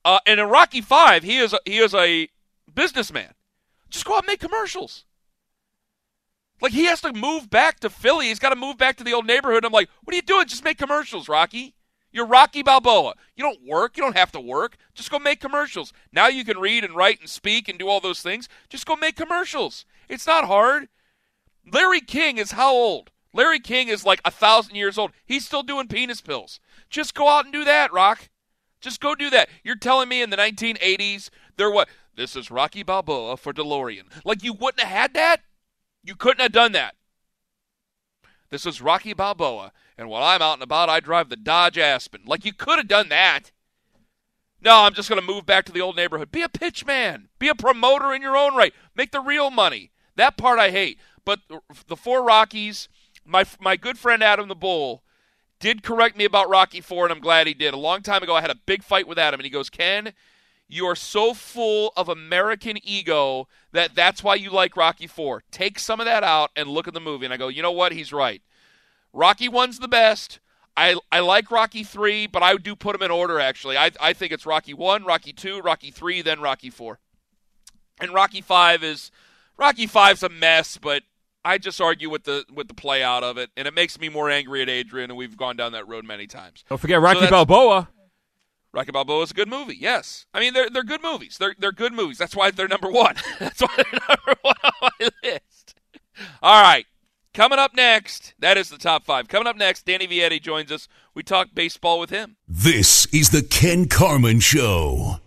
Uh, 0.05 0.19
and 0.25 0.39
in 0.39 0.47
Rocky 0.47 0.79
Five, 0.79 1.23
he 1.23 1.39
is 1.39 1.51
a, 1.51 1.59
he 1.65 1.77
is 1.77 1.93
a 1.93 2.29
businessman. 2.73 3.33
Just 3.89 4.05
go 4.05 4.13
out 4.13 4.19
and 4.19 4.27
make 4.27 4.39
commercials. 4.39 5.03
Like 6.61 6.71
he 6.71 6.85
has 6.85 7.01
to 7.01 7.11
move 7.11 7.49
back 7.49 7.81
to 7.81 7.89
Philly. 7.89 8.27
He's 8.27 8.39
got 8.39 8.51
to 8.51 8.55
move 8.55 8.77
back 8.77 8.95
to 8.97 9.03
the 9.03 9.13
old 9.13 9.27
neighborhood. 9.27 9.65
I'm 9.65 9.73
like, 9.73 9.89
what 10.05 10.13
are 10.13 10.15
you 10.15 10.21
doing? 10.21 10.47
Just 10.47 10.63
make 10.63 10.77
commercials, 10.77 11.27
Rocky. 11.27 11.75
You're 12.11 12.25
Rocky 12.25 12.63
Balboa. 12.63 13.13
You 13.35 13.43
don't 13.43 13.65
work. 13.65 13.95
You 13.95 14.03
don't 14.03 14.17
have 14.17 14.31
to 14.31 14.39
work. 14.39 14.77
Just 14.93 15.11
go 15.11 15.19
make 15.19 15.39
commercials. 15.39 15.93
Now 16.11 16.27
you 16.27 16.43
can 16.43 16.57
read 16.57 16.83
and 16.83 16.95
write 16.95 17.19
and 17.19 17.29
speak 17.29 17.69
and 17.69 17.77
do 17.77 17.87
all 17.87 17.99
those 17.99 18.21
things. 18.21 18.49
Just 18.67 18.85
go 18.85 18.95
make 18.95 19.15
commercials. 19.15 19.85
It's 20.07 20.25
not 20.25 20.45
hard. 20.45 20.89
Larry 21.71 22.01
King 22.01 22.37
is 22.37 22.51
how 22.51 22.73
old? 22.73 23.11
Larry 23.33 23.59
King 23.59 23.89
is 23.89 24.05
like 24.05 24.21
a 24.25 24.31
thousand 24.31 24.75
years 24.75 24.97
old. 24.97 25.11
He's 25.25 25.45
still 25.45 25.61
doing 25.61 25.87
penis 25.87 26.21
pills. 26.21 26.59
Just 26.89 27.13
go 27.13 27.29
out 27.29 27.45
and 27.45 27.53
do 27.53 27.63
that, 27.63 27.93
Rock. 27.93 28.29
Just 28.81 29.01
go 29.01 29.13
do 29.13 29.29
that. 29.29 29.49
You're 29.63 29.75
telling 29.75 30.09
me 30.09 30.21
in 30.21 30.29
the 30.29 30.37
1980s 30.37 31.29
they're 31.57 31.69
what? 31.69 31.89
This 32.15 32.35
is 32.35 32.49
Rocky 32.49 32.83
Balboa 32.83 33.37
for 33.37 33.53
DeLorean. 33.53 34.05
Like 34.25 34.43
you 34.43 34.53
wouldn't 34.53 34.81
have 34.81 34.89
had 34.89 35.13
that? 35.13 35.41
You 36.03 36.15
couldn't 36.15 36.41
have 36.41 36.51
done 36.51 36.71
that. 36.71 36.95
This 38.49 38.65
is 38.65 38.81
Rocky 38.81 39.13
Balboa, 39.13 39.71
and 39.99 40.07
while 40.07 40.23
I'm 40.23 40.41
out 40.41 40.53
and 40.53 40.63
about, 40.63 40.87
I 40.87 41.01
drive 41.01 41.27
the 41.27 41.35
Dodge 41.35 41.77
Aspen. 41.77 42.21
Like 42.25 42.45
you 42.45 42.53
could 42.53 42.77
have 42.77 42.87
done 42.87 43.09
that. 43.09 43.51
No, 44.61 44.83
I'm 44.83 44.93
just 44.93 45.09
going 45.09 45.19
to 45.19 45.27
move 45.27 45.45
back 45.45 45.65
to 45.65 45.73
the 45.73 45.81
old 45.81 45.97
neighborhood. 45.97 46.31
Be 46.31 46.41
a 46.41 46.49
pitch 46.49 46.85
man. 46.85 47.27
Be 47.37 47.49
a 47.49 47.55
promoter 47.55 48.13
in 48.13 48.21
your 48.21 48.37
own 48.37 48.55
right. 48.55 48.73
Make 48.95 49.11
the 49.11 49.19
real 49.19 49.51
money. 49.51 49.91
That 50.15 50.37
part 50.37 50.57
I 50.57 50.71
hate. 50.71 50.99
But 51.25 51.41
the 51.87 51.97
four 51.97 52.23
Rockies, 52.23 52.87
my 53.25 53.45
my 53.59 53.75
good 53.75 53.97
friend 53.97 54.23
Adam 54.23 54.47
the 54.47 54.55
Bull 54.55 55.03
did 55.59 55.83
correct 55.83 56.17
me 56.17 56.23
about 56.23 56.49
Rocky 56.49 56.79
Four, 56.79 57.05
and 57.05 57.11
I'm 57.11 57.19
glad 57.19 57.45
he 57.45 57.53
did. 57.53 57.73
A 57.73 57.77
long 57.77 58.01
time 58.01 58.23
ago, 58.23 58.35
I 58.35 58.41
had 58.41 58.49
a 58.49 58.55
big 58.55 58.83
fight 58.83 59.07
with 59.07 59.19
Adam, 59.19 59.41
and 59.41 59.45
he 59.45 59.51
goes, 59.51 59.69
"Ken, 59.69 60.13
you 60.69 60.85
are 60.85 60.95
so 60.95 61.33
full 61.33 61.91
of 61.97 62.07
American 62.07 62.77
ego 62.83 63.49
that 63.73 63.95
that's 63.95 64.23
why 64.23 64.35
you 64.35 64.49
like 64.49 64.77
Rocky 64.77 65.07
Four. 65.07 65.43
Take 65.51 65.77
some 65.77 65.99
of 65.99 66.05
that 66.05 66.23
out 66.23 66.51
and 66.55 66.69
look 66.69 66.87
at 66.87 66.93
the 66.93 67.01
movie." 67.01 67.25
And 67.25 67.33
I 67.33 67.37
go, 67.37 67.49
"You 67.49 67.61
know 67.61 67.71
what? 67.71 67.91
He's 67.91 68.13
right. 68.13 68.41
Rocky 69.13 69.47
One's 69.49 69.79
the 69.79 69.87
best." 69.87 70.39
I, 70.77 70.95
I 71.11 71.19
like 71.19 71.51
Rocky 71.51 71.83
3, 71.83 72.27
but 72.27 72.41
I 72.41 72.55
do 72.55 72.73
put 72.73 72.93
them 72.93 73.03
in 73.03 73.11
order, 73.11 73.37
actually. 73.37 73.75
I, 73.75 73.91
I 73.99 74.13
think 74.13 74.31
it's 74.31 74.45
Rocky 74.45 74.73
1, 74.73 75.03
Rocky 75.03 75.33
2, 75.33 75.59
Rocky 75.59 75.91
3, 75.91 76.21
then 76.21 76.39
Rocky 76.39 76.69
4. 76.69 76.99
And 77.99 78.13
Rocky 78.13 78.39
5 78.39 78.81
is 78.81 79.11
Rocky 79.57 79.87
5's 79.87 80.23
a 80.23 80.29
mess, 80.29 80.77
but 80.77 81.03
I 81.43 81.57
just 81.57 81.81
argue 81.81 82.09
with 82.09 82.23
the 82.23 82.45
with 82.53 82.69
the 82.69 82.73
play 82.73 83.03
out 83.03 83.23
of 83.23 83.37
it, 83.37 83.49
and 83.57 83.67
it 83.67 83.73
makes 83.73 83.99
me 83.99 84.07
more 84.07 84.29
angry 84.29 84.61
at 84.61 84.69
Adrian, 84.69 85.09
and 85.11 85.17
we've 85.17 85.35
gone 85.35 85.57
down 85.57 85.73
that 85.73 85.87
road 85.87 86.05
many 86.05 86.27
times. 86.27 86.63
Don't 86.69 86.77
forget 86.77 87.01
Rocky 87.01 87.21
that's- 87.21 87.31
Balboa. 87.31 87.89
Rocky 88.71 88.91
Balboa 88.91 89.23
is 89.23 89.31
a 89.31 89.33
good 89.33 89.49
movie. 89.49 89.75
Yes, 89.79 90.27
I 90.33 90.39
mean 90.39 90.53
they're 90.53 90.69
they're 90.69 90.83
good 90.83 91.01
movies. 91.01 91.37
They're 91.39 91.55
they're 91.57 91.71
good 91.71 91.91
movies. 91.91 92.19
That's 92.19 92.35
why 92.35 92.51
they're 92.51 92.67
number 92.67 92.89
one. 92.89 93.15
That's 93.39 93.59
why 93.61 93.75
they're 93.75 93.99
number 94.07 94.39
one 94.43 94.55
on 94.63 94.71
my 94.99 95.09
list. 95.23 95.75
All 96.43 96.61
right, 96.61 96.85
coming 97.33 97.59
up 97.59 97.75
next, 97.75 98.33
that 98.39 98.57
is 98.57 98.69
the 98.69 98.77
top 98.77 99.05
five. 99.05 99.27
Coming 99.27 99.47
up 99.47 99.55
next, 99.55 99.85
Danny 99.85 100.07
Vietti 100.07 100.41
joins 100.41 100.71
us. 100.71 100.87
We 101.13 101.23
talk 101.23 101.49
baseball 101.53 101.99
with 101.99 102.09
him. 102.09 102.37
This 102.47 103.05
is 103.07 103.29
the 103.29 103.41
Ken 103.43 103.87
Carman 103.87 104.39
Show. 104.39 105.19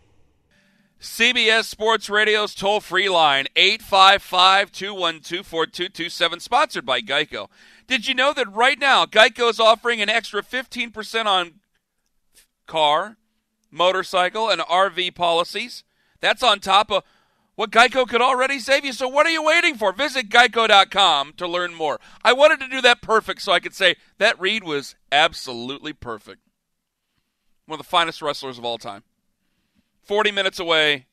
CBS 1.01 1.65
Sports 1.65 2.09
Radio's 2.09 2.55
toll 2.55 2.81
free 2.81 3.09
line, 3.09 3.47
855 3.57 4.71
212 4.71 5.45
4227, 5.45 6.38
sponsored 6.38 6.87
by 6.87 7.01
Geico. 7.01 7.49
Did 7.88 8.07
you 8.07 8.15
know 8.15 8.33
that 8.33 8.53
right 8.53 8.79
now, 8.79 9.05
Geico 9.05 9.51
is 9.51 9.59
offering 9.59 10.01
an 10.01 10.09
extra 10.09 10.45
15% 10.45 11.27
on 11.27 11.55
car, 12.69 13.17
motorcycle, 13.71 14.49
and 14.49 14.61
RV 14.61 15.17
policies? 15.17 15.83
That's 16.21 16.43
on 16.43 16.61
top 16.61 16.93
of 16.93 17.03
what 17.55 17.71
Geico 17.71 18.09
could 18.09 18.23
already 18.23 18.59
save 18.59 18.85
you. 18.85 18.93
So 18.93 19.09
what 19.09 19.27
are 19.27 19.31
you 19.31 19.43
waiting 19.43 19.77
for? 19.77 19.93
Visit 19.93 20.29
geico.com 20.29 21.35
to 21.37 21.47
learn 21.47 21.75
more. 21.75 22.01
I 22.25 22.33
wanted 22.33 22.61
to 22.61 22.69
do 22.69 22.81
that 22.81 23.03
perfect 23.03 23.43
so 23.43 23.53
I 23.53 23.61
could 23.61 23.75
say 23.75 23.97
that 24.19 24.41
read 24.41 24.65
was 24.65 24.95
absolutely 25.11 25.93
perfect. 25.93 26.41
One 27.67 27.79
of 27.79 27.85
the 27.85 27.91
finest 27.91 28.23
wrestlers 28.23 28.59
of 28.59 28.65
all 28.65 28.79
time. 28.79 29.03
40 30.05 30.33
minutes 30.33 30.59
away. 30.59 31.07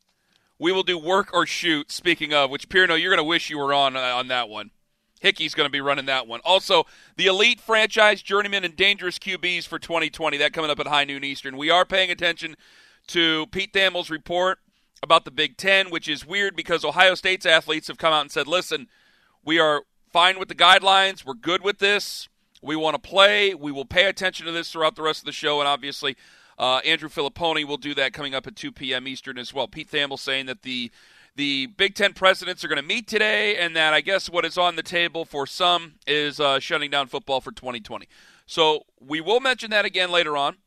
We 0.58 0.72
will 0.72 0.84
do 0.84 0.98
work 0.98 1.30
or 1.34 1.46
shoot. 1.46 1.92
Speaking 1.92 2.34
of, 2.34 2.50
which 2.50 2.68
Pierno, 2.68 3.00
you're 3.00 3.12
going 3.12 3.18
to 3.18 3.24
wish 3.24 3.50
you 3.50 3.58
were 3.58 3.74
on 3.74 3.96
uh, 3.96 4.00
on 4.00 4.28
that 4.28 4.50
one. 4.50 4.72
Hickey's 5.22 5.54
going 5.54 5.68
to 5.68 5.72
be 5.72 5.82
running 5.82 6.06
that 6.08 6.28
one. 6.28 6.42
Also, 6.44 6.86
the 7.16 7.28
elite 7.28 7.62
franchise 7.62 8.22
journeyman 8.22 8.66
and 8.66 8.76
dangerous 8.76 9.20
QBs 9.20 9.68
for 9.68 9.80
2020. 9.80 10.38
That 10.38 10.54
coming 10.54 10.72
up 10.72 10.80
at 10.80 10.88
high 10.88 11.06
noon 11.06 11.24
Eastern. 11.24 11.56
We 11.56 11.70
are 11.70 11.86
paying 11.86 12.10
attention 12.12 12.56
to 13.08 13.48
Pete 13.48 13.72
Thamel's 13.72 14.10
report 14.10 14.60
about 15.02 15.26
the 15.26 15.32
Big 15.32 15.58
Ten, 15.58 15.90
which 15.90 16.08
is 16.08 16.26
weird 16.26 16.56
because 16.56 16.84
Ohio 16.84 17.16
State's 17.16 17.46
athletes 17.46 17.88
have 17.88 17.98
come 17.98 18.14
out 18.14 18.22
and 18.22 18.32
said, 18.32 18.48
"Listen, 18.48 18.88
we 19.44 19.60
are 19.60 19.84
fine 20.12 20.40
with 20.40 20.48
the 20.48 20.56
guidelines. 20.56 21.26
We're 21.26 21.34
good 21.34 21.64
with 21.64 21.80
this. 21.80 22.28
We 22.62 22.76
want 22.76 23.02
to 23.02 23.10
play. 23.10 23.54
We 23.54 23.72
will 23.72 23.86
pay 23.86 24.06
attention 24.06 24.46
to 24.46 24.52
this 24.52 24.72
throughout 24.72 24.96
the 24.96 25.02
rest 25.02 25.20
of 25.20 25.26
the 25.26 25.32
show, 25.32 25.60
and 25.60 25.68
obviously." 25.68 26.16
Uh, 26.58 26.80
Andrew 26.80 27.08
Filipponi 27.08 27.64
will 27.64 27.78
do 27.78 27.96
that 27.96 28.12
coming 28.12 28.36
up 28.36 28.46
at 28.46 28.54
2 28.58 28.74
p.m. 28.74 29.08
Eastern 29.08 29.38
as 29.38 29.54
well. 29.54 29.66
Pete 29.66 29.90
Thamel 29.90 30.20
saying 30.20 30.46
that 30.48 30.64
the 30.64 30.92
the 31.40 31.68
Big 31.68 31.96
Ten 31.96 32.12
presidents 32.12 32.66
are 32.66 32.68
going 32.68 32.82
to 32.82 32.86
meet 32.86 33.08
today, 33.08 33.56
and 33.56 33.74
that 33.78 33.94
I 33.94 34.02
guess 34.02 34.30
what 34.30 34.44
is 34.44 34.58
on 34.58 34.76
the 34.76 34.84
table 34.84 35.24
for 35.24 35.48
some 35.48 35.94
is 36.06 36.38
uh, 36.38 36.60
shutting 36.60 36.92
down 36.92 37.08
football 37.08 37.40
for 37.40 37.54
2020. 37.54 38.10
So 38.46 38.82
we 39.00 39.22
will 39.22 39.40
mention 39.40 39.72
that 39.72 39.86
again 39.86 40.12
later 40.12 40.36
on. 40.36 40.58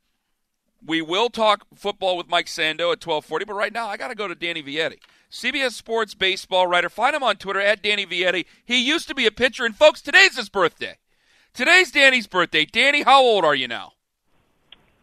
We 0.84 1.00
will 1.00 1.30
talk 1.30 1.66
football 1.74 2.16
with 2.16 2.28
Mike 2.28 2.46
Sando 2.46 2.92
at 2.92 3.00
12:40, 3.00 3.46
but 3.46 3.54
right 3.54 3.72
now 3.72 3.86
I 3.86 3.96
got 3.96 4.08
to 4.08 4.14
go 4.14 4.28
to 4.28 4.34
Danny 4.34 4.62
Vietti. 4.62 4.98
CBS 5.30 5.72
Sports 5.72 6.14
baseball 6.14 6.66
writer. 6.66 6.88
Find 6.88 7.16
him 7.16 7.22
on 7.22 7.36
Twitter 7.36 7.60
at 7.60 7.82
Danny 7.82 8.04
Vietti. 8.04 8.46
He 8.64 8.82
used 8.82 9.08
to 9.08 9.14
be 9.14 9.26
a 9.26 9.30
pitcher, 9.30 9.64
and 9.64 9.76
folks, 9.76 10.02
today's 10.02 10.36
his 10.36 10.48
birthday. 10.48 10.98
Today's 11.54 11.90
Danny's 11.90 12.26
birthday. 12.26 12.64
Danny, 12.64 13.02
how 13.02 13.22
old 13.22 13.44
are 13.44 13.54
you 13.54 13.68
now? 13.68 13.92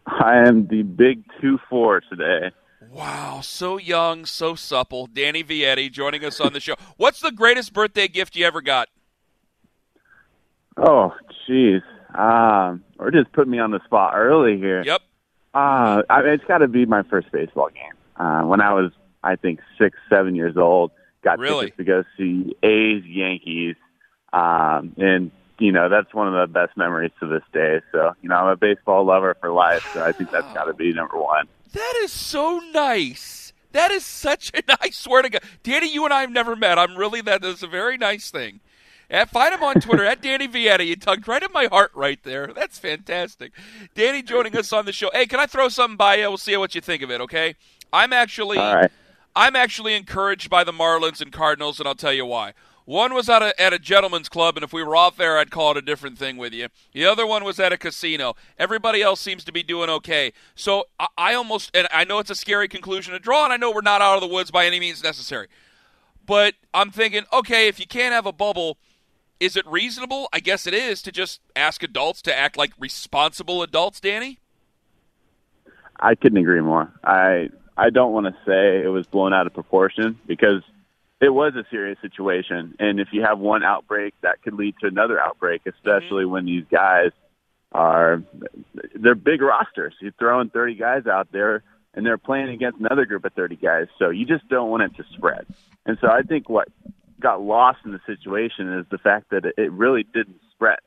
I 0.06 0.38
am 0.46 0.66
the 0.66 0.82
big 0.82 1.24
two 1.40 1.58
four 1.68 2.00
today. 2.00 2.50
Wow, 2.90 3.40
so 3.42 3.76
young, 3.76 4.26
so 4.26 4.54
supple. 4.54 5.06
Danny 5.06 5.44
Vietti 5.44 5.90
joining 5.90 6.24
us 6.24 6.40
on 6.40 6.52
the 6.52 6.60
show. 6.60 6.74
What's 6.96 7.20
the 7.20 7.30
greatest 7.30 7.72
birthday 7.72 8.08
gift 8.08 8.34
you 8.34 8.44
ever 8.44 8.60
got? 8.60 8.88
Oh, 10.76 11.12
jeez. 11.48 11.82
Um, 12.14 12.82
or 12.98 13.10
just 13.10 13.32
put 13.32 13.46
me 13.46 13.58
on 13.58 13.70
the 13.70 13.80
spot 13.84 14.14
early 14.16 14.56
here. 14.56 14.82
Yep. 14.82 15.02
Uh, 15.54 16.02
I 16.08 16.22
mean, 16.22 16.32
it's 16.32 16.44
got 16.44 16.58
to 16.58 16.68
be 16.68 16.86
my 16.86 17.02
first 17.02 17.30
baseball 17.32 17.68
game. 17.70 17.92
Uh, 18.16 18.42
when 18.46 18.60
I 18.60 18.72
was, 18.72 18.92
I 19.22 19.36
think, 19.36 19.60
six, 19.78 19.98
seven 20.08 20.34
years 20.34 20.56
old, 20.56 20.92
got 21.22 21.38
Really? 21.38 21.70
tickets 21.70 21.76
to 21.78 21.84
go 21.84 22.04
see 22.16 22.54
A's, 22.62 23.04
Yankees, 23.04 23.76
um, 24.32 24.94
and 24.96 25.30
you 25.58 25.72
know 25.72 25.88
that's 25.88 26.14
one 26.14 26.32
of 26.32 26.34
the 26.34 26.52
best 26.52 26.76
memories 26.76 27.10
to 27.20 27.26
this 27.26 27.42
day. 27.52 27.80
So, 27.92 28.12
you 28.22 28.28
know, 28.28 28.36
I'm 28.36 28.48
a 28.48 28.56
baseball 28.56 29.04
lover 29.04 29.36
for 29.40 29.50
life. 29.50 29.84
So 29.92 30.02
I 30.02 30.12
think 30.12 30.30
that's 30.30 30.52
got 30.54 30.64
to 30.64 30.74
be 30.74 30.92
number 30.92 31.18
one. 31.18 31.46
That 31.72 31.94
is 32.02 32.12
so 32.12 32.60
nice. 32.72 33.52
That 33.72 33.90
is 33.90 34.04
such 34.04 34.50
a 34.54 34.62
I 34.80 34.90
swear 34.90 35.22
to 35.22 35.30
God, 35.30 35.42
Danny, 35.62 35.92
you 35.92 36.04
and 36.04 36.14
I 36.14 36.22
have 36.22 36.30
never 36.30 36.56
met. 36.56 36.78
I'm 36.78 36.96
really 36.96 37.20
that 37.22 37.44
is 37.44 37.62
a 37.62 37.66
very 37.66 37.96
nice 37.96 38.30
thing. 38.30 38.60
And 39.10 39.28
find 39.28 39.52
him 39.52 39.62
on 39.64 39.80
Twitter 39.80 40.04
at 40.04 40.22
Danny 40.22 40.46
Vietti. 40.46 40.86
You 40.86 40.94
tugged 40.94 41.26
right 41.26 41.42
in 41.42 41.50
my 41.52 41.66
heart 41.66 41.90
right 41.94 42.22
there. 42.22 42.52
That's 42.54 42.78
fantastic. 42.78 43.52
Danny 43.96 44.22
joining 44.22 44.56
us 44.56 44.72
on 44.72 44.86
the 44.86 44.92
show. 44.92 45.10
Hey, 45.12 45.26
can 45.26 45.40
I 45.40 45.46
throw 45.46 45.68
something 45.68 45.96
by 45.96 46.16
you? 46.16 46.28
We'll 46.28 46.38
see 46.38 46.56
what 46.56 46.76
you 46.76 46.80
think 46.80 47.02
of 47.02 47.10
it. 47.10 47.20
Okay. 47.20 47.56
I'm 47.92 48.12
actually 48.12 48.58
All 48.58 48.76
right. 48.76 48.90
I'm 49.34 49.56
actually 49.56 49.94
encouraged 49.94 50.48
by 50.48 50.62
the 50.64 50.72
Marlins 50.72 51.20
and 51.20 51.32
Cardinals, 51.32 51.80
and 51.80 51.88
I'll 51.88 51.94
tell 51.94 52.12
you 52.12 52.26
why. 52.26 52.52
One 52.84 53.14
was 53.14 53.28
at 53.28 53.42
a, 53.42 53.60
at 53.60 53.72
a 53.72 53.78
gentleman's 53.78 54.28
club, 54.28 54.56
and 54.56 54.64
if 54.64 54.72
we 54.72 54.82
were 54.82 54.96
off 54.96 55.16
there, 55.16 55.38
I'd 55.38 55.50
call 55.52 55.72
it 55.72 55.76
a 55.76 55.82
different 55.82 56.18
thing 56.18 56.36
with 56.36 56.52
you. 56.52 56.68
The 56.92 57.04
other 57.04 57.24
one 57.24 57.44
was 57.44 57.60
at 57.60 57.72
a 57.72 57.76
casino. 57.76 58.34
Everybody 58.58 59.02
else 59.02 59.20
seems 59.20 59.44
to 59.44 59.52
be 59.52 59.62
doing 59.62 59.88
okay. 59.90 60.32
So 60.56 60.86
I, 60.98 61.06
I 61.16 61.34
almost, 61.34 61.70
and 61.74 61.86
I 61.92 62.04
know 62.04 62.18
it's 62.18 62.30
a 62.30 62.34
scary 62.34 62.66
conclusion 62.66 63.12
to 63.12 63.20
draw, 63.20 63.44
and 63.44 63.52
I 63.52 63.56
know 63.56 63.70
we're 63.70 63.82
not 63.82 64.02
out 64.02 64.16
of 64.16 64.20
the 64.20 64.32
woods 64.34 64.50
by 64.50 64.66
any 64.66 64.80
means 64.80 65.04
necessary. 65.04 65.46
But 66.26 66.54
I'm 66.74 66.90
thinking, 66.90 67.24
okay, 67.32 67.68
if 67.68 67.78
you 67.78 67.86
can't 67.86 68.12
have 68.12 68.26
a 68.26 68.32
bubble, 68.32 68.76
is 69.40 69.56
it 69.56 69.66
reasonable? 69.66 70.28
I 70.32 70.40
guess 70.40 70.66
it 70.66 70.74
is 70.74 71.02
to 71.02 71.10
just 71.10 71.40
ask 71.56 71.82
adults 71.82 72.22
to 72.22 72.38
act 72.38 72.56
like 72.56 72.72
responsible 72.78 73.62
adults, 73.62 73.98
Danny. 73.98 74.38
I 75.98 76.14
couldn't 76.14 76.38
agree 76.38 76.60
more. 76.60 76.92
I 77.02 77.48
I 77.76 77.90
don't 77.90 78.12
want 78.12 78.26
to 78.26 78.36
say 78.46 78.82
it 78.82 78.90
was 78.90 79.06
blown 79.06 79.32
out 79.32 79.46
of 79.46 79.54
proportion 79.54 80.18
because 80.26 80.62
it 81.20 81.30
was 81.30 81.54
a 81.54 81.64
serious 81.70 81.98
situation, 82.00 82.74
and 82.78 83.00
if 83.00 83.08
you 83.12 83.22
have 83.22 83.38
one 83.38 83.62
outbreak, 83.62 84.14
that 84.22 84.42
could 84.42 84.54
lead 84.54 84.74
to 84.80 84.86
another 84.86 85.18
outbreak, 85.20 85.62
mm-hmm. 85.64 85.76
especially 85.76 86.24
when 86.24 86.44
these 86.44 86.64
guys 86.70 87.10
are 87.72 88.22
they're 88.94 89.14
big 89.14 89.40
rosters. 89.40 89.94
You're 90.00 90.12
throwing 90.18 90.50
30 90.50 90.74
guys 90.74 91.06
out 91.06 91.28
there, 91.32 91.62
and 91.94 92.04
they're 92.04 92.18
playing 92.18 92.48
against 92.50 92.80
another 92.80 93.06
group 93.06 93.24
of 93.24 93.32
30 93.32 93.56
guys, 93.56 93.86
so 93.98 94.10
you 94.10 94.26
just 94.26 94.48
don't 94.48 94.70
want 94.70 94.82
it 94.82 94.96
to 94.96 95.04
spread. 95.14 95.46
And 95.86 95.98
so 96.00 96.08
I 96.08 96.22
think 96.22 96.48
what 96.48 96.68
got 97.20 97.42
lost 97.42 97.78
in 97.84 97.92
the 97.92 98.00
situation 98.06 98.72
is 98.78 98.86
the 98.90 98.98
fact 98.98 99.30
that 99.30 99.44
it- 99.56 99.72
really 99.72 100.02
didn't 100.02 100.40
spread. 100.52 100.78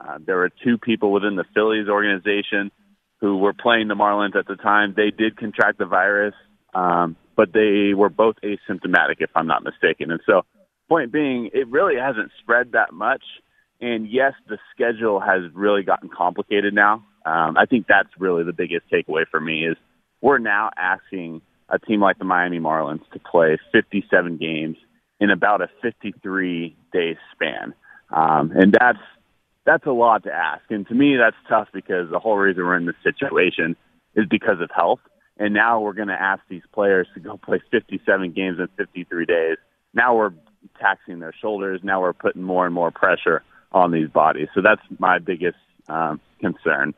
Uh, 0.00 0.18
there 0.24 0.36
were 0.36 0.48
two 0.48 0.78
people 0.78 1.12
within 1.12 1.36
the 1.36 1.44
Phillies 1.54 1.88
organization 1.88 2.70
who 3.20 3.36
were 3.36 3.52
playing 3.52 3.88
the 3.88 3.94
Marlins 3.94 4.34
at 4.34 4.46
the 4.46 4.56
time. 4.56 4.94
They 4.94 5.10
did 5.10 5.36
contract 5.36 5.78
the 5.78 5.86
virus, 5.86 6.34
um, 6.74 7.16
but 7.36 7.52
they 7.52 7.94
were 7.94 8.08
both 8.08 8.36
asymptomatic, 8.42 9.16
if 9.20 9.30
I'm 9.36 9.46
not 9.46 9.62
mistaken. 9.62 10.10
And 10.10 10.20
so, 10.26 10.42
point 10.88 11.12
being, 11.12 11.50
it 11.52 11.68
really 11.68 11.96
hasn't 11.96 12.32
spread 12.40 12.72
that 12.72 12.92
much. 12.92 13.22
And 13.80 14.08
yes, 14.08 14.32
the 14.48 14.58
schedule 14.74 15.20
has 15.20 15.42
really 15.52 15.82
gotten 15.82 16.08
complicated 16.08 16.74
now. 16.74 17.04
Um, 17.24 17.56
I 17.56 17.66
think 17.66 17.86
that's 17.86 18.08
really 18.18 18.42
the 18.42 18.52
biggest 18.52 18.90
takeaway 18.90 19.24
for 19.30 19.40
me 19.40 19.66
is 19.66 19.76
we're 20.20 20.38
now 20.38 20.70
asking 20.76 21.42
a 21.68 21.78
team 21.78 22.00
like 22.00 22.18
the 22.18 22.24
Miami 22.24 22.58
Marlins 22.58 23.08
to 23.12 23.18
play 23.20 23.58
57 23.72 24.36
games 24.36 24.76
in 25.22 25.30
about 25.30 25.62
a 25.62 25.68
53 25.80 26.76
day 26.92 27.16
span, 27.32 27.74
um, 28.10 28.50
and 28.54 28.76
that's 28.78 28.98
that's 29.64 29.86
a 29.86 29.92
lot 29.92 30.24
to 30.24 30.32
ask. 30.32 30.62
And 30.70 30.86
to 30.88 30.94
me, 30.94 31.16
that's 31.16 31.36
tough 31.48 31.68
because 31.72 32.10
the 32.10 32.18
whole 32.18 32.36
reason 32.36 32.64
we're 32.64 32.76
in 32.76 32.86
this 32.86 32.96
situation 33.04 33.76
is 34.16 34.26
because 34.28 34.60
of 34.60 34.70
health. 34.74 34.98
And 35.38 35.54
now 35.54 35.80
we're 35.80 35.92
going 35.92 36.08
to 36.08 36.20
ask 36.20 36.42
these 36.48 36.62
players 36.72 37.06
to 37.14 37.20
go 37.20 37.36
play 37.36 37.62
57 37.70 38.32
games 38.32 38.58
in 38.58 38.68
53 38.76 39.24
days. 39.24 39.56
Now 39.94 40.16
we're 40.16 40.32
taxing 40.80 41.20
their 41.20 41.32
shoulders. 41.40 41.80
Now 41.84 42.00
we're 42.00 42.12
putting 42.12 42.42
more 42.42 42.66
and 42.66 42.74
more 42.74 42.90
pressure 42.90 43.42
on 43.70 43.92
these 43.92 44.08
bodies. 44.08 44.48
So 44.52 44.62
that's 44.62 44.82
my 44.98 45.20
biggest 45.20 45.56
um, 45.88 46.20
concern. 46.40 46.94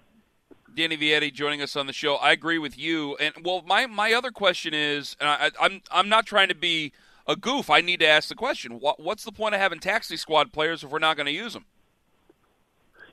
Danny 0.75 0.97
Vietti 0.97 1.33
joining 1.33 1.63
us 1.63 1.77
on 1.77 1.87
the 1.87 1.93
show. 1.93 2.17
I 2.17 2.33
agree 2.33 2.59
with 2.59 2.79
you. 2.79 3.17
And 3.17 3.35
well, 3.45 3.63
my 3.65 3.87
my 3.87 4.13
other 4.13 4.33
question 4.33 4.75
is, 4.75 5.17
and 5.21 5.29
I, 5.29 5.51
I'm 5.61 5.83
I'm 5.93 6.09
not 6.09 6.27
trying 6.27 6.49
to 6.49 6.55
be 6.55 6.93
a 7.27 7.37
goof. 7.37 7.71
I 7.71 7.81
need 7.81 8.01
to 8.01 8.07
ask 8.07 8.29
the 8.29 8.35
question: 8.35 8.81
what, 8.81 9.01
What's 9.01 9.25
the 9.25 9.33
point 9.33 9.55
of 9.55 9.61
having 9.61 9.81
taxi 9.81 10.17
squad 10.17 10.53
players 10.53 10.85
if 10.85 10.91
we're 10.91 10.99
not 10.99 11.17
going 11.17 11.27
to 11.27 11.33
use 11.33 11.53
them? 11.53 11.67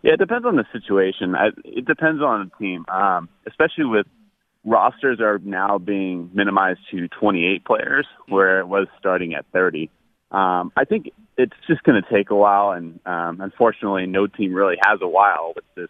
Yeah, 0.03 0.14
it 0.14 0.20
depends 0.20 0.45
on 0.45 0.55
the 0.55 0.66
situation. 0.72 1.36
I, 1.36 1.49
it 1.64 1.86
depends 1.86 2.22
on 2.22 2.49
the 2.49 2.66
team, 2.66 2.86
um, 2.88 3.30
especially 3.45 3.86
with 3.86 4.07
rosters 4.64 5.20
are 5.20 5.39
now 5.39 5.78
being 5.78 6.30
minimized 6.34 6.80
to 6.91 7.07
28 7.07 7.66
players, 7.66 8.07
where 8.28 8.59
it 8.59 8.68
was 8.68 8.88
starting 8.99 9.34
at 9.34 9.45
30. 9.53 9.89
Um, 10.32 10.72
I 10.76 10.86
think 10.86 11.12
it's 11.38 11.55
just 11.68 11.84
going 11.84 12.01
to 12.01 12.14
take 12.14 12.30
a 12.30 12.36
while, 12.36 12.72
and 12.72 12.99
um, 13.05 13.41
unfortunately, 13.41 14.05
no 14.07 14.28
team 14.28 14.53
really 14.53 14.78
has 14.84 14.99
a 15.01 15.07
while 15.07 15.53
with 15.55 15.66
this 15.76 15.89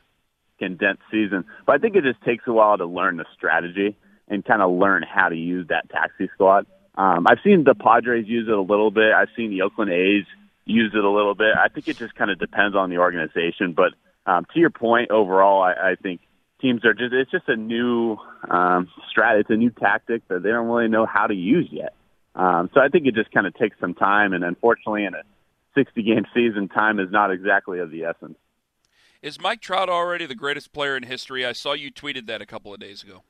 condensed 0.59 1.03
season. 1.11 1.45
But 1.65 1.76
I 1.76 1.78
think 1.78 1.95
it 1.95 2.03
just 2.03 2.22
takes 2.24 2.45
a 2.47 2.53
while 2.53 2.78
to 2.78 2.86
learn 2.86 3.17
the 3.17 3.26
strategy 3.36 3.95
and 4.28 4.43
kind 4.43 4.61
of 4.61 4.72
learn 4.72 5.03
how 5.03 5.30
to 5.30 5.36
use 5.36 5.67
that 5.69 5.89
taxi 5.89 6.30
squad. 6.34 6.65
Um, 6.96 7.26
I've 7.28 7.39
seen 7.44 7.64
the 7.64 7.76
Padres 7.76 8.28
use 8.28 8.48
it 8.48 8.54
a 8.54 8.62
little 8.62 8.92
bit. 8.92 9.14
I've 9.14 9.30
seen 9.36 9.50
the 9.50 9.62
Oakland 9.62 9.92
A's 9.92 10.26
use 10.66 10.92
it 10.94 11.04
a 11.04 11.10
little 11.10 11.36
bit. 11.36 11.56
I 11.58 11.68
think 11.70 11.88
it 11.88 11.98
just 11.98 12.16
kind 12.16 12.32
of 12.32 12.39
depends 12.39 12.76
on 12.76 12.89
the 12.89 12.98
organization. 12.98 13.74
But 13.74 13.94
um, 14.26 14.46
to 14.54 14.60
your 14.60 14.70
point, 14.70 15.12
overall, 15.12 15.64
I, 15.64 15.92
I 15.92 15.96
think 15.96 16.22
teams 16.62 16.86
are 16.86 16.94
just 16.94 17.14
it's 17.14 17.32
just 17.32 17.48
a 17.48 17.56
new 17.56 18.18
um, 18.50 18.89
strat. 19.10 19.39
It's 19.39 19.50
a 19.50 19.56
new 19.56 19.72
tactic 19.72 20.28
that 20.28 20.44
they 20.44 20.50
don't 20.50 20.68
really 20.68 20.89
know 20.89 21.06
how 21.06 21.28
to 21.28 21.34
use 21.34 21.68
yet. 21.72 21.94
Um, 22.36 22.70
so 22.74 22.80
I 22.80 22.88
think 22.88 23.08
it 23.08 23.16
just 23.16 23.32
kind 23.32 23.48
of 23.48 23.54
takes 23.56 23.78
some 23.80 23.94
time. 23.94 24.34
And 24.34 24.44
unfortunately, 24.44 25.06
in 25.06 25.14
a 25.14 25.24
60 25.76 26.04
game 26.04 26.26
season, 26.34 26.68
time 26.70 27.00
is 27.00 27.12
not 27.12 27.32
exactly 27.32 27.80
of 27.80 27.92
the 27.92 28.04
essence. 28.06 28.38
Is 29.22 29.39
Mike 29.39 29.62
Trout 29.62 29.89
already 29.89 30.26
the 30.26 30.36
greatest 30.36 30.74
player 30.74 30.98
in 30.98 31.04
history? 31.04 31.46
I 31.46 31.52
saw 31.52 31.74
you 31.74 31.92
tweeted 31.92 32.26
that 32.28 32.42
a 32.42 32.46
couple 32.46 32.74
of 32.74 32.80
days 32.80 33.04
ago. 33.04 33.24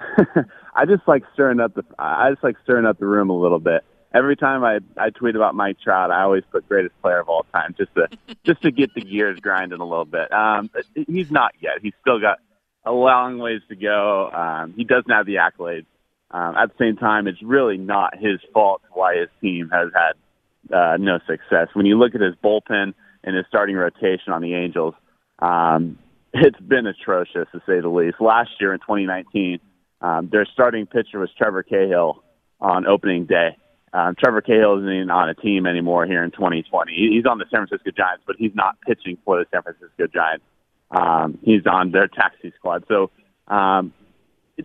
I 0.74 0.86
just 0.86 1.06
like 1.06 1.22
stirring 1.34 1.60
up 1.60 1.74
the 1.74 1.84
I 1.98 2.30
just 2.30 2.42
like 2.42 2.56
stirring 2.64 2.86
up 2.86 2.98
the 2.98 3.06
room 3.06 3.30
a 3.30 3.38
little 3.38 3.60
bit. 3.60 3.84
Every 4.12 4.36
time 4.36 4.64
I 4.64 4.80
I 4.96 5.10
tweet 5.10 5.36
about 5.36 5.54
Mike 5.54 5.78
Trout, 5.82 6.10
I 6.10 6.22
always 6.22 6.44
put 6.50 6.68
greatest 6.68 7.00
player 7.00 7.20
of 7.20 7.28
all 7.28 7.46
time 7.52 7.74
just 7.76 7.94
to 7.94 8.08
just 8.44 8.62
to 8.62 8.70
get 8.70 8.94
the 8.94 9.00
gears 9.00 9.40
grinding 9.40 9.80
a 9.80 9.84
little 9.84 10.04
bit. 10.04 10.32
Um, 10.32 10.70
he's 10.94 11.30
not 11.30 11.52
yet. 11.60 11.74
He's 11.82 11.94
still 12.00 12.20
got 12.20 12.38
a 12.84 12.92
long 12.92 13.38
ways 13.38 13.60
to 13.68 13.76
go. 13.76 14.30
Um, 14.30 14.74
he 14.76 14.84
doesn't 14.84 15.10
have 15.10 15.26
the 15.26 15.36
accolades. 15.36 15.86
Um, 16.30 16.56
at 16.56 16.70
the 16.70 16.74
same 16.78 16.96
time, 16.96 17.28
it's 17.28 17.42
really 17.42 17.76
not 17.76 18.16
his 18.18 18.40
fault 18.52 18.82
why 18.92 19.16
his 19.16 19.28
team 19.40 19.70
has 19.72 19.90
had 19.94 20.76
uh, 20.76 20.96
no 20.96 21.18
success. 21.26 21.68
When 21.74 21.86
you 21.86 21.98
look 21.98 22.14
at 22.14 22.20
his 22.20 22.34
bullpen 22.42 22.94
and 23.22 23.36
his 23.36 23.46
starting 23.48 23.76
rotation 23.76 24.32
on 24.32 24.42
the 24.42 24.54
Angels, 24.54 24.94
um, 25.38 25.98
it's 26.32 26.58
been 26.58 26.86
atrocious 26.86 27.46
to 27.52 27.60
say 27.66 27.80
the 27.80 27.88
least. 27.88 28.20
Last 28.20 28.50
year 28.60 28.74
in 28.74 28.80
2019, 28.80 29.60
um, 30.04 30.28
their 30.30 30.44
starting 30.44 30.84
pitcher 30.84 31.18
was 31.18 31.30
Trevor 31.36 31.62
Cahill 31.62 32.22
on 32.60 32.86
opening 32.86 33.24
day. 33.24 33.56
Um, 33.94 34.14
Trevor 34.18 34.42
Cahill 34.42 34.78
isn't 34.78 34.92
even 34.92 35.10
on 35.10 35.30
a 35.30 35.34
team 35.34 35.66
anymore 35.66 36.04
here 36.04 36.22
in 36.22 36.30
2020. 36.30 36.92
He's 36.92 37.24
on 37.24 37.38
the 37.38 37.46
San 37.50 37.66
Francisco 37.66 37.90
Giants, 37.90 38.22
but 38.26 38.36
he's 38.38 38.54
not 38.54 38.78
pitching 38.86 39.16
for 39.24 39.38
the 39.38 39.46
San 39.50 39.62
Francisco 39.62 40.06
Giants. 40.06 40.44
Um, 40.90 41.38
he's 41.42 41.66
on 41.66 41.90
their 41.90 42.06
taxi 42.06 42.52
squad. 42.58 42.84
So 42.86 43.12
um, 43.48 43.94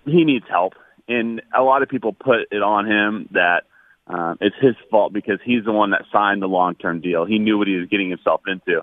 he 0.06 0.26
needs 0.26 0.46
help. 0.50 0.74
And 1.08 1.42
a 1.56 1.62
lot 1.62 1.84
of 1.84 1.90
people 1.90 2.12
put 2.12 2.40
it 2.52 2.62
on 2.62 2.86
him 2.86 3.30
that 3.32 3.64
um, 4.08 4.38
it's 4.42 4.58
his 4.60 4.76
fault 4.92 5.14
because 5.14 5.40
he's 5.42 5.64
the 5.64 5.72
one 5.72 5.92
that 5.92 6.04
signed 6.12 6.42
the 6.42 6.48
long-term 6.48 7.00
deal. 7.00 7.24
He 7.24 7.40
knew 7.40 7.58
what 7.58 7.68
he 7.68 7.76
was 7.76 7.88
getting 7.88 8.10
himself 8.10 8.42
into. 8.46 8.82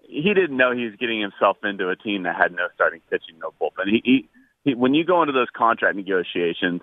He 0.00 0.34
didn't 0.34 0.56
know 0.56 0.72
he 0.72 0.86
was 0.86 0.96
getting 0.98 1.20
himself 1.20 1.58
into 1.62 1.88
a 1.88 1.96
team 1.96 2.24
that 2.24 2.34
had 2.34 2.52
no 2.52 2.66
starting 2.74 3.00
pitching, 3.10 3.38
no 3.38 3.52
bullpen. 3.60 3.88
He, 3.88 4.02
he 4.04 4.28
when 4.64 4.94
you 4.94 5.04
go 5.04 5.22
into 5.22 5.32
those 5.32 5.48
contract 5.54 5.96
negotiations, 5.96 6.80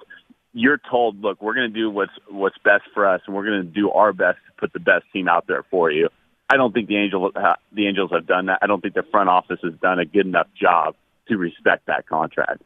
you're 0.54 0.80
told, 0.90 1.22
look, 1.22 1.42
we're 1.42 1.56
going 1.56 1.72
to 1.72 1.80
do 1.80 1.90
what's 1.90 2.12
what's 2.30 2.58
best 2.64 2.84
for 2.94 3.08
us, 3.08 3.22
and 3.26 3.36
we're 3.36 3.46
going 3.46 3.62
to 3.62 3.68
do 3.68 3.90
our 3.92 4.14
best 4.14 4.38
to 4.48 4.54
put 4.60 4.74
the 4.74 4.80
best 4.80 5.06
team 5.14 5.28
out 5.28 5.48
there 5.48 5.64
for 5.72 5.90
you. 5.90 6.10
I 6.50 6.58
don't 6.58 6.74
think 6.74 6.90
the 6.90 6.98
Angels 6.98 7.32
uh, 7.36 7.56
the 7.72 7.88
Angels 7.88 8.12
have 8.12 8.28
done 8.28 8.48
that. 8.48 8.60
I 8.62 8.68
don't 8.68 8.82
think 8.82 8.94
the 8.94 9.06
front 9.10 9.30
office 9.30 9.60
has 9.64 9.74
done 9.82 10.00
a 10.00 10.06
good 10.06 10.26
enough 10.26 10.48
job 10.60 10.96
to 11.30 11.38
respect 11.38 11.86
that 11.88 12.08
contract. 12.08 12.62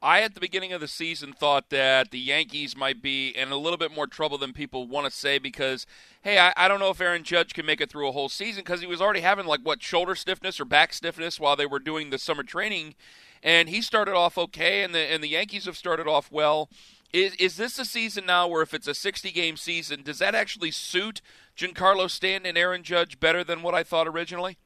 I, 0.00 0.20
at 0.20 0.34
the 0.34 0.40
beginning 0.40 0.72
of 0.72 0.80
the 0.80 0.86
season, 0.86 1.32
thought 1.32 1.70
that 1.70 2.12
the 2.12 2.20
Yankees 2.20 2.76
might 2.76 3.02
be 3.02 3.30
in 3.30 3.50
a 3.50 3.56
little 3.56 3.78
bit 3.78 3.92
more 3.92 4.06
trouble 4.06 4.38
than 4.38 4.52
people 4.52 4.86
want 4.86 5.10
to 5.10 5.10
say 5.10 5.38
because, 5.38 5.86
hey, 6.22 6.38
I, 6.38 6.52
I 6.56 6.68
don't 6.68 6.78
know 6.78 6.90
if 6.90 7.00
Aaron 7.00 7.24
Judge 7.24 7.52
can 7.52 7.66
make 7.66 7.80
it 7.80 7.90
through 7.90 8.08
a 8.08 8.12
whole 8.12 8.28
season 8.28 8.62
because 8.62 8.80
he 8.80 8.86
was 8.86 9.00
already 9.00 9.22
having, 9.22 9.46
like, 9.46 9.60
what, 9.64 9.82
shoulder 9.82 10.14
stiffness 10.14 10.60
or 10.60 10.64
back 10.64 10.92
stiffness 10.92 11.40
while 11.40 11.56
they 11.56 11.66
were 11.66 11.80
doing 11.80 12.10
the 12.10 12.18
summer 12.18 12.44
training. 12.44 12.94
And 13.42 13.68
he 13.68 13.82
started 13.82 14.14
off 14.14 14.36
okay, 14.36 14.82
and 14.82 14.94
the, 14.94 15.00
and 15.00 15.22
the 15.22 15.28
Yankees 15.28 15.66
have 15.66 15.76
started 15.76 16.06
off 16.06 16.30
well. 16.30 16.68
Is, 17.12 17.34
is 17.36 17.56
this 17.56 17.78
a 17.78 17.84
season 17.84 18.26
now 18.26 18.46
where 18.48 18.62
if 18.62 18.74
it's 18.74 18.86
a 18.86 18.94
60 18.94 19.30
game 19.32 19.56
season, 19.56 20.02
does 20.02 20.18
that 20.18 20.34
actually 20.34 20.70
suit 20.70 21.22
Giancarlo 21.56 22.10
Stanton 22.10 22.46
and 22.46 22.58
Aaron 22.58 22.82
Judge 22.82 23.18
better 23.18 23.42
than 23.42 23.62
what 23.62 23.74
I 23.74 23.82
thought 23.82 24.06
originally? 24.06 24.58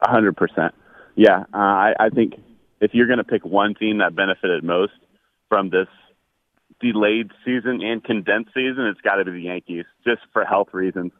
A 0.00 0.10
hundred 0.10 0.36
percent. 0.36 0.74
Yeah, 1.16 1.44
uh, 1.52 1.56
I, 1.56 1.94
I 1.98 2.08
think 2.10 2.34
if 2.80 2.92
you're 2.94 3.06
going 3.06 3.18
to 3.18 3.24
pick 3.24 3.44
one 3.44 3.74
team 3.74 3.98
that 3.98 4.14
benefited 4.14 4.62
most 4.62 4.92
from 5.48 5.70
this 5.70 5.88
delayed 6.80 7.30
season 7.44 7.80
and 7.82 8.04
condensed 8.04 8.50
season, 8.54 8.86
it's 8.86 9.00
got 9.00 9.16
to 9.16 9.24
be 9.24 9.32
the 9.32 9.40
Yankees, 9.40 9.84
just 10.04 10.20
for 10.32 10.44
health 10.44 10.68
reasons. 10.72 11.10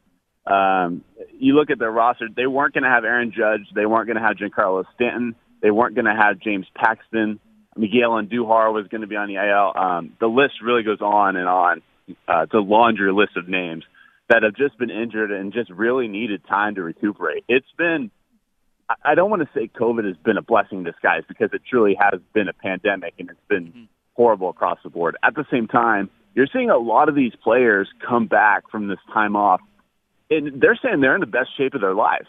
Um, 0.46 1.02
you 1.36 1.54
look 1.54 1.70
at 1.70 1.78
their 1.78 1.90
roster; 1.90 2.28
they 2.34 2.46
weren't 2.46 2.74
going 2.74 2.84
to 2.84 2.90
have 2.90 3.04
Aaron 3.04 3.32
Judge, 3.36 3.66
they 3.74 3.86
weren't 3.86 4.06
going 4.06 4.16
to 4.16 4.22
have 4.22 4.36
Giancarlo 4.36 4.84
Stanton, 4.94 5.34
they 5.60 5.70
weren't 5.70 5.94
going 5.94 6.04
to 6.04 6.14
have 6.14 6.38
James 6.38 6.66
Paxton. 6.74 7.40
Miguel 7.76 8.10
Andujar 8.10 8.72
was 8.72 8.88
going 8.88 9.02
to 9.02 9.06
be 9.06 9.16
on 9.16 9.28
the 9.28 9.36
IL. 9.36 9.72
Um, 9.80 10.12
the 10.20 10.26
list 10.26 10.54
really 10.62 10.82
goes 10.82 11.00
on 11.00 11.36
and 11.36 11.48
on. 11.48 11.82
Uh, 12.26 12.42
it's 12.42 12.54
a 12.54 12.58
laundry 12.58 13.12
list 13.12 13.36
of 13.36 13.48
names 13.48 13.84
that 14.28 14.42
have 14.42 14.54
just 14.54 14.78
been 14.78 14.90
injured 14.90 15.30
and 15.30 15.52
just 15.52 15.70
really 15.70 16.08
needed 16.08 16.42
time 16.48 16.74
to 16.74 16.82
recuperate. 16.82 17.44
It's 17.48 17.70
been 17.76 18.10
I 19.04 19.14
don't 19.14 19.30
want 19.30 19.42
to 19.42 19.48
say 19.54 19.68
COVID 19.68 20.06
has 20.06 20.16
been 20.16 20.38
a 20.38 20.42
blessing 20.42 20.78
in 20.78 20.84
disguise 20.84 21.22
because 21.28 21.50
it 21.52 21.62
truly 21.68 21.96
has 22.00 22.20
been 22.32 22.48
a 22.48 22.54
pandemic 22.54 23.14
and 23.18 23.28
it's 23.28 23.38
been 23.48 23.66
mm-hmm. 23.66 23.84
horrible 24.14 24.48
across 24.48 24.78
the 24.82 24.90
board. 24.90 25.16
At 25.22 25.34
the 25.34 25.44
same 25.50 25.66
time, 25.66 26.08
you're 26.34 26.48
seeing 26.52 26.70
a 26.70 26.78
lot 26.78 27.08
of 27.08 27.14
these 27.14 27.32
players 27.42 27.88
come 28.06 28.26
back 28.26 28.70
from 28.70 28.88
this 28.88 28.98
time 29.12 29.36
off, 29.36 29.60
and 30.30 30.60
they're 30.60 30.78
saying 30.82 31.00
they're 31.00 31.14
in 31.14 31.20
the 31.20 31.26
best 31.26 31.50
shape 31.56 31.74
of 31.74 31.80
their 31.80 31.94
lives. 31.94 32.28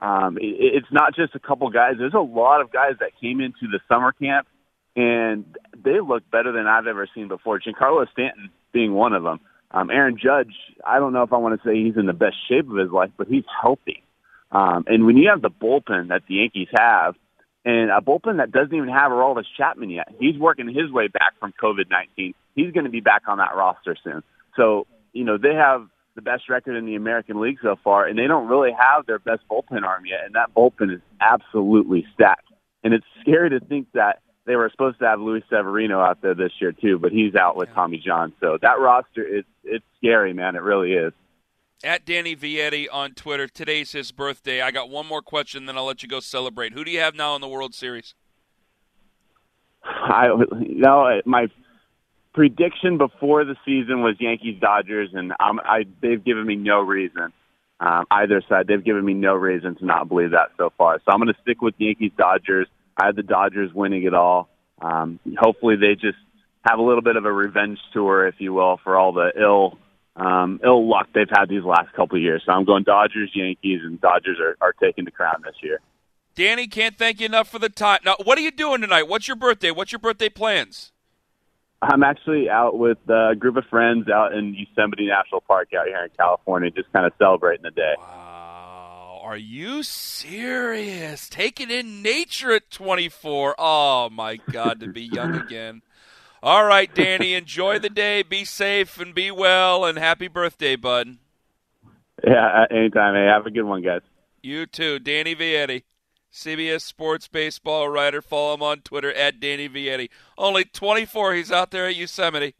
Um, 0.00 0.38
it, 0.38 0.56
it's 0.58 0.92
not 0.92 1.14
just 1.14 1.34
a 1.34 1.40
couple 1.40 1.68
guys. 1.70 1.94
There's 1.98 2.14
a 2.14 2.18
lot 2.18 2.60
of 2.60 2.72
guys 2.72 2.94
that 3.00 3.10
came 3.20 3.40
into 3.40 3.66
the 3.70 3.80
summer 3.88 4.12
camp, 4.12 4.46
and 4.96 5.44
they 5.76 6.00
look 6.00 6.28
better 6.30 6.52
than 6.52 6.66
I've 6.66 6.86
ever 6.86 7.08
seen 7.14 7.28
before. 7.28 7.60
Giancarlo 7.60 8.06
Stanton 8.12 8.50
being 8.72 8.92
one 8.92 9.12
of 9.12 9.22
them. 9.22 9.40
Um, 9.70 9.90
Aaron 9.90 10.16
Judge, 10.16 10.54
I 10.86 10.98
don't 10.98 11.12
know 11.12 11.22
if 11.22 11.32
I 11.32 11.36
want 11.36 11.60
to 11.60 11.68
say 11.68 11.76
he's 11.76 11.96
in 11.96 12.06
the 12.06 12.12
best 12.12 12.36
shape 12.48 12.70
of 12.70 12.76
his 12.76 12.90
life, 12.90 13.10
but 13.16 13.28
he's 13.28 13.44
healthy. 13.60 14.02
Um, 14.50 14.84
and 14.86 15.04
when 15.04 15.16
you 15.16 15.28
have 15.28 15.42
the 15.42 15.50
bullpen 15.50 16.08
that 16.08 16.22
the 16.26 16.36
Yankees 16.36 16.68
have, 16.74 17.14
and 17.64 17.90
a 17.90 18.00
bullpen 18.00 18.38
that 18.38 18.50
doesn't 18.50 18.74
even 18.74 18.88
have 18.88 19.12
Aroldis 19.12 19.44
Chapman 19.56 19.90
yet, 19.90 20.08
he's 20.18 20.38
working 20.38 20.68
his 20.68 20.90
way 20.90 21.08
back 21.08 21.34
from 21.38 21.52
COVID-19. 21.62 22.34
He's 22.54 22.72
going 22.72 22.84
to 22.84 22.90
be 22.90 23.00
back 23.00 23.22
on 23.28 23.38
that 23.38 23.54
roster 23.54 23.94
soon. 24.02 24.22
So, 24.56 24.86
you 25.12 25.24
know, 25.24 25.36
they 25.36 25.54
have 25.54 25.86
the 26.18 26.22
best 26.22 26.48
record 26.48 26.74
in 26.74 26.84
the 26.84 26.96
American 26.96 27.40
League 27.40 27.58
so 27.62 27.76
far, 27.84 28.04
and 28.04 28.18
they 28.18 28.26
don't 28.26 28.48
really 28.48 28.72
have 28.72 29.06
their 29.06 29.20
best 29.20 29.42
bullpen 29.48 29.84
arm 29.84 30.04
yet, 30.04 30.24
and 30.26 30.34
that 30.34 30.52
bullpen 30.52 30.92
is 30.92 31.00
absolutely 31.20 32.04
stacked. 32.12 32.48
And 32.82 32.92
it's 32.92 33.06
scary 33.20 33.50
to 33.50 33.60
think 33.60 33.86
that 33.94 34.20
they 34.44 34.56
were 34.56 34.68
supposed 34.68 34.98
to 34.98 35.04
have 35.06 35.20
Luis 35.20 35.44
Severino 35.48 36.00
out 36.00 36.20
there 36.20 36.34
this 36.34 36.50
year 36.60 36.72
too, 36.72 36.98
but 36.98 37.12
he's 37.12 37.36
out 37.36 37.56
with 37.56 37.68
Tommy 37.72 38.02
John. 38.04 38.32
So 38.40 38.58
that 38.62 38.80
roster 38.80 39.22
is 39.22 39.44
it's 39.62 39.84
scary, 39.98 40.32
man. 40.32 40.56
It 40.56 40.62
really 40.62 40.94
is 40.94 41.12
at 41.84 42.04
Danny 42.04 42.34
Vietti 42.34 42.86
on 42.90 43.12
Twitter. 43.12 43.46
Today's 43.46 43.92
his 43.92 44.10
birthday. 44.10 44.60
I 44.60 44.72
got 44.72 44.90
one 44.90 45.06
more 45.06 45.22
question, 45.22 45.66
then 45.66 45.76
I'll 45.76 45.84
let 45.84 46.02
you 46.02 46.08
go 46.08 46.18
celebrate. 46.18 46.72
Who 46.72 46.84
do 46.84 46.90
you 46.90 46.98
have 46.98 47.14
now 47.14 47.36
in 47.36 47.40
the 47.40 47.48
World 47.48 47.74
Series? 47.74 48.14
I 49.84 50.26
know 50.50 51.20
my 51.24 51.46
prediction 52.32 52.98
before 52.98 53.44
the 53.44 53.56
season 53.64 54.02
was 54.02 54.16
Yankees 54.20 54.60
Dodgers, 54.60 55.10
and 55.12 55.32
I'm, 55.40 55.60
I 55.60 55.84
they've 56.00 56.22
given 56.22 56.46
me 56.46 56.56
no 56.56 56.80
reason. 56.80 57.32
Um, 57.80 58.06
either 58.10 58.42
side, 58.48 58.66
they've 58.66 58.84
given 58.84 59.04
me 59.04 59.14
no 59.14 59.34
reason 59.34 59.76
to 59.76 59.84
not 59.84 60.08
believe 60.08 60.32
that 60.32 60.48
so 60.56 60.72
far. 60.76 60.98
So 60.98 61.12
I'm 61.12 61.18
going 61.18 61.32
to 61.32 61.40
stick 61.42 61.62
with 61.62 61.74
Yankees 61.78 62.10
Dodgers. 62.16 62.66
I 62.96 63.06
had 63.06 63.16
the 63.16 63.22
Dodgers 63.22 63.72
winning 63.72 64.02
it 64.02 64.14
all. 64.14 64.48
Um, 64.82 65.20
hopefully, 65.38 65.76
they 65.76 65.94
just 65.94 66.18
have 66.62 66.78
a 66.78 66.82
little 66.82 67.02
bit 67.02 67.16
of 67.16 67.24
a 67.24 67.32
revenge 67.32 67.78
tour, 67.92 68.26
if 68.26 68.36
you 68.38 68.52
will, 68.52 68.80
for 68.82 68.96
all 68.96 69.12
the 69.12 69.30
ill 69.40 69.78
um, 70.16 70.60
ill 70.64 70.88
luck 70.88 71.08
they've 71.14 71.30
had 71.30 71.48
these 71.48 71.62
last 71.62 71.92
couple 71.92 72.16
of 72.16 72.22
years. 72.22 72.42
So 72.44 72.52
I'm 72.52 72.64
going 72.64 72.82
Dodgers, 72.82 73.30
Yankees, 73.34 73.80
and 73.84 74.00
Dodgers 74.00 74.38
are, 74.40 74.56
are 74.60 74.72
taking 74.72 75.04
the 75.04 75.12
crown 75.12 75.42
this 75.44 75.54
year. 75.62 75.80
Danny, 76.34 76.66
can't 76.66 76.96
thank 76.96 77.20
you 77.20 77.26
enough 77.26 77.48
for 77.48 77.58
the 77.58 77.68
time. 77.68 78.00
Now, 78.04 78.16
what 78.24 78.38
are 78.38 78.40
you 78.40 78.50
doing 78.50 78.80
tonight? 78.80 79.08
What's 79.08 79.28
your 79.28 79.36
birthday? 79.36 79.70
What's 79.70 79.92
your 79.92 79.98
birthday 79.98 80.28
plans? 80.28 80.92
I'm 81.80 82.02
actually 82.02 82.50
out 82.50 82.76
with 82.76 82.98
a 83.08 83.34
group 83.38 83.56
of 83.56 83.64
friends 83.70 84.08
out 84.08 84.34
in 84.34 84.54
Yosemite 84.54 85.06
National 85.06 85.40
Park 85.40 85.68
out 85.78 85.86
here 85.86 86.02
in 86.02 86.10
California, 86.16 86.70
just 86.70 86.92
kind 86.92 87.06
of 87.06 87.12
celebrating 87.18 87.62
the 87.62 87.70
day. 87.70 87.94
Wow. 87.98 89.20
Are 89.22 89.36
you 89.36 89.82
serious? 89.82 91.28
Taking 91.28 91.70
in 91.70 92.02
nature 92.02 92.52
at 92.52 92.70
24. 92.70 93.54
Oh, 93.58 94.08
my 94.10 94.36
God, 94.50 94.80
to 94.80 94.88
be 94.88 95.02
young 95.02 95.34
again. 95.46 95.82
All 96.42 96.64
right, 96.64 96.92
Danny, 96.92 97.34
enjoy 97.34 97.78
the 97.78 97.90
day. 97.90 98.22
Be 98.22 98.44
safe 98.44 98.98
and 98.98 99.14
be 99.14 99.30
well, 99.30 99.84
and 99.84 99.98
happy 99.98 100.28
birthday, 100.28 100.76
bud. 100.76 101.18
Yeah, 102.24 102.64
anytime. 102.70 103.14
Hey, 103.14 103.26
have 103.26 103.46
a 103.46 103.50
good 103.50 103.64
one, 103.64 103.82
guys. 103.82 104.02
You 104.42 104.66
too, 104.66 104.98
Danny 104.98 105.34
Vietti, 105.34 105.82
CBS 106.38 106.82
Sports 106.82 107.26
baseball 107.26 107.88
writer. 107.88 108.22
Follow 108.22 108.54
him 108.54 108.62
on 108.62 108.78
Twitter 108.80 109.12
at 109.12 109.40
Danny 109.40 109.68
Vietti. 109.68 110.08
Only 110.36 110.64
24. 110.64 111.34
He's 111.34 111.50
out 111.50 111.72
there 111.72 111.88
at 111.88 111.96
Yosemite. 111.96 112.54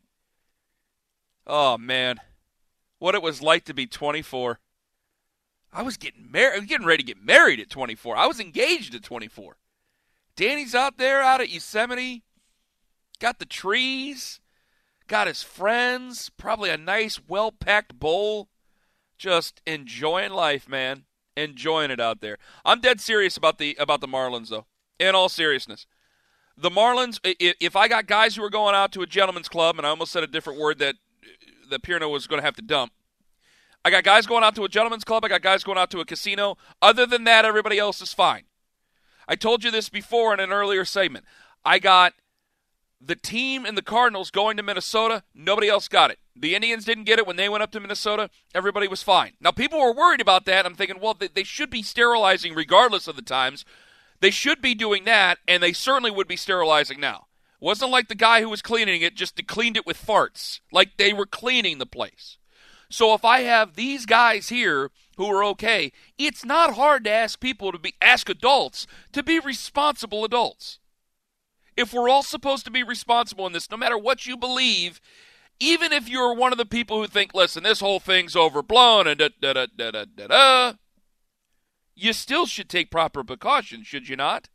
Oh 1.46 1.78
man, 1.78 2.20
what 2.98 3.14
it 3.14 3.22
was 3.22 3.40
like 3.40 3.64
to 3.66 3.74
be 3.74 3.86
24. 3.86 4.58
I 5.72 5.82
was 5.82 5.96
getting 5.96 6.30
married. 6.30 6.66
getting 6.66 6.86
ready 6.86 7.04
to 7.04 7.06
get 7.06 7.22
married 7.22 7.60
at 7.60 7.70
24. 7.70 8.16
I 8.16 8.26
was 8.26 8.40
engaged 8.40 8.96
at 8.96 9.04
24. 9.04 9.56
Danny's 10.34 10.74
out 10.74 10.98
there 10.98 11.22
out 11.22 11.40
at 11.40 11.50
Yosemite. 11.50 12.24
Got 13.20 13.38
the 13.38 13.46
trees. 13.46 14.40
Got 15.06 15.28
his 15.28 15.42
friends. 15.44 16.30
Probably 16.36 16.70
a 16.70 16.76
nice, 16.76 17.20
well 17.28 17.52
packed 17.52 17.98
bowl. 17.98 18.48
Just 19.16 19.62
enjoying 19.66 20.32
life, 20.32 20.68
man. 20.68 21.04
Enjoying 21.38 21.90
it 21.90 22.00
out 22.00 22.20
there. 22.20 22.36
I'm 22.64 22.80
dead 22.80 23.00
serious 23.00 23.36
about 23.36 23.58
the 23.58 23.76
about 23.78 24.00
the 24.00 24.08
Marlins, 24.08 24.48
though. 24.48 24.66
In 24.98 25.14
all 25.14 25.28
seriousness, 25.28 25.86
the 26.56 26.70
Marlins. 26.70 27.20
If 27.22 27.76
I 27.76 27.86
got 27.86 28.06
guys 28.06 28.34
who 28.34 28.42
are 28.42 28.50
going 28.50 28.74
out 28.74 28.90
to 28.92 29.02
a 29.02 29.06
gentleman's 29.06 29.48
club, 29.48 29.78
and 29.78 29.86
I 29.86 29.90
almost 29.90 30.10
said 30.10 30.24
a 30.24 30.26
different 30.26 30.58
word 30.58 30.78
that 30.80 30.96
uh, 30.96 31.68
that 31.70 31.82
Pierno 31.82 32.10
was 32.10 32.26
going 32.26 32.40
to 32.40 32.44
have 32.44 32.56
to 32.56 32.62
dump. 32.62 32.92
I 33.84 33.90
got 33.90 34.02
guys 34.02 34.26
going 34.26 34.42
out 34.42 34.56
to 34.56 34.64
a 34.64 34.68
gentleman's 34.68 35.04
club. 35.04 35.24
I 35.24 35.28
got 35.28 35.42
guys 35.42 35.62
going 35.62 35.78
out 35.78 35.90
to 35.92 36.00
a 36.00 36.04
casino. 36.04 36.56
Other 36.82 37.06
than 37.06 37.22
that, 37.24 37.44
everybody 37.44 37.78
else 37.78 38.02
is 38.02 38.12
fine. 38.12 38.42
I 39.28 39.36
told 39.36 39.62
you 39.62 39.70
this 39.70 39.88
before 39.88 40.34
in 40.34 40.40
an 40.40 40.52
earlier 40.52 40.84
segment. 40.84 41.24
I 41.64 41.78
got 41.78 42.14
the 43.00 43.14
team 43.14 43.64
and 43.64 43.78
the 43.78 43.82
Cardinals 43.82 44.32
going 44.32 44.56
to 44.56 44.62
Minnesota. 44.64 45.22
Nobody 45.34 45.68
else 45.68 45.86
got 45.86 46.10
it. 46.10 46.18
The 46.40 46.54
Indians 46.54 46.84
didn't 46.84 47.04
get 47.04 47.18
it 47.18 47.26
when 47.26 47.36
they 47.36 47.48
went 47.48 47.62
up 47.62 47.72
to 47.72 47.80
Minnesota. 47.80 48.30
Everybody 48.54 48.86
was 48.86 49.02
fine. 49.02 49.32
Now, 49.40 49.50
people 49.50 49.80
were 49.80 49.92
worried 49.92 50.20
about 50.20 50.44
that. 50.44 50.66
I'm 50.66 50.74
thinking, 50.74 51.00
well, 51.00 51.14
they, 51.14 51.28
they 51.28 51.44
should 51.44 51.70
be 51.70 51.82
sterilizing 51.82 52.54
regardless 52.54 53.08
of 53.08 53.16
the 53.16 53.22
times. 53.22 53.64
They 54.20 54.30
should 54.30 54.60
be 54.60 54.74
doing 54.74 55.04
that, 55.04 55.38
and 55.46 55.62
they 55.62 55.72
certainly 55.72 56.10
would 56.10 56.28
be 56.28 56.36
sterilizing 56.36 57.00
now. 57.00 57.26
It 57.60 57.64
wasn't 57.64 57.90
like 57.90 58.08
the 58.08 58.14
guy 58.14 58.40
who 58.40 58.48
was 58.48 58.62
cleaning 58.62 59.02
it 59.02 59.16
just 59.16 59.44
cleaned 59.46 59.76
it 59.76 59.86
with 59.86 60.04
farts. 60.04 60.60
Like 60.70 60.96
they 60.96 61.12
were 61.12 61.26
cleaning 61.26 61.78
the 61.78 61.86
place. 61.86 62.38
So 62.90 63.14
if 63.14 63.24
I 63.24 63.40
have 63.40 63.74
these 63.74 64.06
guys 64.06 64.48
here 64.48 64.90
who 65.16 65.26
are 65.26 65.44
okay, 65.44 65.92
it's 66.16 66.44
not 66.44 66.74
hard 66.74 67.04
to 67.04 67.10
ask 67.10 67.40
people 67.40 67.72
to 67.72 67.78
be 67.78 67.94
ask 68.00 68.28
adults 68.28 68.86
to 69.12 69.22
be 69.22 69.38
responsible 69.38 70.24
adults. 70.24 70.78
If 71.76 71.92
we're 71.92 72.08
all 72.08 72.22
supposed 72.22 72.64
to 72.64 72.70
be 72.70 72.82
responsible 72.82 73.46
in 73.46 73.52
this, 73.52 73.70
no 73.70 73.76
matter 73.76 73.98
what 73.98 74.26
you 74.26 74.36
believe, 74.36 75.00
even 75.60 75.92
if 75.92 76.08
you're 76.08 76.34
one 76.34 76.52
of 76.52 76.58
the 76.58 76.66
people 76.66 77.00
who 77.00 77.06
think, 77.06 77.34
listen, 77.34 77.62
this 77.62 77.80
whole 77.80 78.00
thing's 78.00 78.36
overblown 78.36 79.06
and 79.06 79.18
da 79.18 79.28
da 79.40 79.52
da 79.52 79.66
da 79.76 79.90
da 79.90 80.04
da, 80.16 80.26
da 80.26 80.72
you 81.98 82.12
still 82.12 82.46
should 82.46 82.68
take 82.68 82.92
proper 82.92 83.24
precautions, 83.24 83.86
should 83.86 84.08
you 84.08 84.14
not? 84.14 84.48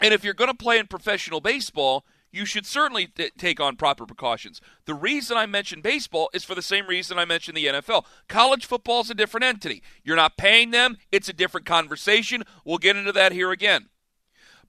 And 0.00 0.12
if 0.12 0.24
you're 0.24 0.34
going 0.34 0.50
to 0.50 0.56
play 0.56 0.78
in 0.78 0.88
professional 0.88 1.40
baseball, 1.40 2.04
you 2.32 2.44
should 2.44 2.66
certainly 2.66 3.06
t- 3.06 3.30
take 3.38 3.60
on 3.60 3.76
proper 3.76 4.04
precautions. 4.04 4.60
The 4.86 4.94
reason 4.94 5.36
I 5.36 5.46
mention 5.46 5.80
baseball 5.80 6.28
is 6.34 6.42
for 6.42 6.56
the 6.56 6.62
same 6.62 6.88
reason 6.88 7.16
I 7.16 7.24
mentioned 7.24 7.56
the 7.56 7.66
NFL. 7.66 8.04
College 8.28 8.66
football 8.66 9.02
is 9.02 9.10
a 9.10 9.14
different 9.14 9.44
entity. 9.44 9.84
You're 10.02 10.16
not 10.16 10.36
paying 10.36 10.72
them, 10.72 10.96
it's 11.12 11.28
a 11.28 11.32
different 11.32 11.66
conversation. 11.66 12.42
We'll 12.64 12.78
get 12.78 12.96
into 12.96 13.12
that 13.12 13.30
here 13.30 13.52
again. 13.52 13.90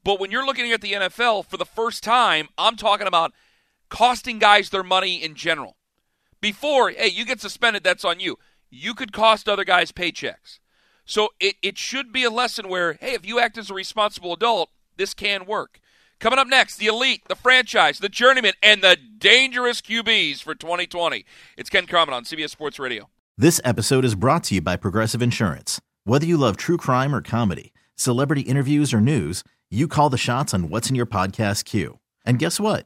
But 0.04 0.20
when 0.20 0.30
you're 0.30 0.46
looking 0.46 0.72
at 0.72 0.82
the 0.82 0.94
NFL 0.94 1.46
for 1.46 1.58
the 1.58 1.66
first 1.66 2.04
time, 2.04 2.50
I'm 2.60 2.76
talking 2.76 3.08
about 3.08 3.34
costing 3.90 4.40
guys 4.40 4.70
their 4.70 4.84
money 4.84 5.24
in 5.24 5.36
general. 5.36 5.78
Before, 6.42 6.90
hey, 6.90 7.08
you 7.08 7.26
get 7.26 7.42
suspended, 7.42 7.84
that's 7.84 8.06
on 8.06 8.20
you. 8.20 8.38
You 8.70 8.94
could 8.94 9.14
cost 9.14 9.48
other 9.48 9.64
guys 9.64 9.92
paychecks. 9.92 10.60
So 11.06 11.30
it, 11.40 11.56
it 11.62 11.78
should 11.78 12.12
be 12.12 12.24
a 12.24 12.30
lesson 12.30 12.68
where, 12.68 12.94
hey, 12.94 13.14
if 13.14 13.26
you 13.26 13.40
act 13.40 13.58
as 13.58 13.70
a 13.70 13.74
responsible 13.74 14.34
adult, 14.34 14.70
this 14.98 15.14
can 15.14 15.46
work. 15.46 15.80
Coming 16.20 16.40
up 16.40 16.48
next, 16.48 16.78
the 16.78 16.88
elite, 16.88 17.24
the 17.28 17.36
franchise, 17.36 18.00
the 18.00 18.10
journeyman, 18.10 18.54
and 18.64 18.82
the 18.82 18.98
dangerous 19.18 19.82
QBs 19.82 20.42
for 20.42 20.56
2020. 20.56 21.26
It's 21.58 21.70
Ken 21.70 21.86
Carman 21.86 22.14
on 22.14 22.24
CBS 22.24 22.52
Sports 22.52 22.80
Radio. 22.80 23.10
This 23.38 23.60
episode 23.64 24.06
is 24.06 24.16
brought 24.16 24.46
to 24.46 24.56
you 24.56 24.62
by 24.62 24.78
Progressive 24.78 25.22
Insurance. 25.22 25.82
Whether 26.06 26.26
you 26.26 26.38
love 26.38 26.58
true 26.58 26.78
crime 26.78 27.14
or 27.14 27.22
comedy, 27.22 27.74
celebrity 27.96 28.42
interviews 28.42 28.94
or 28.94 29.02
news, 29.02 29.44
you 29.70 29.88
call 29.88 30.10
the 30.10 30.18
shots 30.18 30.54
on 30.54 30.70
what's 30.70 30.90
in 30.90 30.96
your 30.96 31.06
podcast 31.06 31.66
queue. 31.66 32.00
And 32.26 32.40
guess 32.40 32.60
what? 32.60 32.86